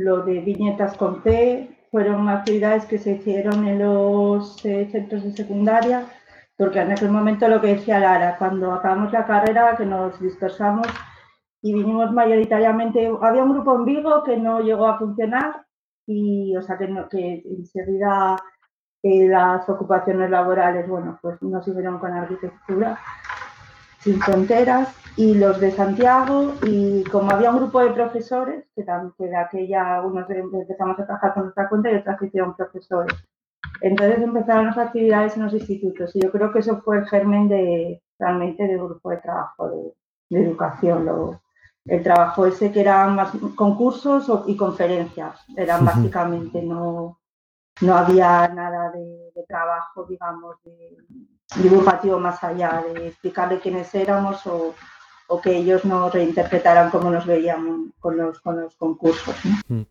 Lo 0.00 0.24
de 0.24 0.40
viñetas 0.40 0.96
con 0.96 1.20
té 1.20 1.68
fueron 1.92 2.32
actividades 2.32 2.88
que 2.88 2.96
se 2.96 3.20
hicieron 3.20 3.68
en 3.68 3.84
los 3.84 4.64
eh, 4.64 4.88
centros 4.88 5.20
de 5.20 5.36
secundaria 5.36 6.08
porque 6.56 6.80
en 6.80 6.92
aquel 6.92 7.10
momento 7.10 7.48
lo 7.48 7.60
que 7.60 7.74
decía 7.74 8.00
Lara, 8.00 8.36
cuando 8.38 8.72
acabamos 8.72 9.12
la 9.12 9.26
carrera, 9.26 9.76
que 9.76 9.84
nos 9.84 10.18
dispersamos 10.20 10.86
y 11.62 11.74
vinimos 11.74 12.12
mayoritariamente, 12.12 13.10
había 13.20 13.42
un 13.42 13.52
grupo 13.52 13.76
en 13.76 13.84
Vigo 13.84 14.22
que 14.24 14.36
no 14.36 14.60
llegó 14.60 14.86
a 14.86 14.98
funcionar 14.98 15.66
y, 16.06 16.56
o 16.56 16.62
sea, 16.62 16.78
que, 16.78 16.88
no, 16.88 17.08
que 17.08 17.42
enseguida 17.44 18.36
eh, 19.02 19.28
las 19.28 19.68
ocupaciones 19.68 20.30
laborales, 20.30 20.88
bueno, 20.88 21.18
pues 21.20 21.42
no 21.42 21.62
siguieron 21.62 21.98
con 21.98 22.12
arquitectura 22.12 22.98
sin 24.00 24.20
fronteras 24.20 24.94
y 25.16 25.34
los 25.34 25.58
de 25.60 25.72
Santiago 25.72 26.54
y 26.62 27.02
como 27.04 27.32
había 27.32 27.50
un 27.50 27.56
grupo 27.56 27.80
de 27.80 27.90
profesores, 27.90 28.64
que, 28.74 28.84
que 29.18 29.24
de 29.26 29.36
aquella 29.36 30.00
unos 30.02 30.28
empezamos 30.30 30.98
a 31.00 31.06
trabajar 31.06 31.34
con 31.34 31.42
nuestra 31.44 31.68
cuenta 31.68 31.90
y 31.90 31.96
otras 31.96 32.18
que 32.18 32.26
hicieron 32.26 32.54
profesores. 32.54 33.14
Entonces 33.80 34.22
empezaron 34.22 34.66
las 34.66 34.78
actividades 34.78 35.36
en 35.36 35.44
los 35.44 35.52
institutos 35.52 36.14
y 36.14 36.20
yo 36.22 36.30
creo 36.30 36.52
que 36.52 36.60
eso 36.60 36.80
fue 36.82 36.98
el 36.98 37.06
germen 37.06 37.48
de 37.48 38.02
realmente 38.18 38.66
del 38.66 38.78
grupo 38.78 39.10
de 39.10 39.18
trabajo 39.18 39.68
de, 40.30 40.40
educación, 40.40 41.04
lo, 41.04 41.40
el 41.84 42.02
trabajo 42.02 42.46
ese 42.46 42.72
que 42.72 42.80
eran 42.80 43.14
más 43.14 43.30
concursos 43.54 44.28
y 44.46 44.56
conferencias, 44.56 45.44
eran 45.56 45.84
básicamente, 45.84 46.62
no, 46.62 47.20
no 47.82 47.94
había 47.94 48.48
nada 48.48 48.90
de, 48.90 49.30
de 49.34 49.44
trabajo, 49.46 50.04
digamos, 50.08 50.56
de, 50.64 50.96
divulgativo 51.62 52.18
más 52.18 52.42
allá 52.42 52.82
de 52.92 53.08
explicarle 53.08 53.60
quiénes 53.60 53.94
éramos 53.94 54.44
o, 54.46 54.74
o 55.28 55.40
que 55.40 55.56
ellos 55.56 55.84
nos 55.84 56.12
reinterpretaran 56.12 56.90
como 56.90 57.10
nos 57.10 57.26
veían 57.26 57.92
con 57.98 58.16
los, 58.16 58.40
con 58.40 58.60
los 58.60 58.74
concursos. 58.76 59.34
¿no? 59.44 59.80
Mm. 59.80 59.86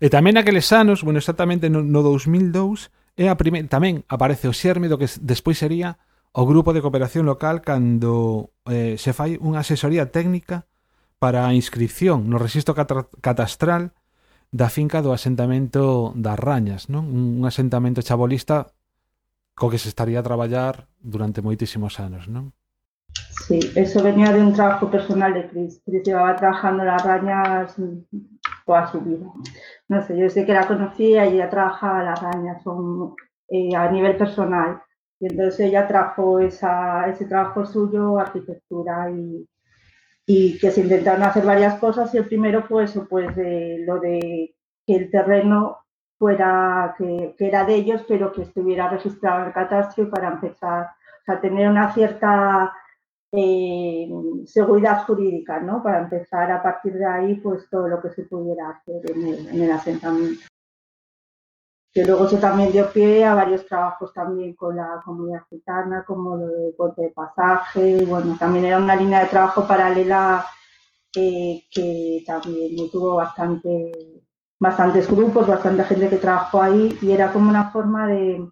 E 0.00 0.08
tamén 0.08 0.38
naqueles 0.38 0.72
anos, 0.72 1.04
bueno, 1.04 1.20
exactamente 1.20 1.68
no, 1.68 1.84
no 1.84 2.00
2002, 2.00 2.88
É 3.20 3.28
a 3.28 3.36
primeira, 3.36 3.68
tamén 3.68 4.00
aparece 4.08 4.48
o 4.48 4.56
xerme 4.56 4.88
do 4.88 4.96
que 4.96 5.04
despois 5.20 5.60
sería 5.60 6.00
o 6.32 6.48
grupo 6.48 6.72
de 6.72 6.80
cooperación 6.80 7.28
local 7.28 7.60
cando 7.60 8.56
eh, 8.64 8.96
se 8.96 9.12
fai 9.12 9.36
unha 9.36 9.60
asesoría 9.60 10.08
técnica 10.08 10.64
para 11.20 11.44
a 11.44 11.52
inscripción 11.52 12.32
no 12.32 12.40
registro 12.40 12.72
catastral 13.20 13.92
da 14.48 14.72
finca 14.72 15.04
do 15.04 15.12
asentamento 15.12 16.16
das 16.16 16.40
Rañas, 16.40 16.88
non? 16.88 17.12
Un 17.12 17.44
asentamento 17.44 18.00
chabolista 18.00 18.72
co 19.52 19.68
que 19.68 19.76
se 19.76 19.92
estaría 19.92 20.24
a 20.24 20.26
traballar 20.26 20.88
durante 21.04 21.44
moitísimos 21.44 22.00
anos, 22.00 22.24
non? 22.24 22.56
Sí, 23.46 23.58
eso 23.74 24.02
venía 24.02 24.32
de 24.32 24.40
un 24.40 24.52
trabajo 24.52 24.90
personal 24.90 25.34
de 25.34 25.48
Cris. 25.48 25.82
Cris 25.84 26.02
llevaba 26.04 26.36
trabajando 26.36 26.84
las 26.84 27.04
rañas 27.04 27.74
toda 28.64 28.86
su 28.86 29.00
vida. 29.00 29.26
No 29.88 30.02
sé, 30.02 30.16
yo 30.16 30.30
sé 30.30 30.46
que 30.46 30.52
la 30.52 30.68
conocía 30.68 31.26
y 31.26 31.34
ella 31.34 31.50
trabajaba 31.50 32.04
las 32.04 32.22
rañas 32.22 32.62
son, 32.62 33.14
eh, 33.48 33.74
a 33.74 33.90
nivel 33.90 34.16
personal. 34.16 34.80
Y 35.18 35.26
entonces 35.26 35.60
ella 35.60 35.88
trajo 35.88 36.38
esa, 36.38 37.08
ese 37.08 37.24
trabajo 37.26 37.66
suyo, 37.66 38.18
arquitectura 38.18 39.10
y, 39.10 39.48
y 40.26 40.58
que 40.58 40.70
se 40.70 40.82
intentaron 40.82 41.24
hacer 41.24 41.44
varias 41.44 41.74
cosas 41.80 42.14
y 42.14 42.18
el 42.18 42.26
primero 42.26 42.62
fue 42.62 42.84
eso, 42.84 43.06
pues 43.08 43.34
de, 43.34 43.82
lo 43.86 43.98
de 43.98 44.54
que 44.86 44.96
el 44.96 45.10
terreno 45.10 45.78
fuera, 46.18 46.94
que, 46.96 47.34
que, 47.36 47.48
era 47.48 47.64
de 47.64 47.74
ellos, 47.74 48.04
pero 48.06 48.32
que 48.32 48.42
estuviera 48.42 48.88
registrado 48.88 49.40
en 49.40 49.46
el 49.48 49.52
catastro 49.52 50.08
para 50.08 50.28
empezar 50.28 50.84
o 50.84 51.24
sea, 51.24 51.40
tener 51.40 51.68
una 51.68 51.92
cierta 51.92 52.72
eh, 53.32 54.08
seguridad 54.46 55.04
jurídica, 55.04 55.60
¿no? 55.60 55.82
Para 55.82 56.00
empezar 56.00 56.50
a 56.50 56.62
partir 56.62 56.94
de 56.94 57.06
ahí, 57.06 57.34
pues 57.36 57.68
todo 57.70 57.88
lo 57.88 58.00
que 58.00 58.10
se 58.10 58.24
pudiera 58.24 58.70
hacer 58.70 59.10
en 59.10 59.26
el, 59.26 59.48
en 59.48 59.62
el 59.62 59.70
asentamiento. 59.70 60.42
Que 61.92 62.04
luego 62.04 62.26
eso 62.26 62.38
también 62.38 62.70
dio 62.70 62.92
pie 62.92 63.24
a 63.24 63.34
varios 63.34 63.66
trabajos 63.66 64.12
también 64.12 64.54
con 64.54 64.76
la 64.76 65.02
comunidad 65.04 65.42
gitana, 65.50 66.04
como 66.04 66.36
lo 66.36 66.46
de 66.46 66.72
Ponte 66.76 67.02
de 67.02 67.10
Pasaje, 67.10 68.04
bueno, 68.06 68.36
también 68.38 68.66
era 68.66 68.78
una 68.78 68.94
línea 68.94 69.20
de 69.20 69.28
trabajo 69.28 69.66
paralela 69.66 70.46
eh, 71.16 71.64
que 71.70 72.22
también 72.24 72.90
tuvo 72.90 73.16
bastante 73.16 74.20
bastantes 74.60 75.10
grupos, 75.10 75.48
bastante 75.48 75.82
gente 75.84 76.08
que 76.08 76.18
trabajó 76.18 76.62
ahí 76.62 76.96
y 77.00 77.10
era 77.12 77.32
como 77.32 77.48
una 77.48 77.70
forma 77.70 78.06
de, 78.06 78.46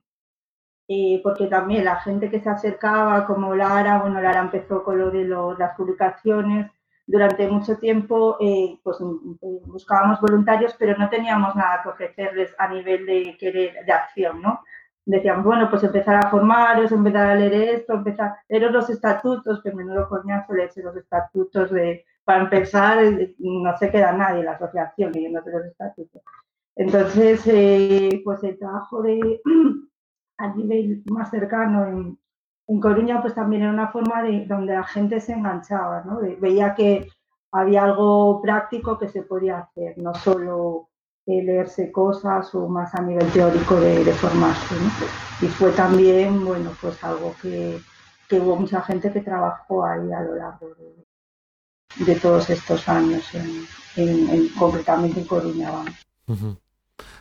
eh, 0.88 1.20
porque 1.22 1.46
también 1.46 1.84
la 1.84 1.96
gente 1.96 2.30
que 2.30 2.40
se 2.40 2.48
acercaba, 2.48 3.26
como 3.26 3.54
Lara, 3.54 3.98
bueno, 3.98 4.20
Lara 4.20 4.40
empezó 4.40 4.82
con 4.82 4.98
lo 4.98 5.10
de 5.10 5.24
las 5.58 5.76
publicaciones, 5.76 6.70
durante 7.06 7.48
mucho 7.48 7.78
tiempo 7.78 8.36
eh, 8.40 8.78
pues 8.82 8.98
buscábamos 9.00 10.20
voluntarios, 10.20 10.74
pero 10.78 10.96
no 10.98 11.08
teníamos 11.08 11.54
nada 11.56 11.82
que 11.82 11.88
ofrecerles 11.88 12.54
a 12.58 12.68
nivel 12.68 13.06
de 13.06 13.36
querer, 13.38 13.84
de 13.86 13.92
acción, 13.92 14.42
¿no? 14.42 14.60
decíamos, 15.08 15.44
bueno, 15.44 15.70
pues 15.70 15.82
empezar 15.84 16.16
a 16.16 16.30
formaros, 16.30 16.92
empezar 16.92 17.30
a 17.30 17.34
leer 17.34 17.76
esto, 17.76 17.94
empezar 17.94 18.28
a 18.28 18.38
leer 18.48 18.70
los 18.70 18.90
estatutos, 18.90 19.62
que 19.62 19.72
menudo 19.72 20.06
coñazo 20.06 20.52
leerse 20.52 20.82
los 20.82 20.94
estatutos 20.96 21.70
de, 21.70 22.04
para 22.24 22.42
empezar, 22.42 23.02
eh, 23.02 23.34
no 23.38 23.74
se 23.78 23.90
queda 23.90 24.12
nadie 24.12 24.40
en 24.40 24.44
la 24.44 24.52
asociación 24.52 25.12
leyéndose 25.12 25.50
los 25.50 25.64
estatutos. 25.64 26.22
Entonces, 26.76 27.40
eh, 27.46 28.20
pues 28.22 28.44
el 28.44 28.58
trabajo 28.58 29.00
de 29.00 29.40
a 30.38 30.48
nivel 30.48 31.02
más 31.10 31.30
cercano 31.30 31.86
en, 31.86 32.18
en 32.68 32.80
Coruña, 32.80 33.20
pues 33.20 33.34
también 33.34 33.62
era 33.62 33.72
una 33.72 33.88
forma 33.88 34.22
de 34.22 34.46
donde 34.46 34.74
la 34.74 34.84
gente 34.84 35.20
se 35.20 35.32
enganchaba, 35.32 36.02
¿no? 36.04 36.20
veía 36.40 36.74
que 36.74 37.08
había 37.50 37.84
algo 37.84 38.40
práctico 38.42 38.98
que 38.98 39.08
se 39.08 39.22
podía 39.22 39.60
hacer, 39.60 39.96
no 39.98 40.14
solo 40.14 40.88
leerse 41.26 41.92
cosas 41.92 42.54
o 42.54 42.68
más 42.68 42.94
a 42.94 43.02
nivel 43.02 43.30
teórico 43.32 43.78
de, 43.80 44.12
formarse. 44.14 44.74
Y 45.42 45.46
fue 45.46 45.72
también, 45.72 46.44
bueno, 46.44 46.72
pues 46.80 47.02
algo 47.04 47.34
que, 47.40 47.80
hubo 48.30 48.56
mucha 48.56 48.80
gente 48.82 49.12
que 49.12 49.20
trabajó 49.20 49.84
ahí 49.84 50.12
a 50.12 50.20
lo 50.20 50.36
largo 50.36 50.68
de, 52.04 52.14
todos 52.16 52.48
estos 52.50 52.88
años, 52.88 53.24
en, 53.34 54.48
concretamente 54.58 55.20
en 55.20 55.26
Coruña. 55.26 55.70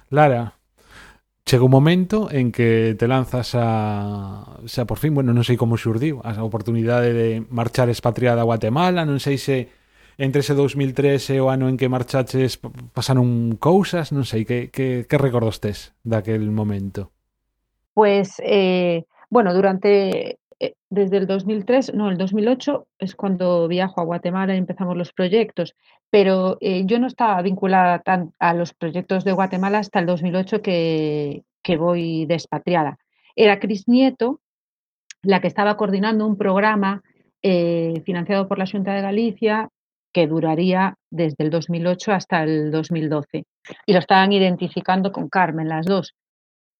Lara, 0.09 0.53
chega 1.48 1.64
un 1.64 1.72
momento 1.72 2.28
en 2.30 2.52
que 2.52 2.95
te 3.00 3.08
lanzas 3.08 3.56
a 3.56 4.60
xa 4.68 4.84
por 4.84 5.00
fin, 5.00 5.16
bueno, 5.16 5.32
non 5.32 5.48
sei 5.48 5.56
como 5.56 5.80
xurdiu 5.80 6.20
a 6.28 6.36
oportunidade 6.43 7.16
de 7.16 7.39
marchar 7.48 7.88
expatriada 7.88 8.43
a 8.43 8.50
Guatemala, 8.52 9.08
non 9.08 9.24
sei 9.24 9.39
se 9.39 9.72
entre 10.20 10.43
ese 10.43 10.52
2003 10.60 11.24
e 11.32 11.38
o 11.39 11.48
ano 11.48 11.72
en 11.72 11.80
que 11.80 11.88
marchaches 11.88 12.60
pasaron 12.91 13.56
cousas, 13.56 14.12
non 14.12 14.28
sei, 14.28 14.43
que, 14.43 14.68
que, 14.76 15.08
que 15.08 15.18
recordos 15.18 15.64
tes 15.64 15.95
daquel 16.04 16.52
momento? 16.52 17.16
Pois, 17.95 18.36
pues, 18.36 18.43
eh, 18.43 19.08
bueno, 19.32 19.56
durante 19.56 20.43
eh, 20.60 20.74
desde 20.89 21.18
el 21.18 21.28
2003, 21.28 21.93
no, 21.93 22.10
el 22.10 22.18
2008 22.18 22.88
es 22.99 23.16
cuando 23.16 23.68
viajo 23.68 24.01
a 24.01 24.05
Guatemala 24.05 24.55
y 24.55 24.58
empezamos 24.58 24.97
los 24.97 25.14
proyectos, 25.14 25.76
pero 26.10 26.58
eh, 26.62 26.84
yo 26.86 26.99
no 26.99 27.08
estaba 27.08 27.41
vinculada 27.41 27.99
tan 27.99 28.34
a 28.39 28.53
los 28.53 28.74
proyectos 28.74 29.24
de 29.24 29.34
Guatemala 29.34 29.80
hasta 29.80 29.99
el 29.99 30.05
2008 30.05 30.62
que, 30.62 31.43
que 31.62 31.78
voy 31.78 32.26
despatriada. 32.26 32.97
Era 33.36 33.60
Cris 33.60 33.88
Nieto 33.88 34.41
la 35.22 35.41
que 35.41 35.47
estaba 35.47 35.78
coordinando 35.78 36.26
un 36.26 36.38
programa 36.38 37.03
eh, 37.41 38.01
financiado 38.05 38.47
por 38.47 38.58
la 38.58 38.68
Junta 38.68 38.93
de 38.93 39.01
Galicia 39.01 39.70
que 40.14 40.28
duraría 40.28 40.95
desde 41.12 41.43
el 41.43 41.49
2008 41.49 42.14
hasta 42.14 42.43
el 42.43 42.72
2012. 42.72 43.43
Y 43.86 43.93
lo 43.93 43.99
estaban 43.99 44.32
identificando 44.32 45.12
con 45.12 45.30
Carmen, 45.30 45.68
las 45.68 45.86
dos. 45.86 46.16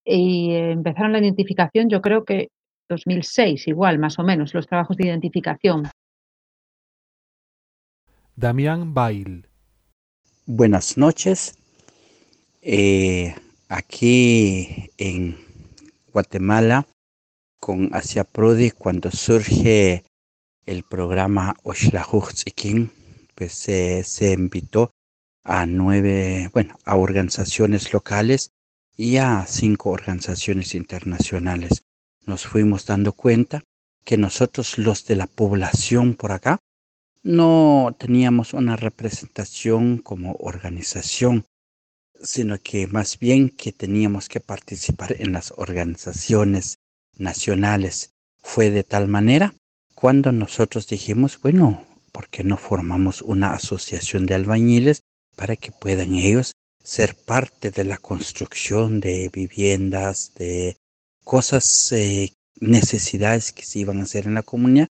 Y 0.04 0.54
empezaron 0.54 1.12
la 1.12 1.18
identificación, 1.18 1.88
yo 1.88 2.00
creo 2.00 2.24
que 2.24 2.48
2006, 2.88 3.68
igual, 3.68 3.98
más 3.98 4.18
o 4.18 4.24
menos, 4.24 4.54
los 4.54 4.66
trabajos 4.66 4.96
de 4.96 5.06
identificación. 5.06 5.88
Damián 8.36 8.94
Bail. 8.94 9.46
Buenas 10.46 10.96
noches. 10.96 11.58
Eh, 12.62 13.34
aquí 13.68 14.90
en 14.96 15.36
Guatemala, 16.12 16.86
con 17.60 17.90
Asia 17.92 18.24
Prodi, 18.24 18.70
cuando 18.70 19.10
surge 19.10 20.04
el 20.66 20.84
programa 20.84 21.56
King 22.54 22.88
pues 23.38 23.52
se 23.52 24.32
invitó 24.32 24.90
a 25.44 25.64
nueve, 25.64 26.50
bueno, 26.52 26.76
a 26.84 26.96
organizaciones 26.96 27.92
locales 27.92 28.50
y 28.96 29.18
a 29.18 29.46
cinco 29.46 29.90
organizaciones 29.90 30.74
internacionales. 30.74 31.84
Nos 32.28 32.46
fuimos 32.46 32.84
dando 32.84 33.14
cuenta 33.14 33.64
que 34.04 34.18
nosotros 34.18 34.76
los 34.76 35.06
de 35.06 35.16
la 35.16 35.26
población 35.26 36.14
por 36.14 36.32
acá 36.32 36.58
no 37.22 37.96
teníamos 37.98 38.52
una 38.52 38.76
representación 38.76 39.96
como 39.96 40.34
organización, 40.34 41.46
sino 42.22 42.58
que 42.58 42.86
más 42.86 43.18
bien 43.18 43.48
que 43.48 43.72
teníamos 43.72 44.28
que 44.28 44.40
participar 44.40 45.16
en 45.18 45.32
las 45.32 45.54
organizaciones 45.56 46.76
nacionales. 47.16 48.12
Fue 48.42 48.70
de 48.70 48.84
tal 48.84 49.08
manera 49.08 49.54
cuando 49.94 50.30
nosotros 50.30 50.86
dijimos, 50.86 51.40
bueno, 51.40 51.82
¿por 52.12 52.28
qué 52.28 52.44
no 52.44 52.58
formamos 52.58 53.22
una 53.22 53.54
asociación 53.54 54.26
de 54.26 54.34
albañiles 54.34 55.00
para 55.34 55.56
que 55.56 55.72
puedan 55.72 56.14
ellos 56.14 56.52
ser 56.84 57.14
parte 57.14 57.70
de 57.70 57.84
la 57.84 57.96
construcción 57.96 59.00
de 59.00 59.30
viviendas, 59.32 60.34
de 60.34 60.76
cosas, 61.28 61.92
eh, 61.92 62.32
necesidades 62.58 63.52
que 63.52 63.62
se 63.62 63.80
iban 63.80 64.00
a 64.00 64.04
hacer 64.04 64.26
en 64.26 64.34
la 64.34 64.42
comunidad? 64.42 64.88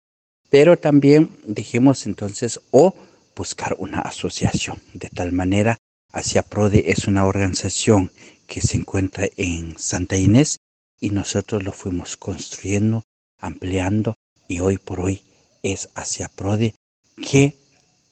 Pero 0.50 0.78
también 0.78 1.32
dijimos 1.48 2.06
entonces, 2.06 2.60
o 2.72 2.94
buscar 3.38 3.78
una 3.80 4.02
asociación. 4.02 4.82
De 4.94 5.10
tal 5.10 5.32
manera, 5.32 5.78
Hacia 6.12 6.44
Prode 6.44 6.92
es 6.92 7.08
una 7.08 7.26
organización 7.26 8.12
que 8.48 8.60
se 8.60 8.76
encuentra 8.76 9.28
en 9.38 9.80
Santa 9.80 10.18
Inés 10.18 10.58
y 11.00 11.12
nosotros 11.12 11.64
lo 11.64 11.72
fuimos 11.72 12.18
construyendo, 12.18 13.04
ampliando 13.40 14.16
y 14.50 14.60
hoy 14.60 14.78
por 14.78 15.00
hoy 15.00 15.22
es 15.64 15.90
Hacia 15.96 16.28
Prode 16.28 16.76
que 17.16 17.56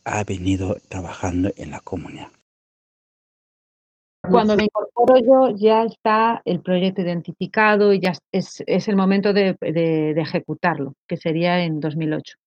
ha 0.05 0.23
venido 0.23 0.77
trabajando 0.87 1.51
en 1.57 1.71
la 1.71 1.81
comunidad. 1.81 2.29
Cuando 4.29 4.55
me 4.55 4.63
incorporo 4.63 5.17
yo 5.17 5.55
ya 5.55 5.83
está 5.83 6.41
el 6.45 6.61
proyecto 6.61 7.01
identificado 7.01 7.91
y 7.91 7.99
ya 7.99 8.13
es, 8.31 8.63
es 8.65 8.87
el 8.87 8.95
momento 8.95 9.33
de, 9.33 9.57
de, 9.59 10.11
ejecutarlo, 10.11 10.95
que 11.07 11.17
sería 11.17 11.61
en 11.63 11.81
2008. 11.81 12.37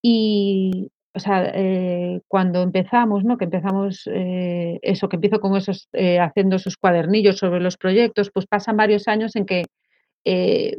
Y, 0.00 0.90
o 1.12 1.20
sea, 1.20 1.52
eh, 1.54 2.22
cuando 2.28 2.62
empezamos, 2.62 3.24
¿no? 3.24 3.36
Que 3.36 3.44
empezamos 3.44 4.08
eh, 4.10 4.78
eso, 4.80 5.08
que 5.10 5.16
empiezo 5.16 5.38
con 5.38 5.54
esos, 5.56 5.88
eh, 5.92 6.18
haciendo 6.18 6.56
esos 6.56 6.78
cuadernillos 6.78 7.36
sobre 7.36 7.60
los 7.60 7.76
proyectos, 7.76 8.30
pues 8.32 8.46
pasan 8.46 8.78
varios 8.78 9.06
años 9.06 9.36
en 9.36 9.44
que 9.46 9.64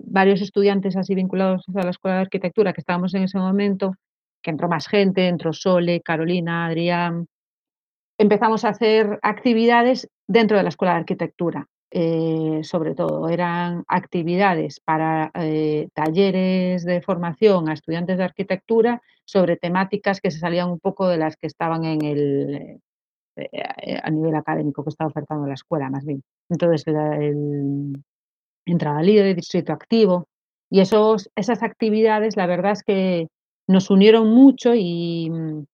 varios 0.03 0.41
estudiantes 0.41 0.97
así 0.97 1.15
vinculados 1.15 1.63
a 1.73 1.83
la 1.83 1.91
Escuela 1.91 2.17
de 2.17 2.23
Arquitectura 2.23 2.73
que 2.73 2.81
estábamos 2.81 3.13
en 3.13 3.23
ese 3.23 3.37
momento, 3.37 3.93
que 4.41 4.51
entró 4.51 4.67
más 4.67 4.87
gente, 4.87 5.27
entró 5.27 5.53
Sole, 5.53 6.01
Carolina, 6.01 6.65
Adrián. 6.65 7.27
Empezamos 8.19 8.65
a 8.65 8.69
hacer 8.69 9.19
actividades 9.21 10.09
dentro 10.27 10.57
de 10.57 10.63
la 10.63 10.69
Escuela 10.69 10.93
de 10.93 10.99
Arquitectura, 10.99 11.67
eh, 11.91 12.61
sobre 12.63 12.95
todo. 12.95 13.29
Eran 13.29 13.83
actividades 13.87 14.79
para 14.79 15.31
eh, 15.35 15.89
talleres 15.93 16.83
de 16.83 17.01
formación 17.01 17.69
a 17.69 17.73
estudiantes 17.73 18.17
de 18.17 18.23
arquitectura 18.23 19.01
sobre 19.23 19.57
temáticas 19.57 20.19
que 20.19 20.31
se 20.31 20.39
salían 20.39 20.71
un 20.71 20.79
poco 20.79 21.07
de 21.07 21.17
las 21.17 21.37
que 21.37 21.45
estaban 21.45 21.85
en 21.85 22.03
el, 22.03 22.81
eh, 23.35 23.99
a 24.01 24.09
nivel 24.09 24.35
académico 24.35 24.83
que 24.83 24.89
estaba 24.89 25.09
ofertando 25.09 25.45
la 25.45 25.53
escuela, 25.53 25.89
más 25.89 26.03
bien. 26.03 26.23
Entonces, 26.49 26.87
el, 26.87 27.93
entrada 28.65 29.01
libre, 29.01 29.35
distrito 29.35 29.73
activo. 29.73 30.27
Y 30.69 30.81
esos, 30.81 31.29
esas 31.35 31.61
actividades, 31.61 32.35
la 32.35 32.47
verdad 32.47 32.71
es 32.73 32.83
que 32.83 33.27
nos 33.67 33.89
unieron 33.89 34.29
mucho 34.29 34.73
y 34.75 35.29
mm, 35.29 35.65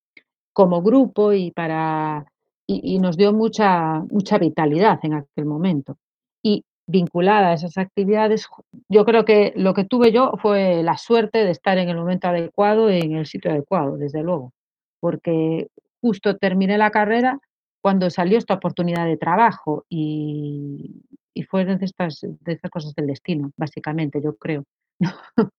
como 0.53 0.81
grupo 0.81 1.33
y 1.33 1.51
para 1.51 2.25
y, 2.67 2.99
nos 2.99 3.17
dio 3.17 3.33
mucha 3.33 3.99
mucha 4.11 4.37
vitalidad 4.37 4.99
en 5.03 5.13
aquel 5.13 5.45
momento. 5.45 5.97
Y 6.41 6.63
vinculada 6.87 7.49
a 7.49 7.53
esas 7.53 7.77
actividades, 7.77 8.47
yo 8.89 9.05
creo 9.05 9.25
que 9.25 9.53
lo 9.55 9.73
que 9.73 9.85
tuve 9.85 10.11
yo 10.11 10.33
fue 10.41 10.83
la 10.83 10.97
suerte 10.97 11.43
de 11.43 11.51
estar 11.51 11.77
en 11.77 11.89
el 11.89 11.97
momento 11.97 12.27
adecuado 12.27 12.91
y 12.91 12.99
en 12.99 13.15
el 13.15 13.25
sitio 13.25 13.51
adecuado, 13.51 13.97
desde 13.97 14.23
luego, 14.23 14.51
porque 14.99 15.67
justo 16.01 16.37
terminé 16.37 16.77
la 16.77 16.91
carrera 16.91 17.39
cuando 17.81 18.09
salió 18.09 18.37
esta 18.37 18.55
oportunidad 18.55 19.05
de 19.05 19.17
trabajo 19.17 19.85
y, 19.89 21.03
y 21.33 21.43
fueron 21.43 21.79
de 21.79 21.85
estas, 21.85 22.21
de 22.21 22.53
estas 22.53 22.71
cosas 22.71 22.93
del 22.95 23.07
destino, 23.07 23.51
básicamente, 23.57 24.21
yo 24.21 24.35
creo. 24.35 24.63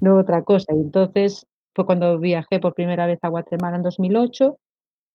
no 0.00 0.18
otra 0.18 0.42
cosa. 0.42 0.72
Y 0.74 0.80
entonces 0.80 1.46
fue 1.74 1.86
cuando 1.86 2.18
viajé 2.18 2.60
por 2.60 2.74
primera 2.74 3.06
vez 3.06 3.18
a 3.22 3.28
Guatemala 3.28 3.76
en 3.76 3.82
2008 3.82 4.56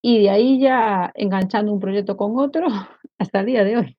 y 0.04 0.22
de 0.22 0.30
ahí 0.30 0.60
ya 0.60 1.12
enganchando 1.16 1.72
un 1.72 1.80
proyecto 1.80 2.18
con 2.18 2.38
otro 2.38 2.68
hasta 3.18 3.40
el 3.40 3.46
día 3.46 3.64
de 3.64 3.78
hoy. 3.78 3.98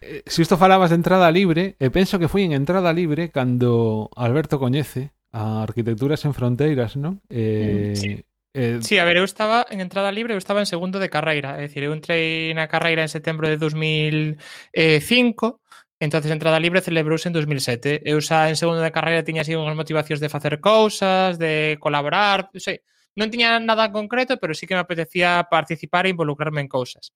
Eh, 0.00 0.22
si 0.26 0.42
esto 0.42 0.56
falabas 0.56 0.90
de 0.90 0.96
entrada 0.96 1.30
libre, 1.30 1.76
eh, 1.78 1.86
e 1.86 1.94
penso 1.94 2.18
que 2.18 2.26
foi 2.26 2.42
en 2.42 2.56
entrada 2.56 2.90
libre 2.90 3.30
cando 3.30 4.10
Alberto 4.18 4.58
coñece 4.58 5.14
a 5.30 5.62
Arquitecturas 5.62 6.26
en 6.26 6.34
Fronteiras, 6.34 6.98
non? 6.98 7.22
Eh, 7.30 7.94
sí. 7.94 8.18
Eh... 8.50 8.82
Sí, 8.82 8.98
a 8.98 9.06
ver, 9.06 9.22
eu 9.22 9.26
estaba 9.28 9.62
en 9.70 9.78
entrada 9.78 10.10
libre, 10.10 10.34
eu 10.34 10.42
estaba 10.42 10.58
en 10.58 10.66
segundo 10.66 10.98
de 10.98 11.06
carreira, 11.06 11.54
é 11.60 11.70
dicir, 11.70 11.86
eu 11.86 11.94
entrei 11.94 12.50
na 12.58 12.66
carreira 12.66 13.06
en 13.06 13.12
setembro 13.12 13.46
de 13.46 13.60
2005, 13.60 15.62
entonces 16.02 16.34
entrada 16.34 16.58
libre 16.58 16.82
celebrouse 16.82 17.30
en 17.30 17.36
2007. 17.36 18.02
Eu 18.02 18.18
xa 18.18 18.50
en 18.50 18.58
segundo 18.58 18.82
de 18.82 18.90
carreira 18.90 19.22
tiña 19.22 19.46
así 19.46 19.54
unhas 19.54 19.78
motivacións 19.78 20.18
de 20.18 20.32
facer 20.32 20.58
cousas, 20.58 21.38
de 21.38 21.78
colaborar, 21.78 22.50
sei, 22.58 22.82
non 23.14 23.30
tiña 23.30 23.58
nada 23.62 23.88
en 23.88 23.94
concreto, 23.94 24.38
pero 24.42 24.54
sí 24.54 24.66
que 24.66 24.74
me 24.74 24.82
apetecía 24.82 25.46
participar 25.50 26.06
e 26.06 26.14
involucrarme 26.14 26.60
en 26.62 26.68
cousas. 26.68 27.14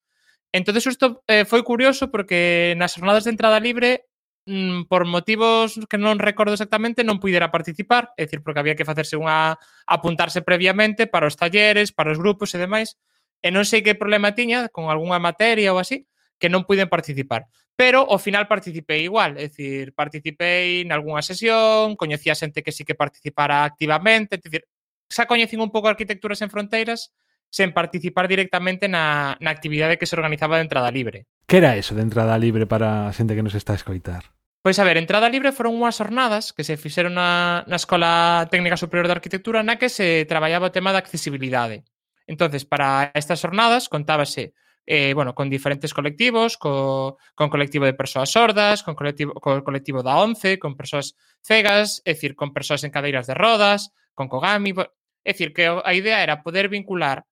Entón, 0.52 0.78
isto 0.78 1.22
eh, 1.28 1.44
foi 1.44 1.60
curioso 1.60 2.08
porque 2.08 2.72
nas 2.78 2.96
jornadas 2.96 3.28
de 3.28 3.34
entrada 3.36 3.60
libre 3.60 4.08
mm, 4.48 4.88
por 4.88 5.04
motivos 5.04 5.76
que 5.90 6.00
non 6.00 6.16
recordo 6.16 6.56
exactamente, 6.56 7.04
non 7.04 7.20
puidera 7.20 7.52
participar, 7.52 8.16
é 8.16 8.24
dicir, 8.24 8.40
porque 8.40 8.62
había 8.62 8.78
que 8.78 8.88
facerse 8.88 9.20
unha 9.20 9.60
apuntarse 9.84 10.40
previamente 10.40 11.04
para 11.04 11.28
os 11.28 11.36
talleres, 11.36 11.92
para 11.92 12.14
os 12.14 12.18
grupos 12.18 12.56
e 12.56 12.62
demais, 12.62 12.96
e 13.44 13.52
non 13.52 13.68
sei 13.68 13.84
que 13.84 13.98
problema 13.98 14.32
tiña 14.32 14.72
con 14.72 14.88
algunha 14.88 15.20
materia 15.20 15.76
ou 15.76 15.78
así, 15.82 16.08
que 16.40 16.48
non 16.48 16.64
puiden 16.64 16.88
participar. 16.88 17.50
Pero 17.78 18.08
ao 18.08 18.18
final 18.18 18.48
participei 18.48 19.04
igual, 19.06 19.36
é 19.38 19.52
dicir, 19.52 19.92
participei 19.92 20.82
en 20.82 20.90
algunha 20.90 21.22
sesión, 21.22 21.94
coñecía 21.94 22.34
xente 22.34 22.64
que 22.64 22.72
sí 22.72 22.82
que 22.88 22.96
participara 22.96 23.68
activamente, 23.68 24.34
é 24.34 24.42
dicir, 24.42 24.64
xa 25.08 25.26
coñecín 25.26 25.60
un 25.60 25.72
pouco 25.72 25.88
Arquitecturas 25.88 26.40
en 26.44 26.52
Fronteiras 26.52 27.16
sen 27.48 27.72
participar 27.72 28.28
directamente 28.28 28.92
na, 28.92 29.36
na 29.40 29.50
actividade 29.50 29.96
que 29.96 30.04
se 30.04 30.16
organizaba 30.16 30.60
de 30.60 30.68
entrada 30.68 30.92
libre. 30.92 31.26
Que 31.48 31.64
era 31.64 31.80
eso 31.80 31.96
de 31.96 32.04
entrada 32.04 32.36
libre 32.36 32.68
para 32.68 33.08
a 33.08 33.12
xente 33.16 33.32
que 33.32 33.42
nos 33.42 33.56
está 33.56 33.72
a 33.72 33.80
escoitar? 33.80 34.36
Pois 34.60 34.76
a 34.76 34.84
ver, 34.84 35.00
entrada 35.00 35.32
libre 35.32 35.56
foron 35.56 35.80
unhas 35.80 35.96
jornadas 35.96 36.52
que 36.52 36.66
se 36.66 36.76
fixeron 36.76 37.16
na, 37.16 37.64
na 37.64 37.80
Escola 37.80 38.44
Técnica 38.52 38.76
Superior 38.76 39.08
de 39.08 39.16
Arquitectura 39.16 39.64
na 39.64 39.80
que 39.80 39.88
se 39.88 40.28
traballaba 40.28 40.68
o 40.68 40.74
tema 40.74 40.92
da 40.92 41.00
accesibilidade. 41.00 41.88
entonces 42.28 42.64
para 42.64 43.10
estas 43.14 43.40
jornadas 43.40 43.88
contábase 43.88 44.52
eh, 44.90 45.12
bueno, 45.12 45.34
con 45.34 45.50
diferentes 45.50 45.92
colectivos, 45.92 46.56
co, 46.56 47.18
con 47.34 47.50
colectivo 47.50 47.84
de 47.84 47.92
persoas 47.92 48.30
sordas, 48.30 48.82
con 48.82 48.94
colectivo, 48.94 49.34
co 49.34 49.60
colectivo 49.62 50.02
da 50.02 50.16
ONCE, 50.16 50.56
con 50.56 50.80
persoas 50.80 51.12
cegas, 51.44 52.00
é 52.08 52.16
dicir, 52.16 52.32
con 52.32 52.56
persoas 52.56 52.88
en 52.88 52.90
cadeiras 52.90 53.28
de 53.28 53.36
rodas, 53.36 53.92
con 54.16 54.32
Kogami, 54.32 54.72
É 55.28 55.36
dicir, 55.36 55.52
que 55.52 55.68
a 55.68 55.92
idea 55.92 56.24
era 56.24 56.40
poder 56.40 56.72
vincular 56.72 57.28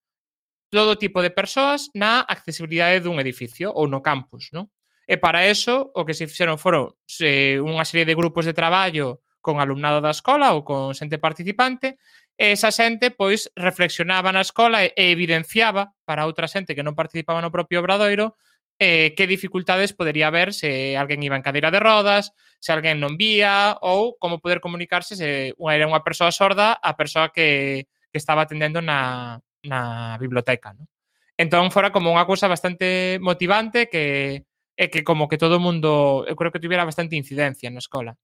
todo 0.68 1.01
tipo 1.01 1.24
de 1.24 1.32
persoas 1.32 1.88
na 1.97 2.20
accesibilidade 2.20 3.01
dun 3.01 3.16
edificio 3.16 3.72
ou 3.72 3.88
no 3.88 4.05
campus, 4.05 4.53
non? 4.53 4.68
E 5.09 5.16
para 5.16 5.49
eso, 5.49 5.88
o 5.97 6.05
que 6.05 6.12
se 6.12 6.28
fixeron 6.28 6.61
foron 6.61 6.92
se, 7.09 7.57
unha 7.57 7.88
serie 7.88 8.05
de 8.05 8.12
grupos 8.12 8.44
de 8.44 8.53
traballo 8.53 9.24
con 9.40 9.64
alumnado 9.64 10.05
da 10.05 10.12
escola 10.12 10.53
ou 10.53 10.61
con 10.61 10.92
xente 10.92 11.16
participante, 11.16 11.97
e 12.36 12.53
esa 12.53 12.68
xente 12.68 13.09
pois 13.09 13.49
reflexionaba 13.57 14.28
na 14.28 14.44
escola 14.44 14.84
e 14.84 14.92
evidenciaba 14.92 15.97
para 16.05 16.28
outra 16.28 16.53
xente 16.53 16.76
que 16.76 16.84
non 16.84 16.92
participaba 16.92 17.40
no 17.40 17.49
propio 17.49 17.80
obradoiro 17.80 18.36
eh, 18.79 19.14
que 19.16 19.27
dificultades 19.27 19.93
podería 19.93 20.29
haber 20.29 20.53
se 20.53 20.97
alguén 20.97 21.22
iba 21.22 21.37
en 21.37 21.43
cadeira 21.43 21.70
de 21.70 21.81
rodas, 21.81 22.33
se 22.61 22.72
alguén 22.72 23.01
non 23.01 23.16
vía 23.16 23.81
ou 23.81 24.20
como 24.20 24.41
poder 24.41 24.61
comunicarse 24.61 25.16
se 25.16 25.57
era 25.57 25.89
unha 25.89 26.05
persoa 26.05 26.33
sorda 26.33 26.77
a 26.77 26.93
persoa 26.97 27.33
que, 27.33 27.89
que 28.12 28.18
estaba 28.20 28.45
atendendo 28.45 28.85
na, 28.85 29.41
na 29.64 30.16
biblioteca. 30.20 30.77
¿no? 30.77 30.89
Entón, 31.37 31.72
fora 31.72 31.93
como 31.93 32.12
unha 32.12 32.29
cousa 32.29 32.49
bastante 32.49 33.16
motivante 33.20 33.89
que 33.89 34.45
e 34.77 34.93
que 34.93 35.01
como 35.09 35.24
que 35.24 35.41
todo 35.41 35.57
o 35.57 35.64
mundo, 35.64 36.29
eu 36.29 36.37
creo 36.37 36.53
que 36.53 36.61
tuviera 36.61 36.85
bastante 36.85 37.16
incidencia 37.16 37.72
na 37.72 37.81
escola. 37.81 38.20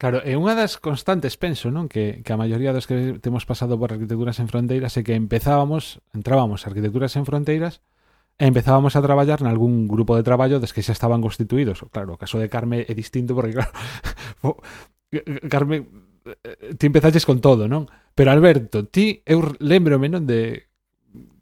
Claro, 0.00 0.24
eh, 0.24 0.32
é 0.32 0.40
unha 0.40 0.56
das 0.56 0.80
constantes, 0.80 1.36
penso, 1.36 1.68
non? 1.68 1.92
Que, 1.92 2.24
que 2.24 2.32
a 2.32 2.40
maioría 2.40 2.72
dos 2.72 2.88
que 2.88 3.20
temos 3.20 3.44
pasado 3.44 3.76
por 3.76 3.92
Arquitecturas 3.92 4.40
en 4.40 4.48
Fronteiras 4.48 4.96
é 4.96 5.04
que 5.04 5.12
empezábamos, 5.12 6.00
entrábamos 6.16 6.64
a 6.64 6.72
Arquitecturas 6.72 7.14
en 7.20 7.28
Fronteiras 7.28 7.84
e 8.38 8.44
empezábamos 8.50 8.98
a 8.98 9.04
traballar 9.04 9.42
nalgún 9.46 9.86
grupo 9.86 10.18
de 10.18 10.26
traballo 10.26 10.58
des 10.58 10.74
que 10.74 10.82
xa 10.82 10.90
estaban 10.90 11.22
constituídos. 11.22 11.86
Claro, 11.94 12.18
o 12.18 12.20
caso 12.20 12.42
de 12.42 12.50
Carme 12.50 12.82
é 12.82 12.94
distinto 12.94 13.34
porque, 13.34 13.54
claro, 13.54 13.70
eh, 15.14 15.22
eh, 15.22 15.46
Carme, 15.46 15.86
eh, 16.42 16.74
ti 16.74 16.90
empezaches 16.90 17.22
con 17.22 17.38
todo, 17.38 17.70
non? 17.70 17.86
Pero 18.18 18.34
Alberto, 18.34 18.90
ti, 18.90 19.22
eu 19.22 19.54
lembrome, 19.62 20.10
non, 20.10 20.26
de 20.26 20.66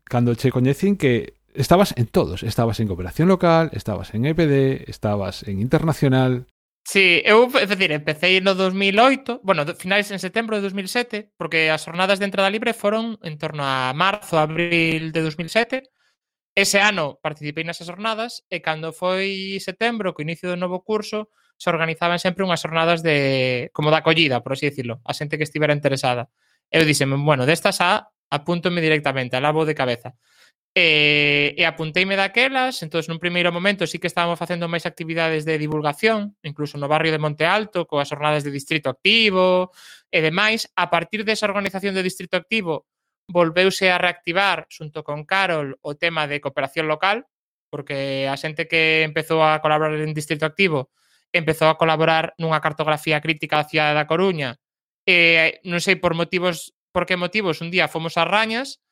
cando 0.04 0.36
che 0.36 0.52
coñecín 0.52 1.00
que 1.00 1.40
estabas 1.56 1.96
en 1.96 2.06
todos. 2.06 2.44
Estabas 2.44 2.80
en 2.80 2.88
cooperación 2.88 3.28
local, 3.28 3.70
estabas 3.72 4.12
en 4.12 4.28
EPD, 4.28 4.88
estabas 4.88 5.48
en 5.48 5.60
internacional. 5.60 6.46
Sí, 6.84 7.22
eu, 7.24 7.46
é 7.56 7.64
dicir, 7.64 7.94
empecé 7.94 8.42
no 8.42 8.58
2008, 8.58 9.40
bueno, 9.46 9.62
finais 9.78 10.10
en 10.10 10.18
setembro 10.18 10.58
de 10.58 10.66
2007, 10.66 11.30
porque 11.38 11.70
as 11.70 11.86
jornadas 11.86 12.18
de 12.18 12.26
entrada 12.26 12.50
libre 12.50 12.74
foron 12.74 13.22
en 13.22 13.38
torno 13.38 13.62
a 13.62 13.94
marzo, 13.94 14.36
abril 14.36 15.14
de 15.14 15.20
2007, 15.22 15.88
Ese 16.54 16.84
ano 16.84 17.16
participei 17.24 17.64
nesas 17.64 17.88
xornadas 17.88 18.44
e 18.52 18.60
cando 18.60 18.92
foi 18.92 19.56
setembro, 19.64 20.12
co 20.12 20.20
inicio 20.20 20.52
do 20.52 20.60
novo 20.60 20.84
curso, 20.84 21.32
se 21.56 21.72
organizaban 21.72 22.20
sempre 22.20 22.44
unhas 22.44 22.60
xornadas 22.60 23.00
de 23.00 23.72
como 23.72 23.88
da 23.88 24.04
acollida, 24.04 24.44
por 24.44 24.52
así 24.52 24.68
decirlo, 24.68 25.00
a 25.08 25.16
xente 25.16 25.40
que 25.40 25.48
estivera 25.48 25.72
interesada. 25.72 26.28
Eu 26.68 26.84
dixeme, 26.84 27.16
bueno, 27.16 27.48
destas 27.48 27.80
a 27.80 28.12
apúntome 28.28 28.84
directamente, 28.84 29.36
a 29.36 29.40
alabo 29.40 29.64
de 29.64 29.72
cabeza. 29.76 30.12
E, 30.72 31.52
e 31.56 31.64
apunteime 31.68 32.16
daquelas, 32.16 32.80
entón 32.80 33.04
nun 33.08 33.20
primeiro 33.20 33.52
momento 33.52 33.84
sí 33.84 34.00
que 34.00 34.08
estábamos 34.08 34.40
facendo 34.40 34.68
máis 34.72 34.88
actividades 34.88 35.44
de 35.44 35.60
divulgación, 35.60 36.36
incluso 36.44 36.80
no 36.80 36.88
barrio 36.88 37.12
de 37.12 37.20
Monte 37.20 37.44
Alto, 37.44 37.84
coas 37.84 38.08
jornadas 38.08 38.44
de 38.44 38.52
distrito 38.52 38.88
activo 38.88 39.72
e 40.08 40.24
demais. 40.24 40.68
A 40.76 40.88
partir 40.88 41.28
desa 41.28 41.44
organización 41.44 41.92
de 41.92 42.04
distrito 42.04 42.40
activo, 42.40 42.88
volveuse 43.32 43.88
a 43.88 43.96
reactivar 43.96 44.68
xunto 44.68 45.00
con 45.00 45.24
Carol 45.24 45.80
o 45.80 45.96
tema 45.96 46.28
de 46.28 46.44
cooperación 46.44 46.86
local, 46.86 47.24
porque 47.72 48.28
a 48.28 48.36
xente 48.36 48.68
que 48.68 49.02
empezou 49.08 49.40
a 49.40 49.58
colaborar 49.64 49.96
en 49.96 50.12
Distrito 50.12 50.44
Activo 50.44 50.92
empezou 51.32 51.72
a 51.72 51.80
colaborar 51.80 52.36
nunha 52.36 52.60
cartografía 52.60 53.24
crítica 53.24 53.56
da 53.56 53.64
cidade 53.64 53.96
da 53.96 54.04
Coruña. 54.04 54.60
Eh, 55.08 55.64
non 55.64 55.80
sei 55.80 55.96
por 55.96 56.12
motivos 56.12 56.76
por 56.92 57.08
que 57.08 57.16
motivos 57.16 57.64
un 57.64 57.72
día 57.72 57.88
fomos 57.88 58.20
a 58.20 58.28
Rañas 58.28 58.84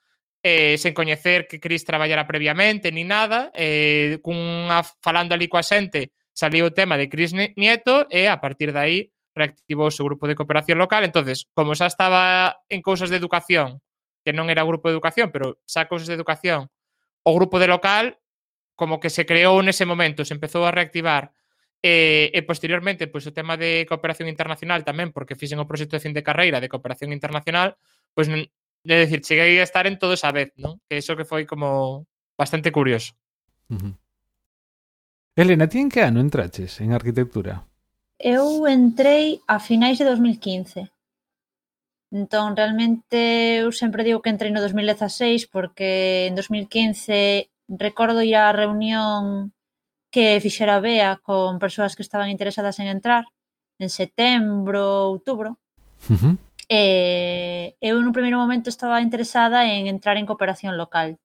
eh, 0.42 0.80
sen 0.80 0.96
coñecer 0.96 1.44
que 1.46 1.60
Cris 1.60 1.84
traballara 1.84 2.24
previamente 2.24 2.88
ni 2.90 3.04
nada, 3.04 3.52
eh, 3.52 4.18
cunha, 4.24 4.80
falando 5.04 5.36
ali 5.36 5.52
coa 5.52 5.60
xente 5.62 6.16
saliu 6.32 6.72
o 6.72 6.74
tema 6.74 6.96
de 6.96 7.12
Cris 7.12 7.36
Nieto 7.36 8.08
e 8.08 8.24
a 8.24 8.40
partir 8.40 8.72
de 8.72 8.80
aí 8.80 8.98
reactivou 9.36 9.92
o 9.92 9.94
seu 9.94 10.08
grupo 10.08 10.24
de 10.24 10.34
cooperación 10.34 10.80
local. 10.80 11.04
entonces 11.04 11.44
como 11.52 11.76
xa 11.76 11.86
estaba 11.86 12.56
en 12.72 12.80
cousas 12.80 13.12
de 13.12 13.20
educación 13.20 13.84
que 14.24 14.32
non 14.32 14.48
era 14.52 14.66
grupo 14.66 14.88
de 14.88 14.94
educación, 14.96 15.32
pero 15.32 15.60
xa 15.64 15.88
cousas 15.88 16.08
de 16.08 16.16
educación, 16.16 16.68
o 17.24 17.30
grupo 17.36 17.58
de 17.58 17.68
local 17.68 18.20
como 18.76 18.96
que 18.96 19.12
se 19.12 19.28
creou 19.28 19.60
nese 19.60 19.84
momento, 19.84 20.24
se 20.24 20.32
empezou 20.32 20.64
a 20.64 20.72
reactivar 20.72 21.36
e, 21.84 22.32
e 22.32 22.40
posteriormente 22.44 23.08
pois 23.08 23.24
o 23.28 23.36
tema 23.36 23.56
de 23.56 23.84
cooperación 23.88 24.28
internacional 24.28 24.84
tamén, 24.84 25.12
porque 25.12 25.36
fixen 25.36 25.60
o 25.60 25.68
proxecto 25.68 25.96
de 25.96 26.04
fin 26.04 26.16
de 26.16 26.24
carreira 26.24 26.60
de 26.60 26.68
cooperación 26.68 27.12
internacional, 27.12 27.76
pois 28.16 28.28
de 28.28 28.48
decir, 28.84 29.20
cheguei 29.20 29.60
a 29.60 29.68
estar 29.68 29.84
en 29.84 30.00
todo 30.00 30.16
esa 30.16 30.32
vez, 30.32 30.52
non? 30.56 30.80
Que 30.88 31.00
iso 31.00 31.16
que 31.16 31.28
foi 31.28 31.44
como 31.44 32.08
bastante 32.36 32.72
curioso. 32.72 33.12
Uh 33.68 33.76
-huh. 33.76 33.94
Elena, 35.36 35.68
ti 35.68 35.80
en 35.80 35.88
que 35.88 36.00
ano 36.04 36.20
entraches 36.20 36.80
en 36.80 36.92
arquitectura? 36.92 37.64
Eu 38.20 38.68
entrei 38.68 39.40
a 39.48 39.56
finais 39.60 39.96
de 39.96 40.04
2015. 40.04 40.88
Entón, 42.10 42.56
realmente, 42.56 43.62
eu 43.62 43.70
sempre 43.70 44.02
digo 44.02 44.20
que 44.22 44.30
entrei 44.34 44.50
no 44.50 44.60
2016 44.60 45.46
porque 45.46 46.26
en 46.26 46.34
2015 46.34 47.50
recordo 47.70 48.26
ir 48.26 48.34
á 48.34 48.50
reunión 48.50 49.54
que 50.10 50.42
fixera 50.42 50.82
Bea 50.82 51.22
con 51.22 51.62
persoas 51.62 51.94
que 51.94 52.02
estaban 52.02 52.28
interesadas 52.34 52.82
en 52.82 52.88
entrar 52.90 53.24
en 53.78 53.88
setembro, 53.88 55.06
outubro. 55.14 55.50
Uh 56.10 56.18
-huh. 56.18 56.34
E 56.70 57.74
eu 57.78 57.96
no 58.02 58.14
primeiro 58.16 58.38
momento 58.42 58.68
estaba 58.70 59.02
interesada 59.06 59.58
en 59.74 59.86
entrar 59.86 60.16
en 60.18 60.26
cooperación 60.26 60.74
local. 60.82 61.18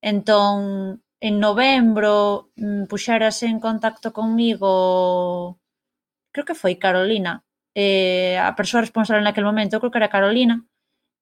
Entón, 0.00 1.02
en 1.20 1.34
novembro 1.40 2.48
mm, 2.56 2.84
puxerase 2.88 3.46
en 3.52 3.60
contacto 3.60 4.12
comigo 4.12 4.70
creo 6.32 6.46
que 6.48 6.60
foi 6.62 6.74
Carolina, 6.84 7.44
eh, 7.74 8.38
a 8.38 8.54
persoa 8.54 8.82
responsable 8.82 9.22
naquel 9.22 9.44
momento, 9.44 9.78
creo 9.78 9.90
que 9.90 9.98
era 9.98 10.12
Carolina, 10.12 10.66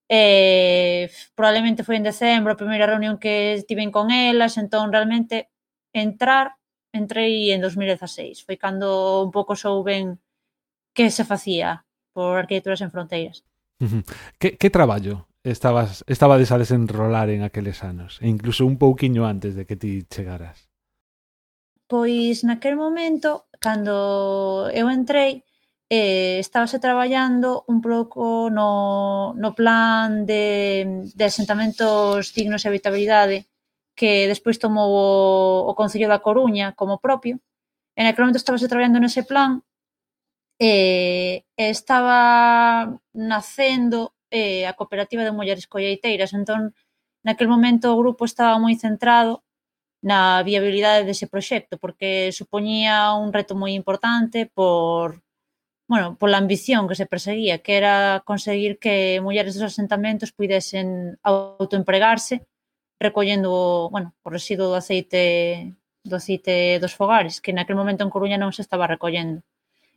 eh, 0.09 1.11
probablemente 1.37 1.85
foi 1.85 2.01
en 2.01 2.07
decembro 2.09 2.53
a 2.53 2.61
primeira 2.61 2.89
reunión 2.89 3.21
que 3.21 3.61
tiven 3.69 3.93
con 3.93 4.09
elas, 4.11 4.57
entón 4.57 4.89
realmente 4.89 5.53
entrar, 5.93 6.57
entrei 6.93 7.53
en 7.53 7.61
2016, 7.61 8.45
foi 8.45 8.57
cando 8.57 9.21
un 9.21 9.31
pouco 9.31 9.53
souben 9.53 10.17
que 10.97 11.13
se 11.13 11.29
facía 11.29 11.85
por 12.17 12.41
Arquitecturas 12.41 12.81
en 12.81 12.91
Fronteiras. 12.91 13.45
Que, 14.39 14.57
que 14.57 14.71
traballo 14.71 15.29
estabas, 15.45 16.03
estabades 16.09 16.51
a 16.51 16.59
desenrolar 16.59 17.31
en 17.31 17.43
aqueles 17.43 17.85
anos? 17.85 18.19
E 18.25 18.27
incluso 18.27 18.67
un 18.67 18.79
pouquiño 18.79 19.27
antes 19.27 19.55
de 19.55 19.67
que 19.67 19.77
ti 19.77 20.03
chegaras. 20.11 20.67
Pois 21.87 22.45
naquel 22.45 22.77
momento, 22.77 23.47
cando 23.61 24.69
eu 24.75 24.91
entrei, 24.91 25.45
eh, 25.91 26.39
estábase 26.39 26.79
traballando 26.79 27.65
un 27.67 27.81
pouco 27.81 28.51
no, 28.51 29.33
no 29.35 29.55
plan 29.55 30.27
de, 30.27 31.09
de 31.17 31.25
asentamentos 31.25 32.33
dignos 32.37 32.65
e 32.65 32.69
habitabilidade 32.69 33.49
que 33.99 34.29
despois 34.29 34.61
tomou 34.61 34.91
o, 34.93 35.71
o 35.71 35.73
Concello 35.75 36.09
da 36.09 36.23
Coruña 36.23 36.77
como 36.77 37.01
propio. 37.01 37.41
En 37.97 38.07
aquel 38.07 38.23
momento 38.29 38.39
estábase 38.39 38.69
traballando 38.69 39.01
nese 39.01 39.25
plan 39.25 39.65
eh, 40.61 41.43
e 41.57 41.65
eh, 41.65 41.71
estaba 41.71 42.21
nacendo 43.15 44.15
eh, 44.31 44.67
a 44.67 44.77
cooperativa 44.79 45.25
de 45.25 45.33
mulleres 45.33 45.67
colleiteiras. 45.67 46.35
Entón, 46.37 46.75
naquel 47.25 47.49
momento 47.49 47.91
o 47.91 47.99
grupo 47.99 48.23
estaba 48.29 48.61
moi 48.61 48.75
centrado 48.77 49.43
na 50.03 50.43
viabilidade 50.47 51.03
dese 51.03 51.27
proxecto, 51.27 51.75
porque 51.83 52.31
supoñía 52.31 53.15
un 53.19 53.35
reto 53.35 53.59
moi 53.59 53.75
importante 53.75 54.47
por 54.47 55.19
bueno, 55.89 56.17
pola 56.21 56.39
ambición 56.39 56.87
que 56.87 56.95
se 56.95 57.07
perseguía, 57.07 57.59
que 57.65 57.77
era 57.77 58.23
conseguir 58.25 58.79
que 58.79 59.21
mulleres 59.23 59.55
dos 59.55 59.73
asentamentos 59.73 60.33
pudesen 60.33 61.19
autoempregarse 61.23 62.47
recollendo, 63.01 63.89
bueno, 63.91 64.15
o 64.23 64.29
residuo 64.31 64.69
do 64.69 64.77
aceite 64.77 65.75
do 66.05 66.17
aceite 66.17 66.79
dos 66.81 66.95
fogares, 66.95 67.41
que 67.41 67.53
naquel 67.53 67.77
momento 67.77 68.05
en 68.05 68.13
Coruña 68.13 68.39
non 68.41 68.53
se 68.53 68.63
estaba 68.65 68.89
recollendo. 68.89 69.41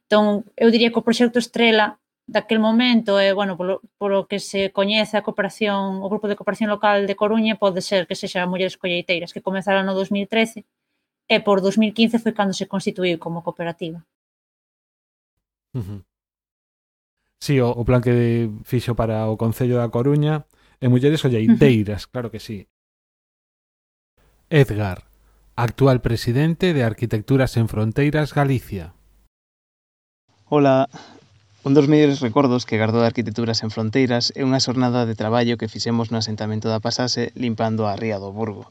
Entón, 0.08 0.48
eu 0.56 0.68
diría 0.72 0.92
que 0.92 1.00
o 1.00 1.08
proxecto 1.08 1.40
estrela 1.40 2.00
daquel 2.28 2.60
momento, 2.60 3.20
e, 3.20 3.34
bueno, 3.36 3.56
polo, 3.60 3.82
polo 4.00 4.28
que 4.30 4.40
se 4.40 4.72
coñece 4.72 5.16
a 5.18 5.26
cooperación, 5.28 6.00
o 6.04 6.08
grupo 6.12 6.28
de 6.28 6.38
cooperación 6.40 6.70
local 6.72 7.08
de 7.08 7.16
Coruña 7.20 7.56
pode 7.60 7.82
ser 7.84 8.08
que 8.08 8.16
sexa 8.16 8.48
mulleres 8.48 8.80
colleiteiras, 8.80 9.34
que 9.36 9.44
comezara 9.44 9.84
no 9.84 9.94
2013 9.96 10.64
e 11.28 11.38
por 11.44 11.60
2015 11.64 12.20
foi 12.24 12.34
cando 12.36 12.54
se 12.56 12.68
constituíu 12.68 13.18
como 13.20 13.44
cooperativa. 13.44 14.04
Uh 15.74 15.82
-huh. 15.82 16.02
Sí, 17.42 17.60
o, 17.60 17.70
o 17.72 17.84
plan 17.86 18.02
que 18.02 18.50
fixo 18.64 18.96
para 18.96 19.26
o 19.28 19.38
Concello 19.38 19.78
da 19.82 19.90
Coruña 19.90 20.46
e 20.78 20.86
mulleres 20.90 21.26
olleiteiras, 21.26 22.04
uh 22.04 22.06
-huh. 22.06 22.12
claro 22.12 22.30
que 22.30 22.40
sí. 22.40 22.68
Edgar, 24.50 25.08
actual 25.56 26.02
presidente 26.02 26.74
de 26.74 26.84
Arquitecturas 26.84 27.58
en 27.58 27.68
Fronteiras 27.68 28.34
Galicia. 28.34 28.94
Ola, 30.50 30.90
un 31.64 31.74
dos 31.74 31.88
mellores 31.88 32.20
recordos 32.20 32.66
que 32.66 32.78
gardo 32.78 33.00
de 33.00 33.08
Arquitecturas 33.08 33.64
en 33.64 33.72
Fronteiras 33.72 34.34
é 34.36 34.42
unha 34.44 34.60
xornada 34.60 35.08
de 35.08 35.16
traballo 35.16 35.58
que 35.58 35.72
fixemos 35.72 36.12
no 36.12 36.20
asentamento 36.20 36.68
da 36.68 36.84
Pasase 36.84 37.32
limpando 37.34 37.88
a 37.88 37.96
Ría 37.96 38.20
do 38.20 38.34
Burgo. 38.34 38.68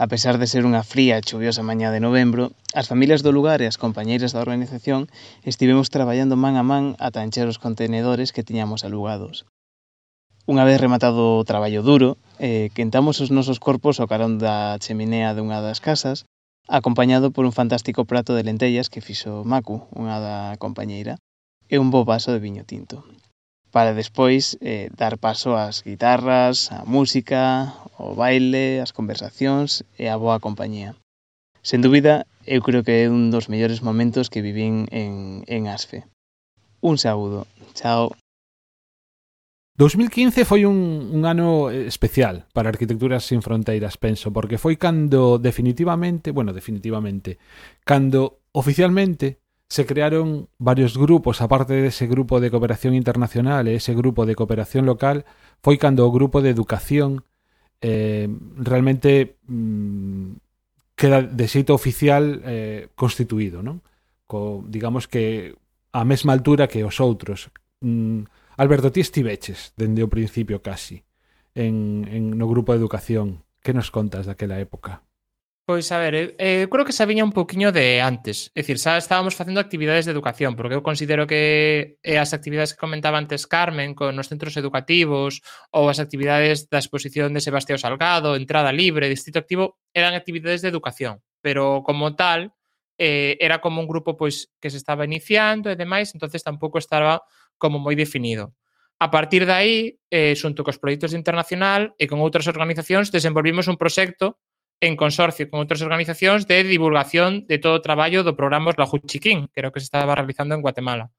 A 0.00 0.06
pesar 0.08 0.38
de 0.40 0.48
ser 0.48 0.64
unha 0.64 0.80
fría 0.80 1.20
e 1.20 1.26
chuviosa 1.28 1.60
mañá 1.60 1.92
de 1.92 2.00
novembro, 2.00 2.56
as 2.72 2.88
familias 2.88 3.20
do 3.20 3.36
lugar 3.36 3.60
e 3.60 3.68
as 3.68 3.76
compañeiras 3.76 4.32
da 4.32 4.40
organización 4.40 5.12
estivemos 5.44 5.92
traballando 5.92 6.40
man 6.40 6.56
a 6.56 6.64
man 6.64 6.84
ata 6.96 7.20
encher 7.20 7.44
os 7.52 7.60
contenedores 7.60 8.32
que 8.32 8.40
tiñamos 8.48 8.80
alugados. 8.80 9.44
Unha 10.48 10.64
vez 10.64 10.80
rematado 10.80 11.36
o 11.36 11.44
traballo 11.44 11.84
duro, 11.84 12.16
eh, 12.40 12.72
quentamos 12.72 13.20
os 13.20 13.28
nosos 13.28 13.60
corpos 13.60 14.00
ao 14.00 14.08
carón 14.08 14.40
da 14.40 14.80
cheminea 14.80 15.36
dunha 15.36 15.60
das 15.60 15.84
casas, 15.84 16.24
acompañado 16.64 17.28
por 17.28 17.44
un 17.44 17.52
fantástico 17.52 18.08
prato 18.08 18.32
de 18.32 18.48
lentellas 18.48 18.88
que 18.88 19.04
fixo 19.04 19.44
Maku, 19.44 19.84
unha 19.92 20.16
da 20.16 20.36
compañeira, 20.56 21.20
e 21.68 21.76
un 21.76 21.92
bo 21.92 22.08
vaso 22.08 22.32
de 22.32 22.40
viño 22.40 22.64
tinto 22.64 23.04
para 23.70 23.94
despois 23.94 24.58
eh, 24.60 24.90
dar 24.96 25.18
paso 25.18 25.56
ás 25.56 25.82
guitarras, 25.86 26.70
á 26.74 26.82
música, 26.86 27.74
ao 27.98 28.14
baile, 28.18 28.82
ás 28.84 28.92
conversacións 28.92 29.86
e 29.98 30.10
á 30.10 30.16
boa 30.18 30.42
compañía. 30.42 30.98
Sen 31.62 31.80
dúbida, 31.84 32.26
eu 32.48 32.60
creo 32.66 32.82
que 32.82 33.04
é 33.04 33.12
un 33.12 33.30
dos 33.30 33.52
mellores 33.52 33.80
momentos 33.84 34.32
que 34.32 34.42
vivín 34.42 34.88
en, 34.90 35.44
en 35.46 35.68
Asfe. 35.68 36.08
Un 36.80 36.96
saúdo. 36.96 37.46
Chao. 37.76 38.16
2015 39.76 40.44
foi 40.44 40.64
un, 40.64 41.08
un 41.12 41.24
ano 41.24 41.70
eh, 41.70 41.86
especial 41.86 42.44
para 42.52 42.68
Arquitecturas 42.68 43.24
sin 43.24 43.40
Fronteiras, 43.40 43.96
penso, 43.96 44.32
porque 44.32 44.60
foi 44.60 44.76
cando 44.76 45.40
definitivamente, 45.40 46.32
bueno, 46.32 46.52
definitivamente, 46.52 47.38
cando 47.84 48.40
oficialmente 48.52 49.40
se 49.70 49.86
crearon 49.86 50.48
varios 50.58 50.98
grupos, 50.98 51.40
aparte 51.40 51.74
de 51.74 51.86
ese 51.86 52.08
grupo 52.08 52.40
de 52.40 52.50
cooperación 52.50 52.92
internacional, 52.92 53.68
ese 53.68 53.94
grupo 53.94 54.26
de 54.26 54.34
cooperación 54.34 54.84
local, 54.84 55.24
foi 55.62 55.78
cando 55.78 56.02
o 56.02 56.10
grupo 56.10 56.42
de 56.42 56.50
educación 56.50 57.22
eh, 57.78 58.26
realmente 58.58 59.38
mm, 59.46 60.42
queda 60.98 61.22
de 61.22 61.46
xeito 61.46 61.70
oficial 61.70 62.42
eh, 62.42 62.90
constituído, 62.98 63.62
non? 63.62 63.78
Co, 64.26 64.66
digamos 64.66 65.06
que 65.06 65.54
a 65.94 66.02
mesma 66.02 66.34
altura 66.34 66.66
que 66.66 66.82
os 66.82 66.98
outros. 66.98 67.54
Mm, 67.78 68.26
Alberto, 68.58 68.90
ti 68.90 68.98
estiveches 68.98 69.70
dende 69.78 70.02
o 70.02 70.10
principio 70.10 70.66
casi 70.66 71.06
en, 71.54 72.10
en 72.10 72.34
no 72.34 72.50
grupo 72.50 72.74
de 72.74 72.82
educación. 72.82 73.46
Que 73.62 73.76
nos 73.76 73.92
contas 73.94 74.26
daquela 74.26 74.58
época? 74.58 75.04
Pois 75.70 75.92
a 75.92 75.98
ver, 76.02 76.14
eu, 76.18 76.28
eu 76.64 76.66
creo 76.66 76.82
que 76.82 76.90
xa 76.90 77.06
viña 77.06 77.22
un 77.22 77.30
poquinho 77.30 77.70
de 77.70 78.02
antes. 78.02 78.50
É 78.58 78.66
dicir, 78.66 78.82
xa 78.82 78.98
estábamos 78.98 79.38
facendo 79.38 79.62
actividades 79.62 80.02
de 80.02 80.10
educación, 80.10 80.58
porque 80.58 80.74
eu 80.74 80.82
considero 80.82 81.30
que 81.30 81.94
eh, 82.02 82.18
as 82.18 82.34
actividades 82.34 82.74
que 82.74 82.82
comentaba 82.82 83.22
antes 83.22 83.46
Carmen 83.46 83.94
con 83.94 84.18
os 84.18 84.26
centros 84.26 84.58
educativos 84.58 85.46
ou 85.70 85.86
as 85.86 86.02
actividades 86.02 86.66
da 86.66 86.82
exposición 86.82 87.30
de 87.30 87.38
Sebastián 87.38 87.78
Salgado, 87.78 88.34
entrada 88.34 88.74
libre, 88.74 89.06
distrito 89.06 89.38
activo, 89.38 89.78
eran 89.94 90.18
actividades 90.18 90.58
de 90.58 90.74
educación, 90.74 91.22
pero 91.38 91.86
como 91.86 92.18
tal 92.18 92.50
eh, 92.98 93.38
era 93.38 93.62
como 93.62 93.78
un 93.78 93.86
grupo 93.86 94.18
pois 94.18 94.50
que 94.58 94.74
se 94.74 94.78
estaba 94.82 95.06
iniciando 95.06 95.70
e 95.70 95.78
demais, 95.78 96.10
entonces 96.18 96.42
tampouco 96.42 96.82
estaba 96.82 97.22
como 97.62 97.78
moi 97.78 97.94
definido. 97.94 98.58
A 98.98 99.06
partir 99.14 99.46
de 99.46 99.54
aí, 99.54 99.76
eh, 100.10 100.34
xunto 100.34 100.66
cos 100.66 100.82
proxectos 100.82 101.14
de 101.14 101.20
internacional 101.22 101.94
e 101.94 102.10
con 102.10 102.18
outras 102.18 102.50
organizacións, 102.50 103.14
desenvolvimos 103.14 103.70
un 103.70 103.78
proxecto 103.78 104.42
en 104.80 104.96
consorcio 104.96 105.46
con 105.52 105.60
outras 105.60 105.84
organizacións 105.84 106.48
de 106.48 106.64
divulgación 106.64 107.44
de 107.44 107.60
todo 107.60 107.78
o 107.78 107.84
traballo 107.84 108.24
do 108.24 108.32
programa 108.32 108.72
Lajuchiquín, 108.72 109.52
que 109.52 109.60
era 109.60 109.68
o 109.68 109.72
que 109.72 109.84
se 109.84 109.88
estaba 109.92 110.16
realizando 110.16 110.56
en 110.56 110.64
Guatemala. 110.64 111.12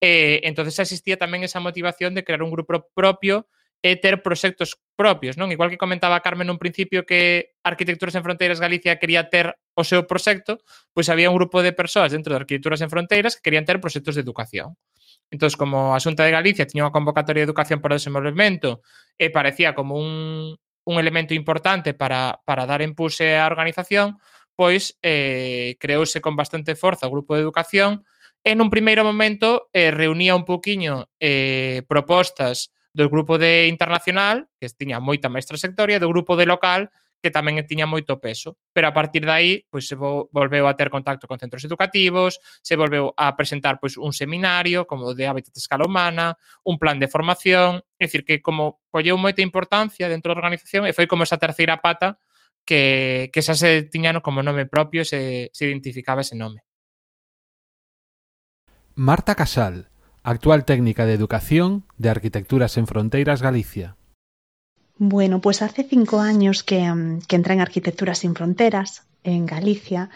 Eh, 0.00 0.44
entonces 0.44 0.78
existía 0.78 1.16
tamén 1.16 1.42
esa 1.42 1.58
motivación 1.58 2.12
de 2.14 2.22
crear 2.22 2.44
un 2.44 2.52
grupo 2.52 2.86
propio 2.92 3.48
eh, 3.48 3.58
e 3.80 3.96
ter 3.96 4.22
proxectos 4.26 4.76
propios, 4.98 5.38
non? 5.38 5.54
Igual 5.54 5.70
que 5.70 5.78
comentaba 5.78 6.18
Carmen 6.18 6.50
un 6.50 6.58
principio 6.58 7.06
que 7.06 7.54
Arquitecturas 7.62 8.14
en 8.18 8.26
Fronteiras 8.26 8.58
Galicia 8.58 8.98
quería 8.98 9.30
ter 9.30 9.54
o 9.78 9.86
seu 9.86 10.02
proxecto, 10.02 10.58
pois 10.90 11.06
había 11.06 11.30
un 11.30 11.38
grupo 11.38 11.62
de 11.62 11.70
persoas 11.70 12.10
dentro 12.10 12.34
de 12.34 12.42
Arquitecturas 12.42 12.82
en 12.82 12.90
Fronteiras 12.90 13.38
que 13.38 13.42
querían 13.46 13.64
ter 13.64 13.78
proxectos 13.78 14.18
de 14.18 14.22
educación. 14.26 14.74
Entón, 15.30 15.50
como 15.54 15.94
a 15.94 16.00
Xunta 16.02 16.26
de 16.26 16.34
Galicia 16.34 16.66
tiña 16.66 16.90
unha 16.90 16.94
convocatoria 16.94 17.46
de 17.46 17.48
educación 17.48 17.78
para 17.78 17.94
o 17.94 17.98
desenvolvemento 18.00 18.82
e 19.14 19.28
eh, 19.28 19.30
parecía 19.30 19.78
como 19.78 19.94
un, 19.94 20.58
un 20.88 20.98
elemento 20.98 21.34
importante 21.34 21.92
para, 21.92 22.40
para 22.48 22.64
dar 22.64 22.80
impulse 22.80 23.36
á 23.36 23.44
organización, 23.44 24.16
pois 24.56 24.96
eh, 25.04 25.76
creouse 25.76 26.24
con 26.24 26.32
bastante 26.32 26.72
forza 26.72 27.04
o 27.06 27.12
grupo 27.12 27.36
de 27.36 27.44
educación 27.44 28.08
e 28.40 28.56
nun 28.56 28.72
primeiro 28.72 29.04
momento 29.04 29.68
eh, 29.76 29.92
reunía 29.92 30.32
un 30.32 30.48
poquinho 30.48 31.12
eh, 31.20 31.84
propostas 31.84 32.72
do 32.96 33.04
grupo 33.12 33.36
de 33.36 33.68
internacional, 33.68 34.48
que 34.56 34.72
tiña 34.72 34.96
moita 34.96 35.28
máis 35.28 35.44
trayectoria, 35.44 36.00
do 36.00 36.08
grupo 36.08 36.40
de 36.40 36.48
local, 36.48 36.88
que 37.22 37.34
tamén 37.34 37.58
tiña 37.66 37.86
moito 37.90 38.22
peso. 38.22 38.56
Pero 38.70 38.88
a 38.88 38.94
partir 38.94 39.26
de 39.26 39.32
aí, 39.34 39.52
pois 39.68 39.86
se 39.86 39.98
volveu 39.98 40.64
a 40.70 40.76
ter 40.78 40.88
contacto 40.88 41.26
con 41.26 41.38
centros 41.38 41.64
educativos, 41.66 42.38
se 42.62 42.78
volveu 42.78 43.10
a 43.18 43.34
presentar 43.34 43.82
pois 43.82 43.98
un 43.98 44.14
seminario 44.14 44.86
como 44.86 45.14
de 45.14 45.26
hábitat 45.26 45.54
de 45.54 45.62
escala 45.62 45.86
humana, 45.86 46.38
un 46.62 46.78
plan 46.78 46.98
de 47.02 47.10
formación, 47.10 47.82
é 47.98 48.06
dicir 48.06 48.22
que 48.22 48.38
como 48.38 48.80
colleu 48.90 49.18
moita 49.18 49.42
importancia 49.42 50.06
dentro 50.06 50.30
da 50.30 50.38
organización 50.38 50.86
e 50.86 50.94
foi 50.94 51.10
como 51.10 51.26
esa 51.26 51.40
terceira 51.42 51.82
pata 51.82 52.22
que, 52.68 53.30
que 53.32 53.40
xa 53.42 53.56
se 53.56 53.88
tiñano 53.88 54.20
como 54.22 54.44
nome 54.44 54.68
propio 54.68 55.02
se, 55.02 55.50
se 55.56 55.66
identificaba 55.66 56.20
ese 56.22 56.36
nome. 56.36 56.62
Marta 58.94 59.34
Casal, 59.34 59.88
actual 60.22 60.64
técnica 60.64 61.06
de 61.06 61.14
Educación 61.14 61.86
de 61.96 62.10
Arquitecturas 62.10 62.76
en 62.76 62.86
Fronteiras 62.86 63.42
Galicia. 63.42 63.96
Bueno, 64.98 65.40
pues 65.40 65.62
hace 65.62 65.84
cinco 65.84 66.18
años 66.18 66.64
que, 66.64 66.80
mm, 66.92 67.20
entré 67.30 67.54
en 67.54 67.60
Arquitecturas 67.60 68.18
sin 68.18 68.34
Fronteras, 68.34 69.06
en 69.22 69.46
Galicia. 69.46 70.10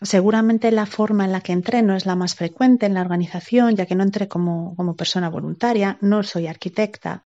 Seguramente 0.00 0.70
la 0.70 0.86
forma 0.86 1.24
en 1.24 1.32
la 1.32 1.40
que 1.40 1.52
entré 1.52 1.82
no 1.82 1.96
es 1.96 2.06
la 2.06 2.14
más 2.14 2.36
frecuente 2.36 2.86
en 2.86 2.94
la 2.94 3.00
organización, 3.00 3.74
ya 3.74 3.86
que 3.86 3.96
no 3.96 4.04
entré 4.04 4.28
como, 4.28 4.76
como 4.76 4.94
persona 4.94 5.28
voluntaria, 5.28 5.98
no 6.00 6.22
soy 6.22 6.46
arquitecta. 6.46 7.24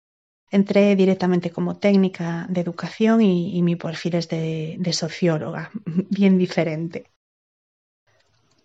Entré 0.50 0.96
directamente 0.96 1.52
como 1.52 1.78
técnica 1.78 2.48
de 2.50 2.62
educación 2.62 3.22
y, 3.22 3.62
mi 3.62 3.76
perfil 3.76 4.16
es 4.16 4.30
de, 4.30 4.94
socióloga, 4.94 5.70
bien 6.10 6.40
diferente. 6.40 7.12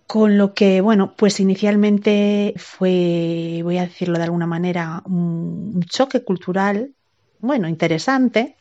Con 0.07 0.39
lo 0.39 0.55
que, 0.55 0.81
bueno, 0.81 1.15
pues 1.15 1.41
inicialmente 1.41 2.55
fue, 2.57 3.61
voy 3.63 3.77
a 3.77 3.83
decirlo 3.83 4.17
de 4.17 4.25
alguna 4.25 4.47
manera, 4.47 5.03
un 5.05 5.83
choque 5.87 6.25
cultural 6.25 6.95
bueno, 7.41 7.68
interesante 7.68 8.57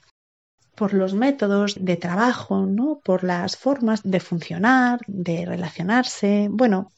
por 0.76 0.94
los 0.94 1.16
métodos 1.16 1.76
de 1.80 1.98
trabajo, 1.98 2.68
¿no? 2.68 3.00
por 3.04 3.24
las 3.24 3.58
formas 3.58 4.02
de 4.04 4.20
funcionar, 4.20 5.00
de 5.08 5.46
relacionarse, 5.46 6.50
bueno, 6.52 6.92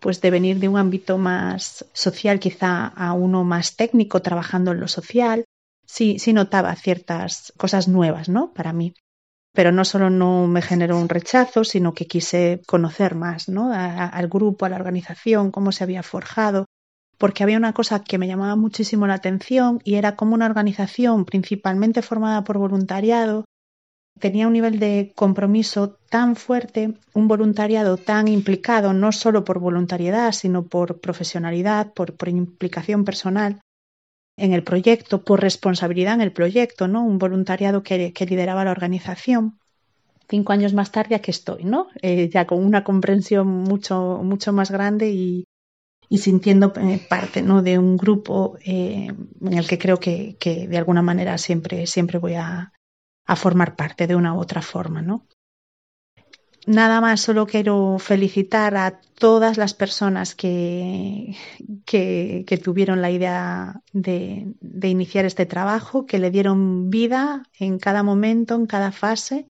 pues 0.00 0.20
de 0.20 0.30
venir 0.30 0.58
de 0.58 0.68
un 0.68 0.76
ámbito 0.76 1.16
más 1.16 1.86
social 1.92 2.40
quizá 2.40 2.88
a 2.88 3.12
uno 3.12 3.44
más 3.44 3.76
técnico 3.76 4.20
trabajando 4.20 4.72
en 4.72 4.80
lo 4.80 4.88
social, 4.88 5.44
sí, 5.86 6.18
sí 6.18 6.32
notaba 6.32 6.74
ciertas 6.74 7.52
cosas 7.56 7.86
nuevas, 7.86 8.28
¿no? 8.28 8.52
Para 8.52 8.72
mí. 8.72 8.94
Pero 9.52 9.70
no 9.70 9.84
solo 9.84 10.10
no 10.10 10.48
me 10.48 10.60
generó 10.60 10.98
un 10.98 11.08
rechazo, 11.08 11.62
sino 11.62 11.94
que 11.94 12.06
quise 12.06 12.60
conocer 12.66 13.14
más, 13.14 13.48
¿no? 13.48 13.72
al 13.72 14.28
grupo, 14.28 14.66
a 14.66 14.68
la 14.68 14.76
organización, 14.76 15.52
cómo 15.52 15.70
se 15.70 15.84
había 15.84 16.02
forjado, 16.02 16.66
porque 17.18 17.42
había 17.42 17.58
una 17.58 17.72
cosa 17.72 18.02
que 18.02 18.18
me 18.18 18.26
llamaba 18.26 18.56
muchísimo 18.56 19.06
la 19.06 19.14
atención 19.14 19.80
y 19.84 19.94
era 19.94 20.16
como 20.16 20.34
una 20.34 20.46
organización 20.46 21.24
principalmente 21.24 22.02
formada 22.02 22.44
por 22.44 22.58
voluntariado 22.58 23.44
tenía 24.18 24.46
un 24.46 24.52
nivel 24.52 24.78
de 24.78 25.12
compromiso 25.14 25.98
tan 26.08 26.36
fuerte, 26.36 26.94
un 27.14 27.28
voluntariado 27.28 27.96
tan 27.96 28.28
implicado, 28.28 28.92
no 28.92 29.12
solo 29.12 29.44
por 29.44 29.58
voluntariedad, 29.58 30.32
sino 30.32 30.64
por 30.64 31.00
profesionalidad, 31.00 31.92
por, 31.92 32.14
implicación 32.28 33.04
personal 33.04 33.60
en 34.36 34.52
el 34.52 34.64
proyecto, 34.64 35.24
por 35.24 35.40
responsabilidad 35.40 36.14
en 36.14 36.20
el 36.20 36.32
proyecto, 36.32 36.88
¿no? 36.88 37.04
Un 37.04 37.18
voluntariado 37.18 37.82
que, 37.82 38.12
que 38.12 38.26
lideraba 38.26 38.64
la 38.64 38.72
organización. 38.72 39.58
Cinco 40.28 40.52
años 40.52 40.72
más 40.72 40.90
tarde 40.90 41.14
aquí 41.14 41.30
estoy, 41.30 41.64
¿no? 41.64 41.88
Eh, 42.00 42.28
ya 42.30 42.46
con 42.46 42.64
una 42.64 42.82
comprensión 42.82 43.46
mucho, 43.46 44.20
mucho 44.22 44.52
más 44.52 44.70
grande 44.70 45.10
y, 45.10 45.44
y 46.08 46.18
sintiendo 46.18 46.72
eh, 46.76 47.00
parte 47.08 47.42
¿no? 47.42 47.62
de 47.62 47.78
un 47.78 47.96
grupo 47.96 48.56
eh, 48.64 49.12
en 49.40 49.52
el 49.52 49.66
que 49.66 49.78
creo 49.78 49.98
que, 49.98 50.36
que, 50.38 50.68
de 50.68 50.78
alguna 50.78 51.02
manera 51.02 51.38
siempre, 51.38 51.86
siempre 51.86 52.18
voy 52.18 52.34
a, 52.34 52.72
a 53.26 53.36
formar 53.36 53.76
parte 53.76 54.06
de 54.06 54.16
una 54.16 54.34
u 54.34 54.40
otra 54.40 54.62
forma, 54.62 55.02
¿no? 55.02 55.26
Nada 56.66 57.02
más, 57.02 57.20
solo 57.20 57.46
quiero 57.46 57.98
felicitar 57.98 58.74
a 58.76 58.98
todas 59.18 59.58
las 59.58 59.74
personas 59.74 60.34
que, 60.34 61.36
que, 61.84 62.44
que 62.46 62.56
tuvieron 62.56 63.02
la 63.02 63.10
idea 63.10 63.82
de, 63.92 64.54
de, 64.60 64.88
iniciar 64.88 65.26
este 65.26 65.44
trabajo, 65.44 66.06
que 66.06 66.18
le 66.18 66.30
dieron 66.30 66.88
vida 66.88 67.42
en 67.58 67.78
cada 67.78 68.02
momento, 68.02 68.54
en 68.54 68.64
cada 68.64 68.92
fase, 68.92 69.46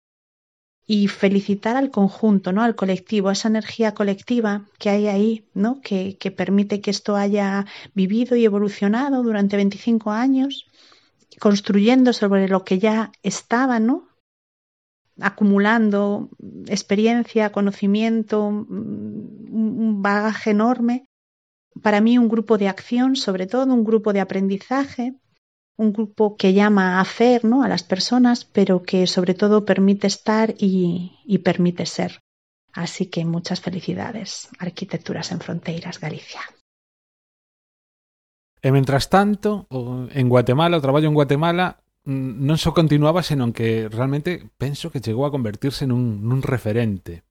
y 0.86 1.08
felicitar 1.08 1.76
al 1.76 1.90
conjunto, 1.90 2.52
¿no? 2.52 2.62
al 2.62 2.76
colectivo, 2.76 3.30
esa 3.30 3.48
energía 3.48 3.94
colectiva 3.94 4.66
que 4.78 4.90
hay 4.90 5.06
ahí, 5.06 5.48
¿no? 5.54 5.80
que, 5.80 6.16
permite 6.36 6.80
que 6.80 6.90
esto 6.90 7.16
haya 7.16 7.66
vivido 7.94 8.36
y 8.36 8.44
evolucionado 8.44 9.22
durante 9.22 9.56
25 9.56 10.10
años 10.10 10.66
construyendo 11.40 12.12
sobre 12.12 12.48
lo 12.48 12.64
que 12.64 12.78
ya 12.78 13.12
estaba, 13.22 13.80
¿no? 13.80 14.08
acumulando 15.20 16.28
experiencia, 16.66 17.52
conocimiento, 17.52 18.46
un 18.46 20.02
bagaje 20.02 20.50
enorme. 20.50 21.08
Para 21.82 22.00
mí 22.00 22.18
un 22.18 22.28
grupo 22.28 22.58
de 22.58 22.68
acción, 22.68 23.16
sobre 23.16 23.46
todo 23.46 23.72
un 23.72 23.84
grupo 23.84 24.12
de 24.12 24.20
aprendizaje, 24.20 25.14
un 25.76 25.92
grupo 25.92 26.36
que 26.36 26.52
llama 26.52 26.96
a 26.96 27.00
hacer 27.00 27.44
¿no? 27.44 27.62
a 27.62 27.68
las 27.68 27.82
personas, 27.82 28.44
pero 28.44 28.82
que 28.82 29.06
sobre 29.06 29.34
todo 29.34 29.64
permite 29.64 30.06
estar 30.06 30.54
y, 30.58 31.38
permite 31.44 31.86
ser. 31.86 32.20
Así 32.72 33.06
que 33.06 33.24
muchas 33.24 33.60
felicidades. 33.60 34.48
Arquitecturas 34.58 35.30
en 35.32 35.40
Fronteiras, 35.40 36.00
Galicia. 36.00 36.40
E 38.64 38.72
mentras 38.72 39.12
tanto, 39.12 39.68
en 39.70 40.26
Guatemala, 40.26 40.80
o 40.80 40.84
traballo 40.84 41.06
en 41.06 41.14
Guatemala 41.14 41.84
non 42.04 42.56
só 42.60 42.76
continuaba, 42.76 43.24
senón 43.24 43.52
que 43.52 43.88
realmente 43.88 44.40
penso 44.56 44.92
que 44.92 45.04
chegou 45.04 45.24
a 45.24 45.32
convertirse 45.32 45.88
nun, 45.88 46.24
nun 46.24 46.40
referente. 46.40 47.24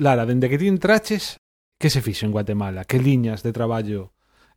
Lara, 0.00 0.24
dende 0.24 0.48
que 0.48 0.60
ti 0.60 0.68
entraches, 0.68 1.40
que 1.76 1.92
se 1.92 2.00
fixo 2.00 2.24
en 2.24 2.32
Guatemala? 2.32 2.84
Que 2.84 3.00
liñas 3.00 3.44
de 3.44 3.52
traballo 3.52 4.12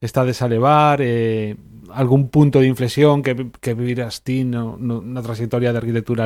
estades 0.06 0.42
a 0.42 0.48
levar? 0.48 1.02
Eh, 1.02 1.58
algún 1.92 2.30
punto 2.30 2.60
de 2.60 2.68
inflexión 2.68 3.22
que, 3.22 3.52
que 3.62 3.74
viras 3.74 4.24
ti 4.24 4.44
no, 4.44 4.78
no, 4.78 5.02
na 5.02 5.22
trayectoria 5.22 5.74
de 5.74 5.80
arquitectura? 5.82 6.26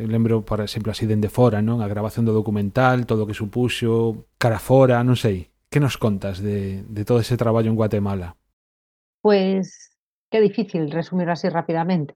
Eu 0.00 0.08
lembro, 0.08 0.40
por 0.40 0.60
exemplo, 0.60 0.92
así 0.92 1.04
dende 1.04 1.28
fora, 1.28 1.60
non? 1.60 1.84
A 1.84 1.90
grabación 1.90 2.24
do 2.24 2.32
documental, 2.32 3.04
todo 3.04 3.24
o 3.24 3.28
que 3.28 3.36
supuxo, 3.36 4.24
cara 4.40 4.56
fora, 4.56 5.04
non 5.04 5.12
sei. 5.12 5.52
¿Qué 5.68 5.76
nos 5.76 6.00
contas 6.00 6.40
de, 6.40 6.82
de 6.88 7.04
todo 7.04 7.20
ese 7.20 7.36
trabajo 7.36 7.68
en 7.68 7.76
Guatemala? 7.76 8.34
Pues 9.20 9.92
qué 10.30 10.40
difícil 10.40 10.90
resumirlo 10.90 11.36
así 11.36 11.48
rápidamente. 11.52 12.14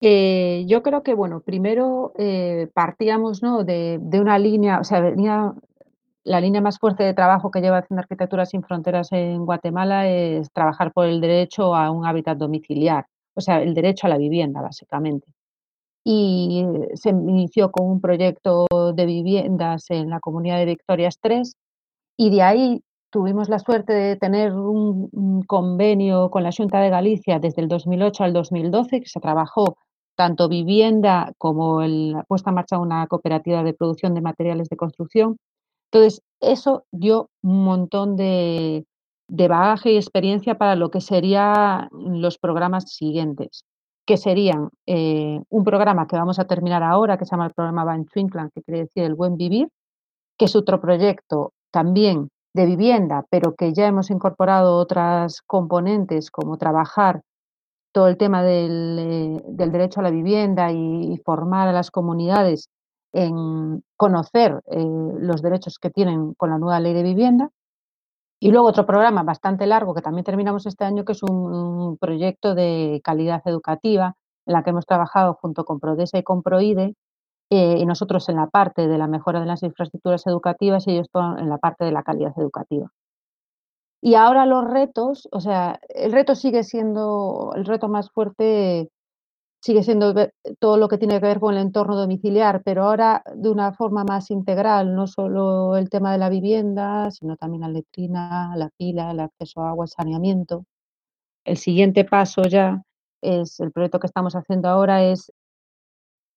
Eh, 0.00 0.64
yo 0.66 0.82
creo 0.82 1.02
que, 1.02 1.12
bueno, 1.12 1.44
primero 1.44 2.14
eh, 2.16 2.68
partíamos 2.72 3.42
¿no? 3.42 3.64
de, 3.64 3.98
de, 4.00 4.18
una 4.18 4.38
línea, 4.38 4.80
o 4.80 4.84
sea, 4.84 5.00
venía 5.00 5.52
la 6.24 6.40
línea 6.40 6.60
más 6.60 6.78
fuerte 6.78 7.02
de 7.04 7.14
trabajo 7.14 7.50
que 7.50 7.60
lleva 7.60 7.78
haciendo 7.78 8.00
Arquitectura 8.00 8.46
sin 8.46 8.62
Fronteras 8.62 9.12
en 9.12 9.44
Guatemala 9.44 10.08
es 10.08 10.50
trabajar 10.52 10.92
por 10.92 11.06
el 11.06 11.20
derecho 11.20 11.74
a 11.74 11.90
un 11.90 12.06
hábitat 12.06 12.36
domiciliar, 12.38 13.06
o 13.34 13.40
sea, 13.40 13.62
el 13.62 13.74
derecho 13.74 14.06
a 14.06 14.10
la 14.10 14.18
vivienda, 14.18 14.60
básicamente. 14.60 15.26
Y 16.04 16.64
se 16.94 17.10
inició 17.10 17.70
con 17.70 17.86
un 17.86 18.00
proyecto 18.00 18.66
de 18.94 19.06
viviendas 19.06 19.90
en 19.90 20.10
la 20.10 20.20
comunidad 20.20 20.58
de 20.58 20.66
Victorias 20.66 21.18
3 21.20 21.54
y 22.16 22.30
de 22.30 22.42
ahí 22.42 22.82
tuvimos 23.10 23.48
la 23.48 23.58
suerte 23.58 23.92
de 23.92 24.16
tener 24.16 24.54
un, 24.54 25.42
convenio 25.46 26.30
con 26.30 26.42
la 26.42 26.52
Junta 26.56 26.80
de 26.80 26.90
Galicia 26.90 27.38
desde 27.38 27.62
el 27.62 27.68
2008 27.68 28.24
al 28.24 28.32
2012, 28.32 29.00
que 29.00 29.08
se 29.08 29.20
trabajó 29.20 29.76
tanto 30.16 30.48
vivienda 30.48 31.32
como 31.38 31.82
la 31.82 32.22
puesta 32.24 32.50
en 32.50 32.56
marcha 32.56 32.76
de 32.76 32.82
una 32.82 33.06
cooperativa 33.06 33.62
de 33.62 33.74
producción 33.74 34.14
de 34.14 34.20
materiales 34.20 34.68
de 34.68 34.76
construcción. 34.76 35.38
Entonces, 35.92 36.22
eso 36.40 36.84
dio 36.92 37.30
un 37.42 37.64
montón 37.64 38.16
de, 38.16 38.84
de 39.30 39.48
bagaje 39.48 39.92
y 39.92 39.96
experiencia 39.96 40.58
para 40.58 40.74
lo 40.74 40.90
que 40.90 41.00
serían 41.00 41.88
los 41.92 42.38
programas 42.38 42.92
siguientes, 42.92 43.64
que 44.06 44.16
serían 44.16 44.70
eh, 44.86 45.40
un 45.48 45.64
programa 45.64 46.06
que 46.06 46.16
vamos 46.16 46.38
a 46.38 46.46
terminar 46.46 46.82
ahora, 46.82 47.16
que 47.16 47.24
se 47.24 47.30
llama 47.30 47.46
el 47.46 47.54
programa 47.54 47.84
Van 47.84 48.06
Twinkland, 48.06 48.50
que 48.52 48.62
quiere 48.62 48.80
decir 48.80 49.04
el 49.04 49.14
buen 49.14 49.36
vivir, 49.36 49.68
que 50.36 50.46
es 50.46 50.56
otro 50.56 50.80
proyecto 50.80 51.52
también 51.70 52.28
de 52.54 52.66
vivienda, 52.66 53.24
pero 53.30 53.54
que 53.54 53.72
ya 53.72 53.86
hemos 53.86 54.10
incorporado 54.10 54.76
otras 54.76 55.42
componentes 55.42 56.30
como 56.30 56.58
trabajar 56.58 57.22
todo 57.92 58.08
el 58.08 58.16
tema 58.16 58.42
del, 58.42 58.96
eh, 58.98 59.42
derecho 59.46 60.00
a 60.00 60.02
la 60.02 60.10
vivienda 60.10 60.72
y, 60.72 61.20
formar 61.24 61.68
a 61.68 61.72
las 61.72 61.90
comunidades 61.90 62.68
en 63.12 63.82
conocer 63.96 64.60
eh, 64.66 64.84
los 65.18 65.42
derechos 65.42 65.78
que 65.78 65.90
tienen 65.90 66.34
con 66.34 66.50
la 66.50 66.58
nueva 66.58 66.80
ley 66.80 66.94
de 66.94 67.02
vivienda. 67.02 67.50
Y 68.40 68.50
luego 68.50 68.68
otro 68.68 68.86
programa 68.86 69.22
bastante 69.22 69.66
largo 69.66 69.94
que 69.94 70.02
también 70.02 70.24
terminamos 70.24 70.66
este 70.66 70.84
año, 70.84 71.04
que 71.04 71.12
es 71.12 71.22
un, 71.22 71.98
proyecto 71.98 72.54
de 72.54 73.00
calidad 73.04 73.42
educativa 73.44 74.16
en 74.46 74.54
la 74.54 74.62
que 74.62 74.70
hemos 74.70 74.86
trabajado 74.86 75.34
junto 75.34 75.64
con 75.64 75.80
Prodesa 75.80 76.18
y 76.18 76.22
con 76.22 76.42
Proide 76.42 76.94
eh, 77.50 77.76
y 77.78 77.84
nosotros 77.84 78.28
en 78.28 78.36
la 78.36 78.46
parte 78.46 78.88
de 78.88 78.96
la 78.96 79.06
mejora 79.06 79.40
de 79.40 79.46
las 79.46 79.62
infraestructuras 79.62 80.26
educativas 80.26 80.86
y 80.86 80.92
ellos 80.92 81.08
en 81.14 81.48
la 81.50 81.58
parte 81.58 81.84
de 81.84 81.92
la 81.92 82.02
calidad 82.02 82.32
educativa. 82.38 82.90
Y 84.02 84.14
ahora 84.14 84.46
los 84.46 84.64
retos, 84.64 85.28
o 85.30 85.40
sea, 85.40 85.78
el 85.90 86.12
reto 86.12 86.34
sigue 86.34 86.62
siendo, 86.62 87.52
el 87.54 87.66
reto 87.66 87.88
más 87.88 88.10
fuerte 88.10 88.90
sigue 89.60 89.82
siendo 89.82 90.14
todo 90.58 90.76
lo 90.78 90.88
que 90.88 90.98
tiene 90.98 91.20
que 91.20 91.26
ver 91.26 91.40
con 91.40 91.54
el 91.54 91.60
entorno 91.60 91.94
domiciliar, 91.94 92.62
pero 92.64 92.84
ahora 92.84 93.22
de 93.34 93.50
una 93.50 93.72
forma 93.72 94.04
más 94.04 94.30
integral, 94.30 94.94
no 94.94 95.06
solo 95.06 95.76
el 95.76 95.90
tema 95.90 96.12
de 96.12 96.18
la 96.18 96.30
vivienda, 96.30 97.10
sino 97.10 97.36
también 97.36 97.62
la 97.62 97.68
letrina, 97.68 98.54
la 98.56 98.70
pila, 98.76 99.10
el 99.10 99.20
acceso 99.20 99.60
a 99.60 99.70
agua, 99.70 99.84
el 99.84 99.90
saneamiento. 99.90 100.64
El 101.44 101.58
siguiente 101.58 102.04
paso 102.04 102.42
ya 102.42 102.82
es, 103.20 103.60
el 103.60 103.70
proyecto 103.70 104.00
que 104.00 104.06
estamos 104.06 104.34
haciendo 104.34 104.68
ahora 104.68 105.04
es 105.04 105.30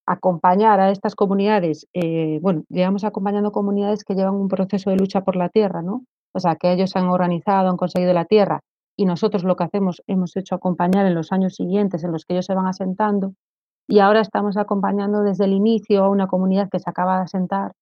acompañar 0.05 0.81
a 0.81 0.91
estas 0.91 1.15
comunidades, 1.15 1.87
eh, 1.93 2.39
bueno, 2.41 2.63
llevamos 2.67 3.05
acompañando 3.05 3.53
comunidades 3.53 4.03
que 4.03 4.15
llevan 4.15 4.35
un 4.35 4.49
proceso 4.49 4.89
de 4.89 4.97
lucha 4.97 5.21
por 5.21 5.37
la 5.37 5.47
tierra, 5.47 5.81
¿no? 5.81 6.03
O 6.33 6.39
sea, 6.41 6.57
que 6.57 6.73
ellos 6.73 6.93
han 6.97 7.05
organizado, 7.05 7.69
han 7.69 7.77
conseguido 7.77 8.11
la 8.11 8.25
tierra 8.25 8.59
y 8.97 9.05
nosotros 9.05 9.43
lo 9.43 9.55
que 9.55 9.63
hacemos, 9.63 10.01
hemos 10.07 10.35
hecho 10.37 10.55
acompañar 10.55 11.05
en 11.05 11.15
los 11.15 11.31
años 11.31 11.55
siguientes 11.55 12.03
en 12.03 12.11
los 12.11 12.25
que 12.25 12.33
ellos 12.33 12.45
se 12.45 12.55
van 12.55 12.67
asentando 12.67 13.33
y 13.87 13.99
ahora 13.99 14.21
estamos 14.21 14.57
acompañando 14.57 15.23
desde 15.23 15.45
el 15.45 15.53
inicio 15.53 16.03
a 16.03 16.09
una 16.09 16.27
comunidad 16.27 16.69
que 16.71 16.79
se 16.79 16.89
acaba 16.89 17.17
de 17.17 17.23
asentar 17.23 17.73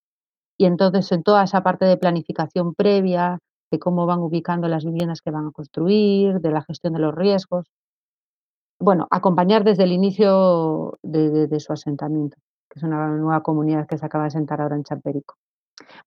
y 0.57 0.65
entonces 0.65 1.11
en 1.11 1.23
toda 1.23 1.43
esa 1.43 1.63
parte 1.63 1.85
de 1.85 1.97
planificación 1.97 2.73
previa, 2.75 3.39
de 3.71 3.79
cómo 3.79 4.05
van 4.05 4.19
ubicando 4.19 4.67
las 4.67 4.85
viviendas 4.85 5.21
que 5.21 5.31
van 5.31 5.47
a 5.47 5.51
construir, 5.51 6.39
de 6.39 6.51
la 6.51 6.61
gestión 6.61 6.93
de 6.93 6.99
los 6.99 7.15
riesgos, 7.15 7.65
bueno, 8.81 9.07
acompañar 9.11 9.63
desde 9.63 9.83
el 9.83 9.91
inicio 9.91 10.97
de, 11.03 11.59
su 11.59 11.71
asentamiento, 11.71 12.37
que 12.69 12.79
es 12.79 12.83
una 12.83 13.07
nueva 13.09 13.43
comunidad 13.43 13.87
que 13.87 13.97
se 13.97 14.05
acaba 14.05 14.23
de 14.23 14.29
asentar 14.29 14.59
ahora 14.59 14.75
en 14.75 14.83
Champerico. 14.83 15.35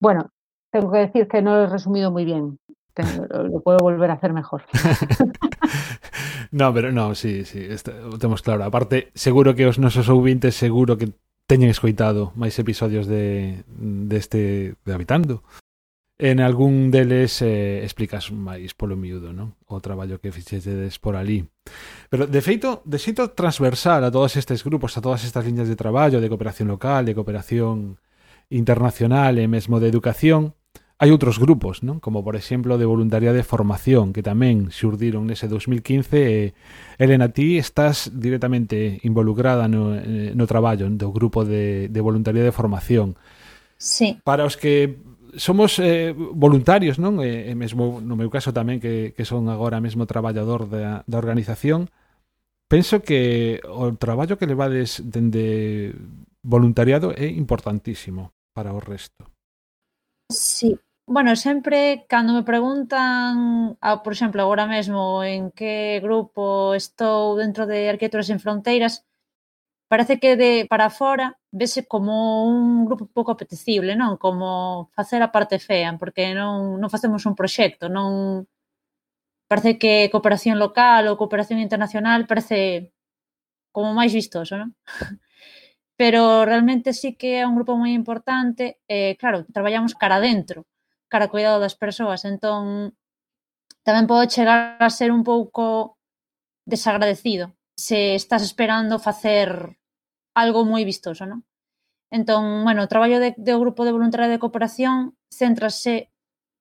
Bueno, 0.00 0.30
tengo 0.70 0.90
que 0.90 0.98
decir 0.98 1.28
que 1.28 1.40
no 1.40 1.54
lo 1.54 1.62
he 1.62 1.66
resumido 1.68 2.10
muy 2.10 2.24
bien. 2.24 2.58
Lo, 2.96 3.44
lo 3.48 3.60
puedo 3.60 3.78
volver 3.78 4.10
a 4.10 4.14
hacer 4.14 4.32
mejor. 4.32 4.62
no, 6.50 6.72
pero 6.72 6.92
no, 6.92 7.14
sí, 7.14 7.44
sí, 7.44 7.58
está, 7.60 7.92
claro. 8.42 8.64
Aparte, 8.64 9.10
seguro 9.14 9.54
que 9.54 9.66
os 9.66 9.78
nosos 9.78 10.08
ouvintes 10.08 10.54
seguro 10.54 10.96
que 10.96 11.10
teñen 11.46 11.68
escoitado 11.68 12.32
máis 12.38 12.56
episodios 12.56 13.04
de 13.04 13.64
de 13.68 14.16
este 14.16 14.40
de 14.84 14.92
Habitando. 14.94 15.42
En 16.16 16.38
algún 16.38 16.94
deles 16.94 17.42
eh, 17.42 17.82
explicas 17.82 18.30
máis 18.30 18.70
polo 18.78 18.94
miúdo, 18.94 19.34
non? 19.34 19.58
O 19.66 19.82
traballo 19.82 20.22
que 20.22 20.30
fixedes 20.30 21.02
por 21.02 21.18
ali. 21.18 21.42
Pero, 22.06 22.30
de 22.30 22.38
feito, 22.38 22.86
de 22.86 23.02
xeito 23.02 23.34
transversal 23.34 24.06
a 24.06 24.14
todos 24.14 24.38
estes 24.38 24.62
grupos, 24.62 24.94
a 24.94 25.02
todas 25.02 25.26
estas 25.26 25.42
liñas 25.42 25.66
de 25.66 25.74
traballo, 25.74 26.22
de 26.22 26.30
cooperación 26.30 26.70
local, 26.70 27.02
de 27.02 27.18
cooperación 27.18 27.98
internacional 28.46 29.42
e 29.42 29.50
mesmo 29.50 29.82
de 29.82 29.90
educación, 29.90 30.54
Hai 31.04 31.12
outros 31.12 31.36
grupos, 31.36 31.84
non? 31.84 32.00
Como 32.00 32.24
por 32.24 32.32
exemplo 32.32 32.80
de 32.80 32.88
voluntariado 32.88 33.36
de 33.36 33.44
formación 33.44 34.16
que 34.16 34.24
tamén 34.24 34.72
xurdiron 34.72 35.28
nese 35.28 35.52
2015 35.52 36.16
e 36.16 36.56
Elena, 36.96 37.28
ti 37.28 37.60
estás 37.60 38.08
directamente 38.08 39.04
involucrada 39.04 39.68
no, 39.68 39.92
eh, 39.92 40.32
no 40.32 40.48
traballo 40.48 40.88
do 40.88 41.12
grupo 41.12 41.44
de, 41.44 41.92
de 41.92 42.00
voluntariado 42.00 42.48
de 42.48 42.56
formación. 42.56 43.20
Sí. 43.76 44.16
Para 44.24 44.48
os 44.48 44.56
que 44.56 44.96
somos 45.36 45.76
eh, 45.76 46.16
voluntarios, 46.16 46.96
non? 46.96 47.20
E, 47.20 47.52
e 47.52 47.54
mesmo 47.54 48.00
no 48.00 48.16
meu 48.16 48.32
caso 48.32 48.56
tamén 48.56 48.80
que, 48.80 49.12
que 49.12 49.28
son 49.28 49.52
agora 49.52 49.84
mesmo 49.84 50.08
traballador 50.08 50.72
da, 50.72 51.04
da 51.04 51.20
organización, 51.20 51.92
penso 52.64 53.04
que 53.04 53.60
o 53.68 53.92
traballo 54.00 54.40
que 54.40 54.48
levades 54.48 55.04
dende 55.04 55.92
voluntariado 56.40 57.12
é 57.12 57.28
importantísimo 57.28 58.32
para 58.56 58.72
o 58.72 58.80
resto. 58.80 59.28
Sí, 60.32 60.80
Bueno, 61.06 61.36
sempre 61.36 62.06
cando 62.08 62.32
me 62.32 62.42
preguntan, 62.44 63.76
a, 63.80 64.02
por 64.02 64.12
exemplo, 64.14 64.40
agora 64.42 64.66
mesmo 64.66 65.22
en 65.22 65.50
que 65.58 66.00
grupo 66.02 66.72
estou 66.82 67.36
dentro 67.42 67.62
de 67.70 67.78
Arquitecturas 67.92 68.30
en 68.32 68.40
Fronteiras, 68.44 68.94
parece 69.92 70.14
que 70.22 70.36
de 70.42 70.52
para 70.72 70.90
fora 71.00 71.26
vese 71.62 71.80
como 71.92 72.14
un 72.52 72.84
grupo 72.88 73.04
pouco 73.16 73.30
apetecible, 73.32 73.92
non? 74.02 74.12
Como 74.24 74.48
facer 74.98 75.20
a 75.22 75.32
parte 75.36 75.56
fea, 75.68 75.90
porque 76.00 76.24
non, 76.40 76.80
non 76.80 76.92
facemos 76.94 77.22
un 77.30 77.34
proxecto, 77.40 77.84
non 77.96 78.10
parece 79.50 79.78
que 79.80 80.10
cooperación 80.12 80.56
local 80.64 81.02
ou 81.08 81.18
cooperación 81.20 81.58
internacional 81.66 82.20
parece 82.30 82.58
como 83.76 83.90
máis 83.98 84.12
vistoso, 84.20 84.54
non? 84.60 84.70
Pero 86.00 86.22
realmente 86.50 86.88
sí 87.00 87.10
que 87.20 87.30
é 87.42 87.48
un 87.50 87.56
grupo 87.58 87.74
moi 87.80 87.92
importante, 87.94 88.64
eh, 88.96 89.14
claro, 89.20 89.38
traballamos 89.56 89.94
cara 90.02 90.18
dentro, 90.30 90.58
cara 91.14 91.30
cuidado 91.30 91.62
das 91.62 91.78
persoas. 91.78 92.26
Entón, 92.26 92.90
tamén 93.86 94.10
pode 94.10 94.26
chegar 94.34 94.82
a 94.82 94.90
ser 94.90 95.14
un 95.14 95.22
pouco 95.22 95.94
desagradecido 96.66 97.54
se 97.76 98.14
estás 98.14 98.42
esperando 98.42 98.98
facer 98.98 99.78
algo 100.34 100.66
moi 100.66 100.82
vistoso, 100.82 101.26
non? 101.26 101.46
Entón, 102.10 102.66
bueno, 102.66 102.86
o 102.86 102.90
traballo 102.90 103.18
de, 103.18 103.34
do 103.38 103.58
Grupo 103.58 103.82
de 103.86 103.94
Voluntariado 103.94 104.34
de 104.34 104.42
Cooperación 104.42 105.18
céntrase 105.30 106.10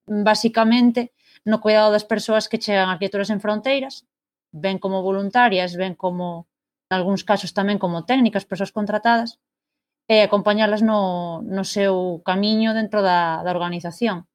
basicamente 0.06 1.14
no 1.46 1.62
cuidado 1.62 1.94
das 1.94 2.06
persoas 2.06 2.50
que 2.50 2.58
chegan 2.58 2.90
a 2.90 2.98
criaturas 2.98 3.30
en 3.30 3.42
fronteiras, 3.42 4.06
ben 4.50 4.78
como 4.78 5.02
voluntarias, 5.02 5.74
ben 5.78 5.94
como, 5.94 6.46
en 6.90 6.92
algúns 6.98 7.22
casos 7.22 7.54
tamén 7.54 7.78
como 7.78 8.06
técnicas, 8.06 8.46
persoas 8.46 8.74
contratadas, 8.74 9.38
e 10.10 10.20
acompañarlas 10.20 10.82
no, 10.82 11.40
no 11.42 11.64
seu 11.64 12.20
camiño 12.26 12.74
dentro 12.74 13.00
da, 13.00 13.42
da 13.42 13.54
organización 13.54 14.26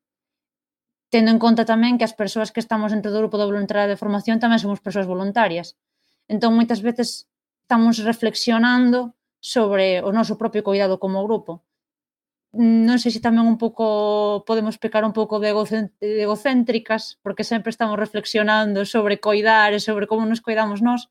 tendo 1.09 1.29
en 1.33 1.41
conta 1.41 1.65
tamén 1.65 1.97
que 1.97 2.05
as 2.05 2.13
persoas 2.13 2.53
que 2.53 2.61
estamos 2.61 2.93
dentro 2.93 3.09
do 3.09 3.21
grupo 3.21 3.37
de 3.37 3.49
voluntariado 3.49 3.89
de 3.89 4.01
formación 4.01 4.37
tamén 4.37 4.61
somos 4.61 4.81
persoas 4.81 5.09
voluntarias. 5.09 5.77
Entón, 6.29 6.53
moitas 6.53 6.85
veces 6.85 7.25
estamos 7.65 7.97
reflexionando 8.01 9.17
sobre 9.41 10.01
o 10.05 10.13
noso 10.13 10.37
propio 10.37 10.61
cuidado 10.61 11.01
como 11.01 11.25
grupo. 11.25 11.65
Non 12.53 12.97
sei 12.97 13.13
se 13.13 13.21
tamén 13.21 13.45
un 13.45 13.61
pouco 13.61 14.41
podemos 14.45 14.81
pecar 14.81 15.05
un 15.05 15.13
pouco 15.13 15.37
de 15.37 15.53
egocéntricas, 16.25 17.21
porque 17.21 17.45
sempre 17.45 17.69
estamos 17.69 17.97
reflexionando 17.97 18.85
sobre 18.89 19.21
coidar 19.21 19.73
e 19.73 19.79
sobre 19.81 20.09
como 20.09 20.25
nos 20.25 20.41
cuidamos 20.41 20.81
nós, 20.81 21.09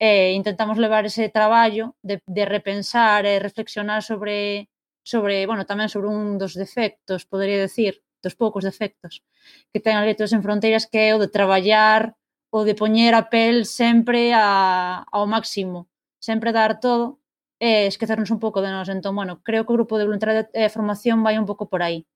e 0.00 0.32
intentamos 0.32 0.80
levar 0.80 1.04
ese 1.04 1.28
traballo 1.28 1.96
de, 2.00 2.24
de 2.24 2.44
repensar 2.48 3.28
e 3.28 3.36
reflexionar 3.40 4.00
sobre 4.00 4.68
sobre, 5.02 5.44
bueno, 5.48 5.64
tamén 5.64 5.88
sobre 5.88 6.08
un 6.08 6.36
dos 6.40 6.56
defectos, 6.56 7.24
podería 7.24 7.60
decir, 7.60 8.04
dos 8.22 8.36
poucos 8.36 8.64
defectos 8.64 9.24
que 9.72 9.80
ten 9.80 9.96
a 9.96 10.04
Letras 10.04 10.32
en 10.36 10.44
Fronteiras 10.44 10.86
que 10.86 11.08
é 11.08 11.16
o 11.16 11.22
de 11.22 11.28
traballar, 11.28 12.14
o 12.50 12.64
de 12.66 12.74
poñer 12.74 13.14
a 13.14 13.30
pel 13.32 13.64
sempre 13.64 14.32
a, 14.34 15.04
ao 15.08 15.24
máximo, 15.26 15.88
sempre 16.18 16.52
dar 16.52 16.80
todo 16.80 17.20
e 17.60 17.86
esquecernos 17.86 18.32
un 18.32 18.40
pouco 18.40 18.64
de 18.64 18.70
nós. 18.72 18.88
Entón, 18.88 19.14
bueno, 19.14 19.40
creo 19.44 19.64
que 19.64 19.72
o 19.72 19.78
grupo 19.78 19.98
de 19.98 20.08
voluntariado 20.08 20.48
e 20.52 20.72
formación 20.72 21.22
vai 21.22 21.36
un 21.36 21.46
pouco 21.46 21.68
por 21.70 21.80
aí. 21.84 22.08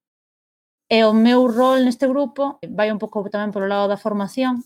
E 0.88 0.98
o 1.04 1.12
meu 1.12 1.48
rol 1.48 1.84
neste 1.84 2.06
grupo 2.08 2.58
vai 2.78 2.88
un 2.92 3.00
pouco 3.00 3.24
tamén 3.32 3.52
polo 3.54 3.68
lado 3.68 3.86
da 3.88 4.00
formación, 4.00 4.64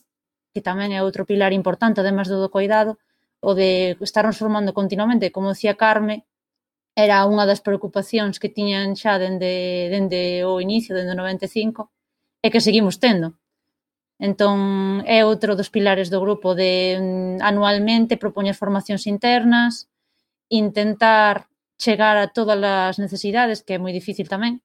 que 0.55 0.65
tamén 0.65 0.91
é 0.95 1.03
outro 1.03 1.23
pilar 1.29 1.53
importante, 1.55 2.01
además 2.01 2.27
do 2.31 2.39
do 2.43 2.51
cuidado, 2.51 2.99
o 3.39 3.55
de 3.55 3.95
estarnos 4.03 4.39
formando 4.39 4.75
continuamente, 4.75 5.31
como 5.31 5.55
decía 5.55 5.79
Carme, 5.79 6.27
era 6.99 7.23
unha 7.31 7.47
das 7.47 7.63
preocupacións 7.63 8.43
que 8.43 8.51
tiñan 8.51 8.99
xa 8.99 9.23
dende, 9.23 9.87
dende 9.87 10.43
o 10.43 10.59
inicio, 10.59 10.99
dende 10.99 11.15
o 11.15 11.21
95, 11.23 11.95
e 12.43 12.51
que 12.51 12.59
seguimos 12.59 12.99
tendo. 12.99 13.39
Entón, 14.19 14.59
é 15.07 15.23
outro 15.23 15.55
dos 15.55 15.71
pilares 15.71 16.11
do 16.11 16.19
grupo 16.19 16.59
de 16.59 16.99
mm, 16.99 17.39
anualmente 17.39 18.19
propoñer 18.19 18.59
formacións 18.59 19.07
internas, 19.07 19.87
intentar 20.51 21.47
chegar 21.79 22.19
a 22.19 22.27
todas 22.35 22.59
as 22.59 22.99
necesidades, 22.99 23.63
que 23.63 23.79
é 23.79 23.83
moi 23.83 23.95
difícil 23.95 24.27
tamén. 24.27 24.59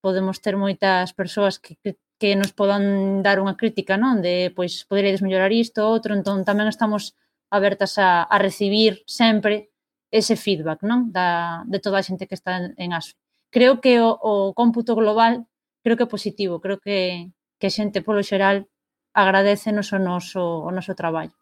Podemos 0.00 0.40
ter 0.40 0.56
moitas 0.56 1.12
persoas 1.12 1.60
que, 1.60 1.76
que 2.16 2.32
nos 2.32 2.56
podan 2.56 3.20
dar 3.20 3.36
unha 3.44 3.60
crítica, 3.60 4.00
non? 4.00 4.24
De, 4.24 4.48
pois, 4.56 4.88
poderedes 4.88 5.20
mellorar 5.20 5.52
isto, 5.52 5.84
outro, 5.84 6.16
entón 6.16 6.48
tamén 6.48 6.72
estamos 6.72 7.12
abertas 7.52 8.00
a, 8.00 8.24
a 8.24 8.36
recibir 8.40 9.04
sempre 9.04 9.68
ese 10.10 10.36
feedback 10.36 10.82
non 10.84 11.12
da, 11.12 11.62
de 11.68 11.78
toda 11.80 12.00
a 12.00 12.06
xente 12.06 12.26
que 12.26 12.36
está 12.36 12.56
en, 12.56 12.74
en 12.76 12.92
ASFE. 12.92 13.16
Creo 13.50 13.80
que 13.80 14.00
o, 14.00 14.12
o 14.12 14.52
cómputo 14.52 14.96
global 14.96 15.48
creo 15.82 15.96
que 15.96 16.04
é 16.04 16.10
positivo, 16.10 16.60
creo 16.60 16.78
que, 16.80 17.32
que 17.60 17.68
a 17.68 17.74
xente 17.74 18.04
polo 18.04 18.24
xeral 18.24 18.68
agradece 19.12 19.70
o 19.70 19.98
noso, 19.98 20.64
o 20.64 20.70
noso 20.70 20.92
traballo. 20.94 21.36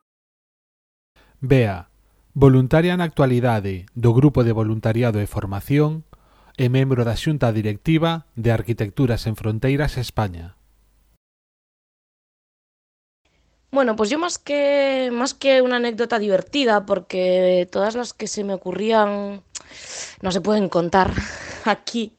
Bea, 1.41 1.91
voluntaria 2.33 2.97
na 2.97 3.05
actualidade 3.05 3.87
do 3.95 4.15
Grupo 4.17 4.43
de 4.43 4.57
Voluntariado 4.57 5.21
e 5.21 5.27
Formación 5.29 6.07
e 6.57 6.73
membro 6.73 7.05
da 7.05 7.15
Xunta 7.15 7.53
Directiva 7.53 8.33
de 8.35 8.51
Arquitecturas 8.51 9.29
en 9.29 9.37
Fronteiras 9.37 10.01
España. 10.01 10.57
Bueno, 13.71 13.97
pues 13.97 14.11
yo 14.11 14.19
más 14.19 14.39
que, 14.39 15.11
más 15.13 15.35
que 15.35 15.61
una 15.63 15.77
anécdota 15.77 16.19
divertida, 16.19 16.87
porque 16.87 17.69
todas 17.71 17.95
las 17.95 18.15
que 18.15 18.27
se 18.27 18.45
me 18.45 18.55
ocurrían 18.55 19.43
no 20.23 20.33
se 20.33 20.41
pueden 20.41 20.69
contar 20.69 21.13
aquí, 21.65 22.17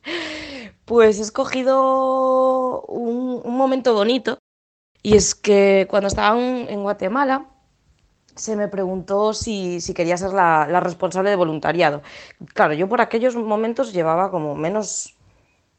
pues 0.86 1.20
he 1.20 1.22
escogido 1.22 2.82
un, 2.84 3.42
momento 3.58 3.94
bonito. 3.94 4.38
Y 5.04 5.16
es 5.16 5.36
que 5.36 5.88
cuando 5.90 6.08
estaba 6.08 6.38
en 6.40 6.84
Guatemala, 6.84 7.48
se 8.38 8.56
me 8.56 8.68
preguntó 8.68 9.34
si, 9.34 9.82
si 9.82 9.94
quería 9.94 10.18
ser 10.18 10.34
la, 10.34 10.68
la, 10.70 10.80
responsable 10.80 11.30
de 11.30 11.36
voluntariado. 11.36 12.02
Claro, 12.54 12.74
yo 12.74 12.88
por 12.88 13.02
aquellos 13.02 13.36
momentos 13.36 13.94
llevaba 13.94 14.32
como 14.32 14.56
menos, 14.56 15.16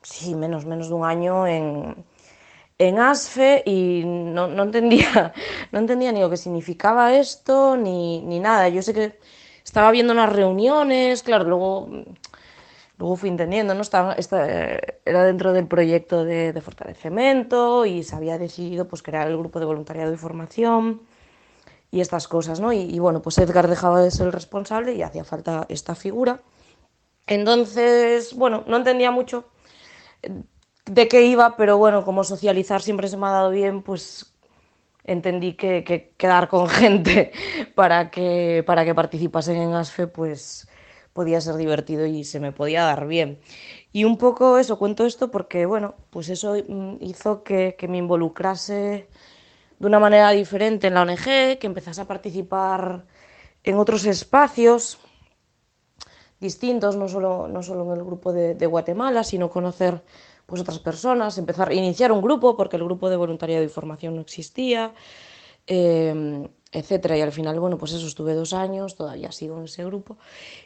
sí, 0.03 0.35
menos, 0.35 0.66
menos 0.66 0.89
de 0.89 0.95
un 0.95 1.05
año 1.05 1.47
en, 1.47 2.05
en 2.79 2.99
ASFE 2.99 3.62
y 3.66 4.05
no, 4.07 4.47
no, 4.47 4.62
entendía, 4.62 5.33
no 5.72 5.79
entendía 5.81 6.12
ni 6.12 6.20
lo 6.20 6.31
que 6.31 6.37
significaba 6.37 7.14
esto 7.14 7.76
ni, 7.76 8.22
ni 8.22 8.39
nada. 8.41 8.68
Yo 8.68 8.83
sé 8.83 8.95
que 8.95 9.18
estaba 9.64 9.91
viendo 9.91 10.12
unas 10.12 10.33
reuniones, 10.33 11.22
claro, 11.22 11.45
luego, 11.45 11.89
luego 12.99 13.16
fui 13.16 13.29
entendiendo, 13.29 13.74
¿no? 13.74 13.83
Estaba, 13.83 14.14
esta, 14.14 14.47
era 15.05 15.24
dentro 15.24 15.53
del 15.53 15.66
proyecto 15.66 16.24
de, 16.24 16.53
de, 16.53 16.61
fortalecimiento 16.61 17.85
y 17.85 18.05
se 18.05 18.14
había 18.16 18.39
decidido 18.39 18.87
pues, 18.87 19.03
crear 19.03 19.29
el 19.29 19.37
grupo 19.37 19.59
de 19.59 19.66
voluntariado 19.66 20.12
y 20.12 20.16
formación 20.16 21.03
y 21.91 22.01
estas 22.01 22.29
cosas, 22.29 22.61
¿no? 22.61 22.72
Y, 22.72 22.81
y 22.83 22.99
bueno, 23.01 23.22
pues 23.22 23.39
Edgar 23.39 23.66
dejaba 23.68 24.01
de 24.03 24.11
ser 24.11 24.26
el 24.26 24.33
responsable 24.33 24.95
y 24.95 25.03
hacía 25.03 25.24
falta 25.24 25.66
esta 25.68 25.95
figura. 25.95 26.43
Entonces, 27.26 28.35
bueno, 28.35 28.64
no 28.66 28.76
entendía 28.76 29.11
mucho 29.11 29.47
de 30.91 31.09
qué 31.09 31.26
iba, 31.26 31.57
pero 31.57 31.78
bueno, 31.78 32.05
como 32.05 32.24
socializar 32.24 32.82
siempre 32.82 33.09
se 33.09 33.16
me 33.16 33.26
ha 33.26 33.30
dado 33.30 33.51
bien, 33.51 33.82
pues 33.82 34.34
entendí 35.05 35.55
que, 35.55 35.84
que 35.84 36.12
quedar 36.16 36.49
con 36.49 36.68
gente 36.68 37.32
para 37.74 38.11
que, 38.11 38.62
para 38.66 38.84
que 38.84 38.95
participasen 38.95 39.57
en 39.57 39.74
ASFE, 39.74 40.07
pues 40.07 40.68
podía 41.12 41.41
ser 41.41 41.57
divertido 41.57 42.07
y 42.07 42.24
se 42.24 42.41
me 42.41 42.53
podía 42.53 42.84
dar 42.84 43.07
bien. 43.07 43.41
Y 43.93 44.05
un 44.05 44.18
poco 44.18 44.59
eso, 44.59 44.78
cuento 44.78 45.05
esto 45.05 45.30
porque, 45.30 45.66
bueno, 45.66 45.95
pues 46.11 46.28
eso 46.28 46.55
mm, 46.55 46.99
hizo 47.01 47.43
que, 47.43 47.74
que 47.76 47.89
me 47.89 47.99
involucrase 47.99 49.09
de 49.78 49.86
una 49.86 49.99
manera 49.99 50.30
diferente 50.30 50.86
en 50.86 50.95
la 50.95 51.03
ONG, 51.03 51.59
que 51.59 51.66
empezase 51.66 52.01
a 52.01 52.07
participar 52.07 53.05
en 53.64 53.76
otros 53.76 54.05
espacios 54.05 54.99
distintos, 56.41 56.97
no 56.97 57.09
solo, 57.09 57.49
no 57.49 57.62
solo 57.62 57.84
en 57.93 57.99
el 57.99 58.05
grupo 58.05 58.32
de, 58.32 58.55
de 58.55 58.66
Guatemala, 58.66 59.24
sino 59.24 59.51
conocer 59.51 60.03
pues 60.49 60.62
otras 60.62 60.78
personas, 60.78 61.36
empezar 61.36 61.68
a 61.68 61.74
iniciar 61.74 62.11
un 62.11 62.22
grupo, 62.22 62.57
porque 62.57 62.76
el 62.76 62.84
grupo 62.84 63.11
de 63.11 63.16
voluntariado 63.16 63.62
y 63.62 63.68
formación 63.68 64.14
no 64.14 64.22
existía, 64.22 64.94
eh, 65.66 66.49
etcétera. 66.72 67.18
Y 67.18 67.20
al 67.20 67.32
final, 67.32 67.61
bueno, 67.61 67.76
pues 67.76 67.92
eso, 67.92 68.07
estuve 68.07 68.32
dos 68.32 68.55
años, 68.55 68.96
todavía 68.96 69.30
sigo 69.30 69.59
en 69.59 69.64
ese 69.64 69.84
grupo. 69.84 70.16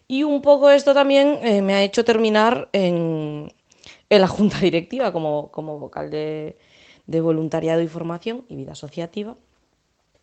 Y 0.06 0.22
un 0.22 0.40
poco 0.40 0.70
esto 0.70 0.94
también 0.94 1.40
eh, 1.42 1.62
me 1.62 1.74
ha 1.74 1.82
hecho 1.82 2.04
terminar 2.04 2.68
en, 2.72 3.52
en 4.08 4.20
la 4.20 4.28
junta 4.28 4.60
directiva 4.60 5.12
como, 5.12 5.50
como 5.50 5.80
vocal 5.80 6.10
de, 6.10 6.56
de 7.08 7.20
voluntariado 7.20 7.82
y 7.82 7.88
formación 7.88 8.44
y 8.48 8.54
vida 8.54 8.72
asociativa, 8.72 9.36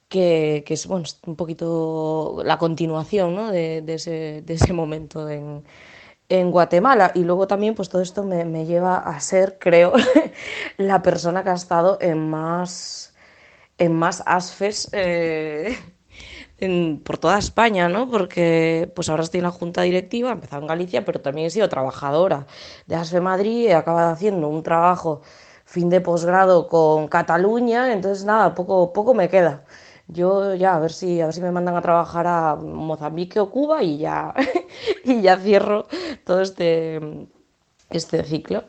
que, 0.07 0.63
que 0.65 0.73
es 0.73 0.87
bueno, 0.87 1.03
un 1.25 1.35
poquito 1.35 2.41
la 2.45 2.57
continuación 2.57 3.35
¿no? 3.35 3.51
de, 3.51 3.81
de, 3.81 3.95
ese, 3.95 4.41
de, 4.41 4.53
ese, 4.53 4.71
momento 4.71 5.27
en, 5.27 5.65
en, 6.29 6.51
Guatemala. 6.51 7.11
Y 7.15 7.23
luego 7.23 7.47
también 7.47 7.75
pues 7.75 7.89
todo 7.89 8.01
esto 8.01 8.23
me, 8.23 8.45
me 8.45 8.65
lleva 8.65 8.97
a 8.97 9.19
ser, 9.19 9.57
creo, 9.59 9.93
la 10.77 11.01
persona 11.01 11.43
que 11.43 11.49
ha 11.49 11.53
estado 11.53 11.97
en 12.01 12.29
más, 12.29 13.13
en 13.77 13.93
más 13.93 14.23
ASFES. 14.25 14.89
Eh, 14.93 15.77
en, 16.59 16.99
por 17.03 17.17
toda 17.17 17.37
España, 17.37 17.89
¿no? 17.89 18.09
Porque 18.09 18.91
pues 18.95 19.09
ahora 19.09 19.23
estoy 19.23 19.39
en 19.39 19.45
la 19.45 19.51
junta 19.51 19.81
directiva, 19.83 20.29
he 20.29 20.33
empezado 20.33 20.61
en 20.61 20.67
Galicia, 20.67 21.05
pero 21.05 21.21
también 21.21 21.47
he 21.47 21.49
sido 21.49 21.69
trabajadora 21.69 22.47
de 22.87 22.95
ASFE 22.95 23.21
Madrid, 23.21 23.67
he 23.67 23.73
acabado 23.73 24.11
haciendo 24.11 24.47
un 24.47 24.63
trabajo 24.63 25.21
fin 25.65 25.89
de 25.89 26.01
posgrado 26.01 26.67
con 26.67 27.07
Cataluña, 27.07 27.93
entonces 27.93 28.25
nada, 28.25 28.55
poco, 28.55 28.91
poco 28.93 29.13
me 29.13 29.29
queda. 29.29 29.63
Yo 30.09 30.55
ya 30.55 30.75
a 30.75 30.79
ver 30.79 30.91
si 30.91 31.21
a 31.21 31.25
ver 31.27 31.35
si 31.35 31.41
me 31.41 31.51
mandan 31.51 31.75
a 31.77 31.81
trabajar 31.81 32.25
a 32.27 32.55
Mozambique 32.55 33.39
o 33.39 33.51
Cuba 33.51 33.83
y 33.83 33.99
ya 33.99 34.33
y 35.05 35.21
ya 35.21 35.37
cierro 35.37 35.87
todo 36.25 36.41
este 36.41 36.99
este 37.89 38.23
ciclo. 38.23 38.65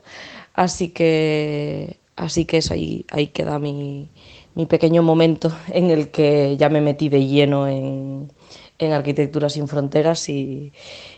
Así 0.54 0.90
que 0.90 1.98
así 2.16 2.44
que 2.46 2.58
eso 2.58 2.74
ahí 2.74 3.06
ahí 3.10 3.28
queda 3.28 3.58
mi, 3.58 4.10
mi 4.54 4.66
pequeño 4.66 5.02
momento 5.02 5.50
en 5.68 5.90
el 5.90 6.10
que 6.10 6.56
ya 6.58 6.68
me 6.68 6.80
metí 6.82 7.08
de 7.08 7.26
lleno 7.26 7.66
en, 7.68 8.32
en 8.78 8.92
Arquitectura 8.92 9.48
sin 9.48 9.68
Fronteras 9.68 10.28
y, 10.28 10.72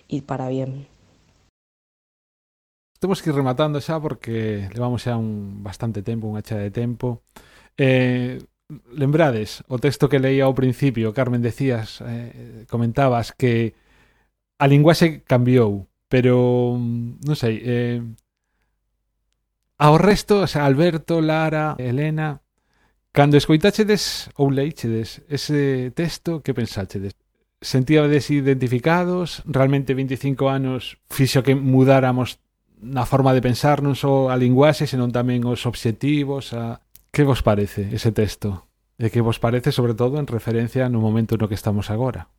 y 0.09 0.21
para 0.23 0.49
bien. 0.49 0.87
Temos 3.01 3.21
que 3.21 3.31
ir 3.31 3.37
rematando 3.37 3.81
xa 3.81 3.99
porque 3.99 4.71
levamos 4.75 5.03
xa 5.03 5.19
un 5.19 5.65
bastante 5.67 6.07
tempo, 6.07 6.31
unha 6.31 6.47
chea 6.47 6.63
de 6.63 6.71
tempo. 6.71 7.27
Eh, 7.75 8.39
lembrades 8.93 9.65
o 9.69 9.79
texto 9.79 10.09
que 10.09 10.23
leía 10.23 10.49
ao 10.49 10.57
principio, 10.57 11.13
Carmen, 11.13 11.43
decías, 11.43 12.01
eh, 12.05 12.65
comentabas 12.71 13.33
que 13.33 13.75
a 14.59 14.67
linguaxe 14.71 15.27
cambiou, 15.27 15.91
pero 16.09 16.79
mm, 16.79 17.27
non 17.27 17.37
sei, 17.37 17.61
eh, 17.65 18.01
ao 19.83 19.99
resto, 19.99 20.47
o 20.47 20.49
sea, 20.49 20.63
Alberto, 20.63 21.19
Lara, 21.19 21.75
Elena, 21.79 22.43
cando 23.11 23.37
escoitachedes 23.37 24.31
ou 24.39 24.49
leíchedes 24.49 25.27
ese 25.29 25.91
texto, 25.93 26.41
que 26.41 26.55
pensáchedes? 26.55 27.19
Sentíades 27.59 28.31
identificados? 28.31 29.43
Realmente 29.47 29.95
25 29.95 30.49
anos 30.49 30.99
fixo 31.11 31.43
que 31.43 31.55
mudáramos 31.55 32.39
na 32.83 33.07
forma 33.07 33.35
de 33.35 33.43
pensar 33.43 33.79
non 33.83 33.95
só 33.95 34.31
a 34.31 34.35
linguaxe, 34.35 34.91
senón 34.91 35.15
tamén 35.15 35.47
os 35.47 35.67
obxectivos, 35.67 36.51
a, 36.55 36.83
Que 37.13 37.25
vos 37.25 37.43
parece 37.43 37.93
ese 37.93 38.11
texto? 38.11 38.73
E 38.97 39.13
que 39.13 39.21
vos 39.21 39.37
parece, 39.37 39.69
sobre 39.69 39.93
todo, 39.93 40.17
en 40.17 40.25
referencia 40.25 40.89
no 40.89 41.05
momento 41.05 41.37
no 41.37 41.45
que 41.45 41.59
estamos 41.61 41.93
agora? 41.93 42.33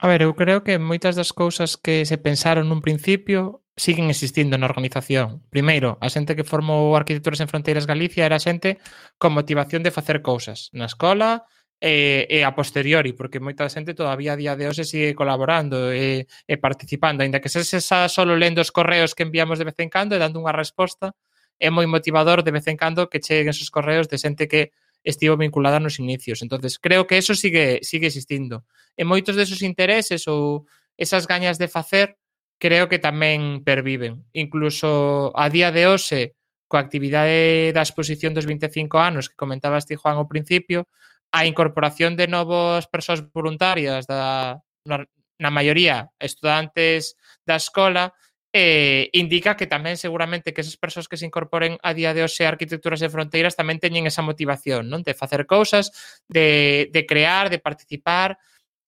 A 0.00 0.08
ver, 0.08 0.24
eu 0.24 0.32
creo 0.32 0.64
que 0.64 0.80
moitas 0.80 1.20
das 1.20 1.36
cousas 1.36 1.76
que 1.76 2.08
se 2.08 2.16
pensaron 2.16 2.72
nun 2.72 2.80
principio 2.80 3.60
siguen 3.76 4.08
existindo 4.08 4.56
na 4.56 4.64
organización. 4.64 5.44
Primeiro, 5.52 6.00
a 6.00 6.08
xente 6.08 6.32
que 6.32 6.48
formou 6.48 6.96
Arquitecturas 6.96 7.44
en 7.44 7.52
Fronteiras 7.52 7.84
Galicia 7.84 8.24
era 8.24 8.40
xente 8.40 8.80
con 9.20 9.36
motivación 9.36 9.84
de 9.84 9.92
facer 9.92 10.24
cousas 10.24 10.72
na 10.72 10.88
escola 10.88 11.44
e, 11.76 12.24
e 12.24 12.40
a 12.40 12.56
posteriori, 12.56 13.12
porque 13.12 13.36
moita 13.36 13.68
xente 13.68 13.92
todavía 13.92 14.32
a 14.32 14.40
día 14.40 14.56
de 14.56 14.64
hoxe 14.64 14.88
sigue 14.88 15.12
colaborando 15.12 15.92
e, 15.92 16.24
e 16.48 16.54
participando, 16.56 17.20
aínda 17.20 17.44
que 17.44 17.52
se 17.52 17.60
xa 17.60 18.08
solo 18.08 18.32
lendo 18.32 18.64
os 18.64 18.72
correos 18.72 19.12
que 19.12 19.28
enviamos 19.28 19.60
de 19.60 19.68
vez 19.68 19.76
en 19.76 19.92
cando 19.92 20.16
e 20.16 20.22
dando 20.24 20.40
unha 20.40 20.56
resposta, 20.56 21.12
é 21.60 21.68
moi 21.68 21.84
motivador 21.84 22.40
de 22.40 22.50
vez 22.56 22.66
en 22.66 22.80
cando 22.80 23.12
que 23.12 23.20
cheguen 23.20 23.52
esos 23.52 23.68
correos 23.68 24.08
de 24.08 24.16
xente 24.16 24.48
que 24.48 24.72
estivo 25.04 25.36
vinculada 25.36 25.80
nos 25.80 26.00
inicios. 26.00 26.42
Entonces, 26.42 26.78
creo 26.80 27.06
que 27.06 27.20
eso 27.20 27.36
sigue 27.36 27.84
sigue 27.84 28.08
existindo. 28.08 28.64
E 28.96 29.04
moitos 29.04 29.36
desos 29.36 29.60
intereses 29.60 30.24
ou 30.24 30.64
esas 30.96 31.28
gañas 31.28 31.60
de 31.60 31.68
facer 31.68 32.16
creo 32.60 32.88
que 32.88 33.00
tamén 33.00 33.64
perviven. 33.64 34.28
Incluso 34.36 35.32
a 35.36 35.48
día 35.48 35.72
de 35.72 35.88
hoxe, 35.88 36.36
coa 36.68 36.84
actividade 36.84 37.72
da 37.72 37.84
exposición 37.84 38.36
dos 38.36 38.44
25 38.48 39.00
anos 39.00 39.28
que 39.28 39.40
comentabas 39.40 39.88
ti, 39.88 39.96
Juan, 39.96 40.20
ao 40.20 40.28
principio, 40.28 40.88
a 41.32 41.48
incorporación 41.48 42.14
de 42.14 42.28
novas 42.28 42.86
persoas 42.86 43.24
voluntarias 43.32 44.06
da, 44.06 44.60
na, 44.84 45.08
na 45.40 45.50
maioría 45.50 46.12
estudantes 46.20 47.16
da 47.48 47.56
escola 47.56 48.12
eh, 48.52 49.10
indica 49.14 49.54
que 49.54 49.70
tamén 49.70 49.94
seguramente 49.94 50.50
que 50.50 50.66
esas 50.66 50.74
persoas 50.74 51.06
que 51.06 51.14
se 51.14 51.26
incorporen 51.26 51.78
a 51.86 51.94
día 51.94 52.10
de 52.10 52.26
hoxe 52.26 52.42
a 52.42 52.50
arquitecturas 52.50 52.98
de 52.98 53.12
fronteiras 53.12 53.54
tamén 53.54 53.78
teñen 53.78 54.10
esa 54.10 54.26
motivación, 54.26 54.90
non? 54.90 55.06
De 55.06 55.14
facer 55.14 55.46
cousas, 55.46 55.94
de, 56.26 56.90
de 56.90 57.02
crear, 57.06 57.46
de 57.46 57.62
participar, 57.62 58.42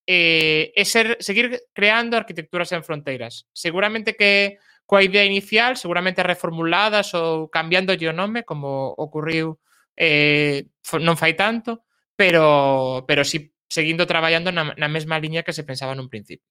eh, 0.07 0.75
e 0.75 0.83
ser, 0.83 1.15
seguir 1.23 1.63
creando 1.71 2.19
arquitecturas 2.19 2.75
en 2.75 2.83
fronteiras. 2.83 3.47
Seguramente 3.55 4.19
que 4.19 4.59
coa 4.83 5.07
idea 5.07 5.23
inicial, 5.25 5.79
seguramente 5.79 6.27
reformuladas 6.27 7.15
ou 7.15 7.47
cambiando 7.47 7.95
o 7.95 8.13
nome, 8.13 8.43
como 8.43 8.91
ocurriu 8.99 9.63
eh, 9.95 10.67
non 10.99 11.15
fai 11.15 11.39
tanto, 11.39 11.87
pero, 12.19 13.07
pero 13.07 13.23
si 13.23 13.55
seguindo 13.71 14.05
traballando 14.05 14.53
na, 14.53 14.75
na 14.77 14.89
mesma 14.91 15.17
liña 15.17 15.47
que 15.47 15.57
se 15.57 15.65
pensaba 15.65 15.95
nun 15.95 16.13
principio. 16.13 16.45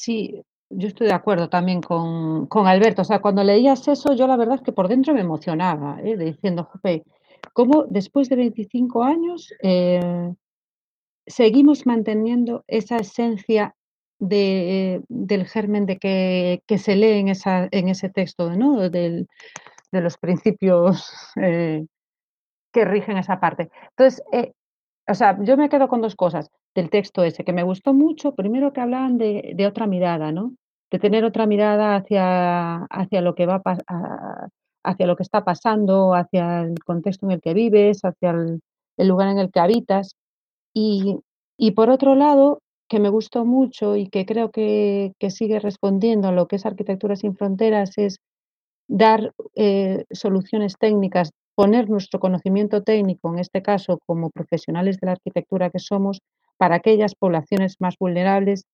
Sí, 0.00 0.42
yo 0.70 0.88
estoy 0.88 1.08
de 1.08 1.12
acuerdo 1.12 1.50
también 1.50 1.82
con, 1.82 2.46
con, 2.46 2.66
Alberto. 2.66 3.02
O 3.02 3.04
sea, 3.04 3.20
cuando 3.20 3.44
leías 3.44 3.86
eso, 3.86 4.14
yo 4.14 4.26
la 4.26 4.38
verdad 4.38 4.54
es 4.56 4.62
que 4.62 4.72
por 4.72 4.88
dentro 4.88 5.12
me 5.12 5.20
emocionaba, 5.20 6.00
¿eh? 6.02 6.16
diciendo, 6.16 6.64
jope, 6.64 7.04
¿cómo 7.52 7.84
después 7.84 8.30
de 8.30 8.36
25 8.36 9.02
años 9.04 9.52
eh, 9.62 10.32
seguimos 11.26 11.84
manteniendo 11.84 12.64
esa 12.66 12.96
esencia 12.96 13.74
de, 14.18 15.02
del 15.08 15.46
germen 15.46 15.84
de 15.84 15.98
que, 15.98 16.62
que, 16.66 16.78
se 16.78 16.96
lee 16.96 17.18
en, 17.18 17.28
esa, 17.28 17.68
en 17.70 17.88
ese 17.88 18.08
texto, 18.08 18.50
¿no? 18.56 18.88
Del, 18.88 19.28
de 19.92 20.00
los 20.00 20.16
principios 20.16 21.12
eh, 21.36 21.84
que 22.72 22.84
rigen 22.86 23.18
esa 23.18 23.38
parte. 23.38 23.70
Entonces, 23.90 24.22
eh, 24.32 24.54
o 25.06 25.14
sea, 25.14 25.36
yo 25.42 25.58
me 25.58 25.68
quedo 25.68 25.88
con 25.88 26.00
dos 26.00 26.16
cosas 26.16 26.50
del 26.74 26.90
texto 26.90 27.24
ese, 27.24 27.44
que 27.44 27.52
me 27.52 27.62
gustó 27.62 27.92
mucho, 27.94 28.34
primero 28.34 28.72
que 28.72 28.80
hablaban 28.80 29.18
de, 29.18 29.66
otra 29.66 29.86
mirada, 29.86 30.32
¿no? 30.32 30.54
De 30.90 30.98
tener 30.98 31.24
otra 31.24 31.46
mirada 31.46 31.96
hacia, 31.96 32.84
hacia 32.84 33.20
lo 33.20 33.34
que 33.34 33.46
va 33.46 33.62
hacia 34.82 35.06
lo 35.06 35.16
que 35.16 35.22
está 35.22 35.44
pasando, 35.44 36.14
hacia 36.14 36.62
el 36.62 36.78
contexto 36.84 37.26
en 37.26 37.32
el 37.32 37.40
que 37.40 37.54
vives, 37.54 38.00
hacia 38.02 38.30
el, 38.30 38.60
el 38.96 39.08
lugar 39.08 39.28
en 39.28 39.38
el 39.38 39.50
que 39.50 39.60
habitas. 39.60 40.14
Y, 40.74 41.18
y, 41.58 41.72
por 41.72 41.90
otro 41.90 42.14
lado, 42.14 42.60
que 42.88 42.98
me 43.00 43.10
gustó 43.10 43.44
mucho 43.44 43.96
y 43.96 44.08
que 44.08 44.24
creo 44.24 44.50
que, 44.50 45.12
que 45.18 45.30
sigue 45.30 45.60
respondiendo 45.60 46.28
a 46.28 46.32
lo 46.32 46.48
que 46.48 46.56
es 46.56 46.66
Arquitectura 46.66 47.16
sin 47.16 47.36
Fronteras 47.36 47.98
es 47.98 48.18
dar 48.88 49.32
eh, 49.54 50.04
soluciones 50.10 50.76
técnicas 50.78 51.30
poner 51.60 51.90
nuestro 51.90 52.20
conocimiento 52.20 52.82
técnico, 52.82 53.30
en 53.30 53.38
este 53.38 53.60
caso 53.60 53.98
como 54.06 54.30
profesionales 54.30 54.98
de 54.98 55.06
la 55.06 55.12
arquitectura 55.12 55.68
que 55.68 55.78
somos, 55.78 56.22
para 56.60 56.74
aquellas 56.74 57.14
poblaciones 57.14 57.76
más 57.80 57.96
vulnerables 57.98 58.66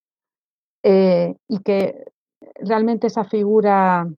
eh, 0.82 1.36
y 1.46 1.60
que 1.60 1.94
realmente 2.56 3.06
esa 3.06 3.22
figura, 3.22 4.08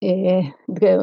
eh, 0.00 0.52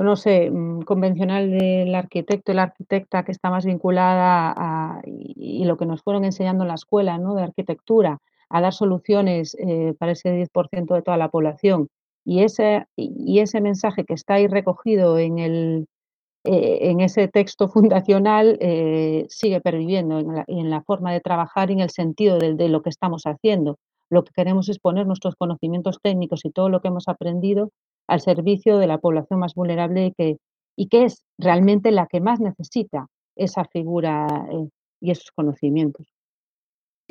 no 0.03 0.17
sé, 0.17 0.51
mm, 0.51 0.81
convencional 0.81 1.49
del 1.49 1.95
arquitecto 1.95 2.51
y 2.51 2.55
la 2.55 2.63
arquitecta 2.63 3.23
que 3.23 3.31
está 3.31 3.49
más 3.49 3.65
vinculada 3.65 4.53
a 4.57 5.01
y, 5.05 5.63
lo 5.63 5.77
que 5.77 5.85
nos 5.85 6.03
fueron 6.03 6.25
enseñando 6.25 6.65
en 6.65 6.67
la 6.67 6.75
escuela 6.75 7.17
de 7.17 7.41
arquitectura, 7.41 8.17
a 8.49 8.59
dar 8.59 8.73
soluciones 8.73 9.55
eh, 9.57 9.93
para 9.97 10.11
ese 10.11 10.29
10% 10.29 10.93
de 10.93 11.01
toda 11.01 11.15
la 11.15 11.29
población. 11.29 11.87
Y 12.25 12.43
ese, 12.43 12.85
y 12.97 13.39
ese 13.39 13.61
mensaje 13.61 14.03
que 14.03 14.13
está 14.13 14.33
ahí 14.33 14.47
recogido 14.47 15.17
en 15.17 15.39
el, 15.39 15.87
eh, 16.43 16.89
en 16.89 17.01
ese 17.01 17.27
texto 17.27 17.67
fundacional 17.69 18.57
eh, 18.61 19.25
sigue 19.29 19.61
perviviendo 19.61 20.19
en 20.19 20.35
la, 20.35 20.43
en 20.47 20.69
la, 20.69 20.81
forma 20.81 21.11
de 21.13 21.21
trabajar 21.21 21.69
y 21.69 21.73
en 21.73 21.79
el 21.81 21.89
sentido 21.91 22.39
de, 22.39 22.55
de, 22.55 22.69
lo 22.69 22.81
que 22.81 22.89
estamos 22.89 23.23
haciendo. 23.25 23.77
Lo 24.09 24.23
que 24.23 24.33
queremos 24.33 24.67
es 24.69 24.79
poner 24.79 25.05
nuestros 25.07 25.35
conocimientos 25.35 25.99
técnicos 26.01 26.43
y 26.43 26.51
todo 26.51 26.69
lo 26.69 26.81
que 26.81 26.89
hemos 26.89 27.07
aprendido 27.07 27.71
al 28.07 28.21
servicio 28.21 28.77
de 28.77 28.87
la 28.87 28.97
población 28.97 29.39
más 29.39 29.53
vulnerable 29.53 30.07
y 30.07 30.11
que, 30.11 30.37
y 30.75 30.87
que 30.87 31.05
es 31.05 31.23
realmente 31.37 31.91
la 31.91 32.07
que 32.07 32.21
más 32.21 32.39
necesita 32.39 33.07
esa 33.35 33.65
figura 33.65 34.27
eh, 34.51 34.67
y 34.99 35.11
esos 35.11 35.31
conocimientos. 35.31 36.07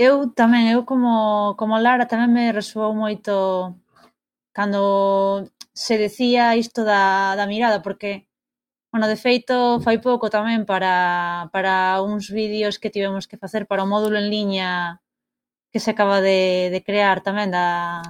Eu 0.01 0.33
tamén, 0.33 0.73
eu 0.73 0.89
como, 0.89 1.53
como 1.61 1.77
Lara 1.77 2.09
tamén 2.09 2.33
me 2.33 2.57
resoou 2.57 2.97
moito 2.97 3.77
cando 4.57 5.45
se 5.77 5.99
decía 6.01 6.57
isto 6.57 6.89
da, 6.89 7.37
da 7.37 7.45
mirada, 7.45 7.85
porque 7.85 8.30
Bueno, 8.93 9.07
de 9.07 9.15
feito, 9.17 9.79
fai 9.87 9.99
pouco 10.03 10.27
tamén 10.37 10.67
para, 10.67 11.47
para 11.55 12.03
uns 12.03 12.27
vídeos 12.39 12.83
que 12.83 12.91
tivemos 12.91 13.31
que 13.31 13.39
facer 13.39 13.63
para 13.71 13.87
o 13.87 13.91
módulo 13.93 14.19
en 14.19 14.27
liña 14.35 14.99
que 15.71 15.79
se 15.79 15.91
acaba 15.95 16.19
de, 16.21 16.71
de 16.75 16.81
crear 16.83 17.23
tamén 17.23 17.55
da, 17.55 18.03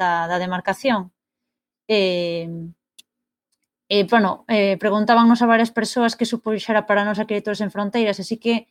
da, 0.00 0.30
da 0.30 0.36
demarcación. 0.38 1.10
E, 1.90 2.46
e 3.88 4.04
bueno, 4.04 4.44
eh, 4.46 4.76
preguntábanos 4.78 5.40
a 5.42 5.50
varias 5.52 5.72
persoas 5.72 6.14
que 6.14 6.30
supuxera 6.32 6.86
para 6.86 7.02
nos 7.08 7.18
acreditores 7.18 7.60
en 7.60 7.74
fronteiras, 7.74 8.20
así 8.20 8.36
que 8.38 8.68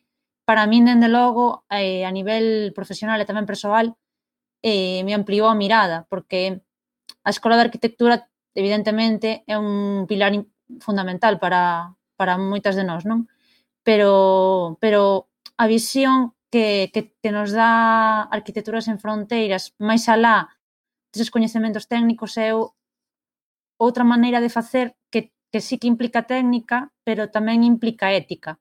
para 0.48 0.64
min, 0.70 0.88
dende 0.88 1.08
logo, 1.12 1.68
eh, 1.68 2.08
a 2.08 2.12
nivel 2.18 2.72
profesional 2.78 3.20
e 3.20 3.28
tamén 3.28 3.44
persoal, 3.44 3.86
eh, 4.64 5.04
me 5.04 5.12
ampliou 5.12 5.46
a 5.52 5.58
mirada, 5.58 6.06
porque 6.08 6.64
a 7.26 7.30
Escola 7.34 7.60
de 7.60 7.66
Arquitectura 7.68 8.16
evidentemente 8.56 9.44
é 9.44 9.56
un 9.60 10.08
pilar 10.08 10.32
fundamental 10.80 11.38
para, 11.38 11.96
para 12.16 12.36
moitas 12.36 12.76
de 12.76 12.84
nós, 12.84 13.04
non? 13.08 13.26
Pero, 13.82 14.76
pero 14.82 15.32
a 15.56 15.66
visión 15.66 16.36
que, 16.50 16.90
que, 16.92 17.14
que 17.22 17.30
nos 17.32 17.52
dá 17.52 18.22
Arquitecturas 18.28 18.88
en 18.88 19.00
Fronteiras 19.00 19.74
máis 19.80 20.08
alá 20.08 20.52
deses 21.12 21.32
coñecementos 21.32 21.88
técnicos 21.88 22.36
é 22.36 22.52
outra 23.78 24.04
maneira 24.04 24.40
de 24.44 24.52
facer 24.52 24.96
que, 25.12 25.32
que 25.52 25.60
sí 25.60 25.78
que 25.78 25.88
implica 25.88 26.28
técnica, 26.28 26.92
pero 27.06 27.32
tamén 27.32 27.64
implica 27.64 28.12
ética. 28.12 28.60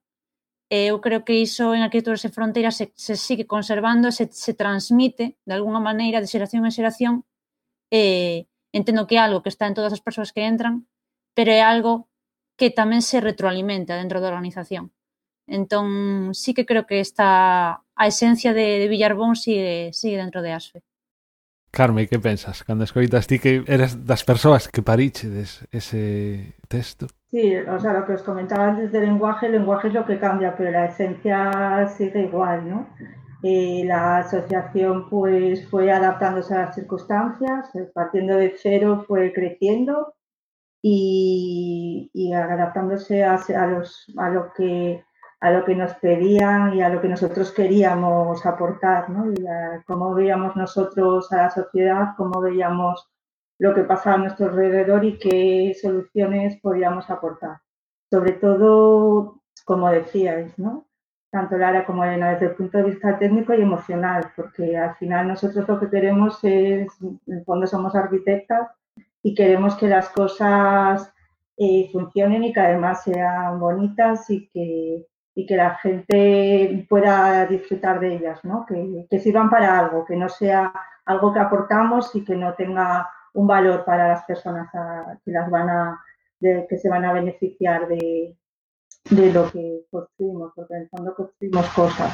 E 0.67 0.91
eu 0.91 0.99
creo 0.99 1.23
que 1.23 1.39
iso 1.47 1.71
en 1.71 1.81
Arquitecturas 1.83 2.23
en 2.27 2.35
Fronteiras 2.35 2.75
se, 2.75 2.91
se 2.95 3.15
sigue 3.15 3.47
conservando, 3.47 4.11
se, 4.11 4.27
se 4.31 4.53
transmite 4.53 5.39
de 5.47 5.53
alguna 5.55 5.79
maneira 5.79 6.19
de 6.19 6.27
xeración 6.27 6.67
en 6.67 6.75
xeración 6.75 7.13
e 7.87 8.47
entendo 8.75 9.07
que 9.07 9.15
é 9.15 9.23
algo 9.23 9.43
que 9.43 9.51
está 9.51 9.63
en 9.67 9.75
todas 9.77 9.95
as 9.95 10.03
persoas 10.03 10.35
que 10.35 10.43
entran 10.43 10.87
pero 11.37 11.53
é 11.53 11.61
algo 11.61 12.09
que 12.57 12.73
tamén 12.73 13.05
se 13.05 13.21
retroalimenta 13.21 13.93
dentro 13.93 14.17
da 14.17 14.33
organización. 14.33 14.89
Entón, 15.45 16.33
sí 16.33 16.57
que 16.57 16.65
creo 16.65 16.89
que 16.89 16.97
está 16.97 17.85
a 17.93 18.03
esencia 18.09 18.57
de, 18.57 18.81
de 18.81 18.87
Villarbón 18.89 19.37
sigue, 19.37 19.93
sigue 19.93 20.17
dentro 20.17 20.41
de 20.41 20.57
ASFE. 20.57 20.81
Carme, 21.69 22.09
que 22.09 22.17
pensas 22.17 22.65
cando 22.65 22.89
escoitas 22.89 23.29
ti 23.29 23.37
que 23.37 23.61
eras 23.69 24.01
das 24.09 24.25
persoas 24.25 24.65
que 24.65 24.81
parichedes 24.81 25.61
ese 25.69 26.57
texto? 26.65 27.05
Sí, 27.29 27.53
o 27.53 27.77
sea, 27.77 27.93
lo 27.93 28.09
que 28.09 28.17
os 28.17 28.25
comentaba 28.25 28.73
antes 28.73 28.89
del 28.89 29.05
lenguaje, 29.05 29.45
el 29.45 29.61
lenguaje 29.61 29.89
es 29.89 29.93
lo 29.93 30.09
que 30.09 30.17
cambia, 30.17 30.57
pero 30.57 30.73
la 30.73 30.89
esencia 30.89 31.85
sigue 31.95 32.33
igual, 32.33 32.65
¿no? 32.65 32.89
Eh, 33.45 33.85
la 33.85 34.25
asociación 34.25 35.07
pues 35.07 35.69
fue 35.69 35.91
adaptándose 35.91 36.55
a 36.55 36.65
las 36.65 36.73
circunstancias, 36.73 37.69
eh, 37.75 37.85
partiendo 37.93 38.33
de 38.35 38.57
cero 38.57 39.05
fue 39.07 39.31
creciendo 39.31 40.16
y, 40.81 42.09
y 42.13 42.33
adaptándose 42.33 43.23
a, 43.23 43.35
a, 43.35 43.67
los, 43.67 44.05
a 44.17 44.29
lo 44.29 44.51
que 44.53 45.03
a 45.39 45.51
lo 45.51 45.65
que 45.65 45.75
nos 45.75 45.93
pedían 45.95 46.73
y 46.73 46.81
a 46.81 46.89
lo 46.89 47.01
que 47.01 47.09
nosotros 47.09 47.51
queríamos 47.51 48.45
aportar, 48.45 49.09
¿no? 49.09 49.31
Y 49.31 49.47
a 49.47 49.83
cómo 49.85 50.13
veíamos 50.13 50.55
nosotros 50.55 51.31
a 51.31 51.43
la 51.43 51.49
sociedad, 51.51 52.15
cómo 52.17 52.41
veíamos 52.41 53.07
lo 53.59 53.73
que 53.75 53.83
pasaba 53.83 54.15
a 54.15 54.19
nuestro 54.19 54.47
alrededor 54.47 55.03
y 55.05 55.17
qué 55.19 55.75
soluciones 55.79 56.59
podíamos 56.61 57.09
aportar. 57.09 57.59
Sobre 58.09 58.33
todo, 58.33 59.41
como 59.65 59.89
decíais, 59.91 60.57
¿no? 60.57 60.87
Tanto 61.31 61.57
Lara 61.57 61.85
como 61.85 62.03
Elena, 62.03 62.31
desde 62.31 62.47
el 62.47 62.55
punto 62.55 62.77
de 62.79 62.85
vista 62.85 63.19
técnico 63.19 63.53
y 63.53 63.61
emocional, 63.61 64.31
porque 64.35 64.77
al 64.77 64.95
final 64.95 65.27
nosotros 65.27 65.67
lo 65.67 65.79
que 65.79 65.89
queremos 65.89 66.39
es, 66.43 66.87
en 67.01 67.19
el 67.27 67.43
fondo 67.45 67.67
somos 67.67 67.93
arquitectas 67.95 68.69
y 69.27 69.35
queremos 69.35 69.75
que 69.75 69.89
las 69.89 70.07
cosas 70.09 71.11
eh, 71.57 71.89
funcionen 71.91 72.45
y 72.45 72.53
que 72.53 72.61
además 72.61 73.03
sean 73.03 73.59
bonitas 73.59 74.29
y 74.29 74.47
que 74.47 75.05
y 75.35 75.45
que 75.45 75.55
la 75.55 75.75
gente 75.75 76.87
pueda 76.89 77.45
disfrutar 77.45 77.99
de 77.99 78.15
ellas, 78.15 78.39
¿no? 78.43 78.65
que, 78.65 79.19
sirvan 79.19 79.51
para 79.51 79.77
algo, 79.77 80.03
que 80.03 80.15
no 80.15 80.29
sea 80.29 80.73
algo 81.05 81.31
que 81.31 81.39
aportamos 81.39 82.15
y 82.15 82.23
que 82.25 82.35
no 82.35 82.55
tenga 82.55 83.07
un 83.35 83.45
valor 83.45 83.85
para 83.85 84.07
las 84.07 84.23
personas 84.23 84.67
que 85.23 85.31
las 85.31 85.47
van 85.51 85.69
a 85.69 86.01
de, 86.39 86.65
que 86.67 86.79
se 86.79 86.89
van 86.89 87.05
a 87.05 87.13
beneficiar 87.13 87.87
de, 87.87 88.35
de, 89.11 89.31
lo 89.31 89.51
que 89.51 89.81
construimos, 89.91 90.53
porque 90.55 90.73
en 90.73 90.81
el 90.81 90.89
fondo 90.89 91.13
construimos 91.13 91.67
cosas. 91.69 92.11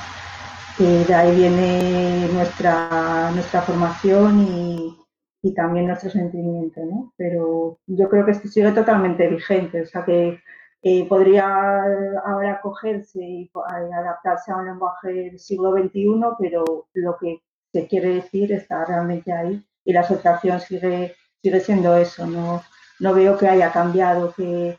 Que 0.78 1.06
de 1.06 1.14
ahí 1.14 1.34
viene 1.34 2.28
nuestra, 2.34 3.32
nuestra 3.32 3.62
formación 3.62 4.40
y, 4.42 5.03
y 5.44 5.54
también 5.54 5.88
nuestro 5.88 6.10
sentimiento, 6.10 6.82
¿no? 6.86 7.14
Pero 7.18 7.78
yo 7.86 8.10
creo 8.10 8.26
que 8.26 8.32
esto 8.32 8.48
sigue 8.48 8.72
totalmente 8.72 9.28
vigente, 9.28 9.82
o 9.82 9.86
sea 9.86 10.06
que 10.06 10.40
eh, 10.82 11.06
podría 11.08 11.84
ahora 12.26 12.62
cogerse 12.62 13.22
y 13.22 13.52
adaptarse 13.94 14.52
a 14.52 14.58
un 14.58 14.66
lenguaje 14.66 15.12
del 15.14 15.40
siglo 15.40 15.74
XXI, 15.74 16.22
pero 16.40 16.88
lo 16.94 17.18
que 17.18 17.42
se 17.74 17.88
quiere 17.88 18.16
decir 18.16 18.54
está 18.54 18.86
realmente 18.86 19.34
ahí 19.34 19.62
y 19.84 19.92
la 19.92 20.02
asociación 20.02 20.62
sigue, 20.62 21.14
sigue 21.42 21.60
siendo 21.60 21.96
eso. 21.98 22.26
No, 22.26 22.62
no 23.02 23.14
veo 23.14 23.38
que 23.38 23.50
haya 23.50 23.72
cambiado, 23.74 24.34
que 24.34 24.78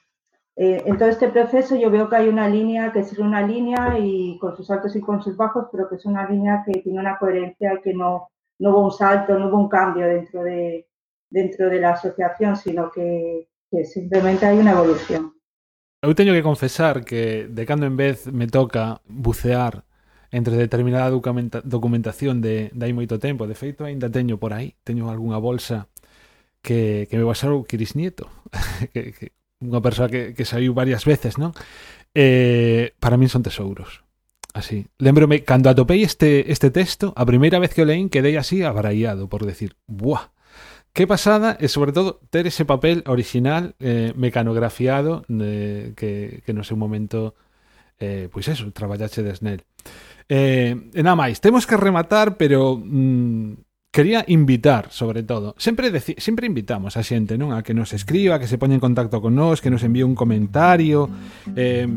eh, 0.56 0.82
en 0.86 0.96
todo 0.98 1.10
este 1.10 1.28
proceso 1.28 1.76
yo 1.76 1.90
veo 1.90 2.08
que 2.08 2.16
hay 2.16 2.28
una 2.28 2.48
línea 2.48 2.90
que 2.90 3.04
sigue 3.04 3.22
una 3.22 3.42
línea 3.42 3.98
y 3.98 4.38
con 4.38 4.56
sus 4.56 4.70
altos 4.70 4.96
y 4.96 5.00
con 5.02 5.22
sus 5.22 5.36
bajos, 5.36 5.66
pero 5.70 5.90
que 5.90 5.96
es 5.96 6.06
una 6.06 6.26
línea 6.26 6.62
que 6.64 6.80
tiene 6.80 7.00
una 7.00 7.18
coherencia 7.18 7.74
y 7.74 7.82
que 7.82 7.92
no, 7.92 8.30
no 8.58 8.70
hubo 8.70 8.84
un 8.84 8.92
salto, 8.92 9.38
no 9.38 9.48
hubo 9.48 9.58
un 9.58 9.68
cambio 9.68 10.06
dentro 10.06 10.42
de, 10.42 10.86
dentro 11.30 11.68
de 11.68 11.80
la 11.80 11.90
asociación, 11.90 12.56
sino 12.56 12.90
que, 12.90 13.48
que 13.70 13.84
simplemente 13.84 14.46
hay 14.46 14.58
una 14.58 14.72
evolución. 14.72 15.34
Eu 16.04 16.12
teño 16.12 16.36
que 16.36 16.44
confesar 16.44 17.00
que 17.08 17.48
de 17.48 17.64
cando 17.64 17.88
en 17.88 17.96
vez 17.96 18.28
me 18.28 18.44
toca 18.46 19.00
bucear 19.08 19.88
entre 20.34 20.56
determinada 20.56 21.08
documentación 21.08 22.44
de, 22.44 22.68
de 22.74 22.82
hai 22.84 22.92
moito 22.92 23.16
tempo. 23.16 23.48
De 23.48 23.56
feito, 23.56 23.88
aínda 23.88 24.12
teño 24.12 24.36
por 24.36 24.52
aí, 24.52 24.76
teño 24.84 25.08
algunha 25.08 25.40
bolsa 25.40 25.88
que, 26.60 27.08
que 27.08 27.16
me 27.16 27.24
basaron 27.24 27.62
o 27.62 27.66
Nieto, 27.70 28.28
que, 28.92 29.16
que, 29.16 29.32
unha 29.64 29.80
persoa 29.80 30.12
que, 30.12 30.36
que 30.36 30.44
saiu 30.44 30.76
varias 30.76 31.08
veces, 31.08 31.40
non? 31.40 31.56
Eh, 32.12 32.92
para 33.00 33.16
min 33.16 33.32
son 33.32 33.40
tesouros. 33.40 34.04
Así. 34.54 34.86
Lembrome, 34.96 35.42
cando 35.42 35.68
atopei 35.68 36.06
este, 36.06 36.50
este 36.50 36.70
texto, 36.70 37.12
a 37.18 37.26
primeira 37.26 37.58
vez 37.58 37.74
que 37.74 37.82
o 37.82 37.88
leín 37.88 38.08
quedei 38.08 38.38
así 38.38 38.62
abaraiado 38.62 39.28
por 39.28 39.44
decir, 39.44 39.76
buah, 39.84 40.32
Qué 40.94 41.10
pasada 41.10 41.58
e 41.58 41.66
sobre 41.66 41.90
todo 41.90 42.22
ter 42.30 42.46
ese 42.46 42.62
papel 42.62 43.02
original 43.10 43.74
eh, 43.82 44.14
mecanografiado 44.14 45.26
que, 45.26 46.38
que 46.46 46.52
no 46.54 46.62
seu 46.62 46.78
momento 46.78 47.34
eh, 47.98 48.28
pois 48.30 48.46
eso, 48.46 48.70
traballache 48.70 49.26
desnel. 49.26 49.66
Eh, 50.30 50.70
e 50.94 51.02
nada 51.02 51.18
máis, 51.18 51.42
temos 51.42 51.66
que 51.66 51.74
rematar, 51.74 52.38
pero 52.38 52.78
mm, 52.78 53.90
quería 53.90 54.22
invitar, 54.30 54.90
sobre 54.94 55.22
todo. 55.22 55.58
Sempre 55.58 55.90
deci, 55.90 56.14
sempre 56.18 56.46
invitamos 56.46 56.94
a 56.94 57.02
xente, 57.02 57.34
non? 57.34 57.50
A 57.50 57.66
que 57.66 57.74
nos 57.74 57.90
escriba, 57.90 58.38
que 58.38 58.46
se 58.46 58.58
poña 58.58 58.78
en 58.78 58.82
contacto 58.82 59.18
con 59.18 59.34
nós, 59.34 59.58
que 59.58 59.74
nos 59.74 59.82
envíe 59.82 60.06
un 60.06 60.14
comentario, 60.14 61.10
eh, 61.58 61.90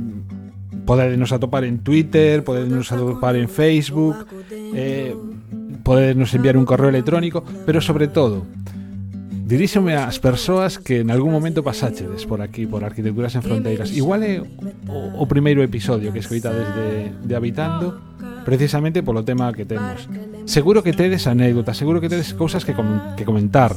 Podedenos 0.85 1.31
atopar 1.31 1.63
en 1.63 1.79
Twitter, 1.79 2.43
podedenos 2.43 2.91
atopar 2.91 3.35
en 3.35 3.49
Facebook, 3.49 4.27
eh, 4.51 5.15
podedenos 5.83 6.33
enviar 6.33 6.57
un 6.57 6.65
correo 6.65 6.89
electrónico, 6.89 7.43
pero 7.65 7.81
sobre 7.81 8.07
todo, 8.07 8.43
diríxome 9.47 9.95
ás 9.95 10.19
persoas 10.19 10.75
que 10.75 10.99
en 10.99 11.11
algún 11.11 11.31
momento 11.31 11.63
pasáchedes 11.63 12.27
por 12.27 12.43
aquí, 12.43 12.67
por 12.67 12.83
Arquitecturas 12.83 13.35
en 13.35 13.43
Fronteiras. 13.43 13.95
Igual 13.95 14.23
é 14.23 14.43
o, 14.43 15.23
o 15.23 15.25
primeiro 15.27 15.63
episodio 15.63 16.11
que 16.11 16.19
escoitades 16.19 16.67
de, 16.75 17.15
de 17.23 17.33
Habitando, 17.35 17.95
precisamente 18.43 19.03
polo 19.03 19.23
tema 19.23 19.51
que 19.55 19.63
temos. 19.63 20.07
Seguro 20.43 20.83
que 20.83 20.91
tedes 20.91 21.27
anécdotas, 21.27 21.79
seguro 21.79 22.03
que 22.03 22.11
tedes 22.11 22.35
cousas 22.35 22.67
que, 22.67 22.75
com 22.75 23.15
que 23.15 23.23
comentar, 23.23 23.75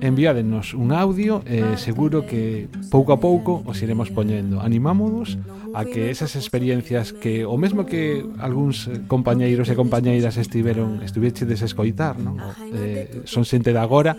enviádenos 0.00 0.74
un 0.74 0.92
audio 0.92 1.44
e 1.44 1.60
eh, 1.60 1.76
seguro 1.76 2.24
que 2.24 2.68
pouco 2.88 3.12
a 3.12 3.18
pouco 3.20 3.62
os 3.68 3.78
iremos 3.84 4.08
poñendo. 4.10 4.60
Animámonos 4.60 5.36
a 5.74 5.84
que 5.84 6.10
esas 6.10 6.34
experiencias 6.34 7.12
que 7.12 7.44
o 7.46 7.54
mesmo 7.56 7.86
que 7.86 8.24
algúns 8.40 8.90
compañeiros 9.06 9.70
e 9.70 9.78
compañeiras 9.78 10.40
estiveron 10.40 11.04
estuveche 11.04 11.46
desescoitar, 11.46 12.18
non? 12.18 12.40
Eh, 12.74 13.22
son 13.28 13.46
xente 13.46 13.70
de 13.70 13.80
agora, 13.80 14.16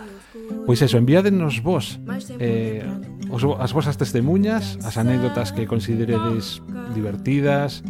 pois 0.64 0.80
eso, 0.80 0.96
enviádenos 0.96 1.60
vos 1.60 2.00
eh, 2.40 2.86
os, 3.28 3.44
as 3.60 3.72
vosas 3.74 3.98
testemunhas, 3.98 4.80
as 4.86 4.96
anécdotas 4.96 5.52
que 5.52 5.68
consideredes 5.68 6.64
divertidas, 6.94 7.84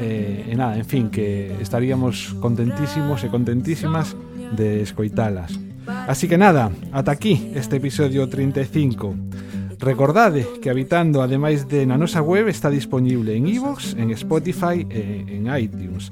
eh, 0.00 0.48
e 0.48 0.54
nada, 0.58 0.76
en 0.76 0.86
fin, 0.86 1.08
que 1.08 1.54
estaríamos 1.62 2.34
contentísimos 2.42 3.22
e 3.24 3.28
contentísimas 3.30 4.18
de 4.52 4.82
escoitalas. 4.82 5.67
Así 5.88 6.28
que 6.28 6.38
nada, 6.38 6.70
ata 6.92 7.12
aquí 7.12 7.50
este 7.54 7.76
episodio 7.76 8.28
35. 8.28 9.14
Recordade 9.78 10.44
que 10.60 10.70
Habitando, 10.70 11.22
ademais 11.22 11.68
de 11.68 11.86
na 11.86 11.94
nosa 11.94 12.20
web, 12.20 12.48
está 12.50 12.68
disponible 12.68 13.38
en 13.38 13.46
iVoox, 13.46 13.94
en 13.94 14.10
Spotify 14.10 14.82
e 14.90 15.22
en 15.38 15.46
iTunes. 15.54 16.10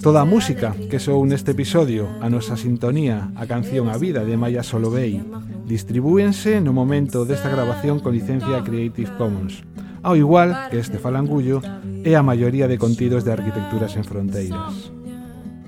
Toda 0.00 0.24
a 0.24 0.24
música 0.24 0.72
que 0.88 0.96
sou 0.96 1.20
neste 1.28 1.52
episodio, 1.52 2.08
a 2.24 2.32
nosa 2.32 2.56
sintonía, 2.56 3.28
a 3.36 3.44
canción 3.44 3.92
A 3.92 4.00
Vida 4.00 4.24
de 4.24 4.40
Maya 4.40 4.64
Solovey, 4.64 5.20
distribúense 5.68 6.64
no 6.64 6.72
momento 6.72 7.28
desta 7.28 7.52
grabación 7.52 8.00
con 8.00 8.16
licencia 8.16 8.64
Creative 8.64 9.12
Commons, 9.20 9.60
ao 10.00 10.16
igual 10.16 10.72
que 10.72 10.80
este 10.80 10.96
falangullo 10.96 11.60
e 12.00 12.16
a 12.16 12.24
maioría 12.24 12.64
de 12.64 12.80
contidos 12.80 13.28
de 13.28 13.36
Arquitecturas 13.36 13.92
en 14.00 14.08
Fronteiras. 14.08 15.01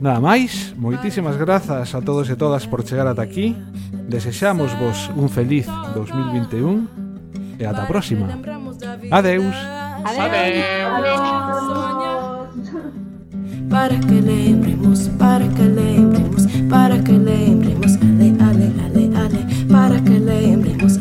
Nada 0.05 0.21
máis, 0.21 0.77
moitísimas 0.77 1.33
grazas 1.41 1.95
a 1.97 2.01
todos 2.05 2.29
e 2.29 2.37
todas 2.37 2.69
por 2.69 2.85
chegar 2.85 3.09
ata 3.09 3.25
aquí. 3.25 3.57
Desexamos 4.05 4.77
vos 4.77 5.09
un 5.17 5.33
feliz 5.33 5.65
2021 5.97 7.57
e 7.57 7.65
ata 7.65 7.85
a 7.85 7.87
próxima. 7.89 8.29
Adeus. 9.09 9.57
Adeus. 10.05 10.45
Para 13.73 13.97
que 13.97 14.21
lembremos, 14.21 15.09
para 15.17 15.49
que 15.49 15.65
lembremos, 15.73 16.53
para 16.69 17.01
que 17.01 17.17
lembremos, 17.17 17.97
ale, 17.97 18.29
ale, 18.45 18.69
ale, 18.85 19.05
ale, 19.17 19.41
para 19.73 19.97
que 20.05 20.21
lembremos. 20.21 20.94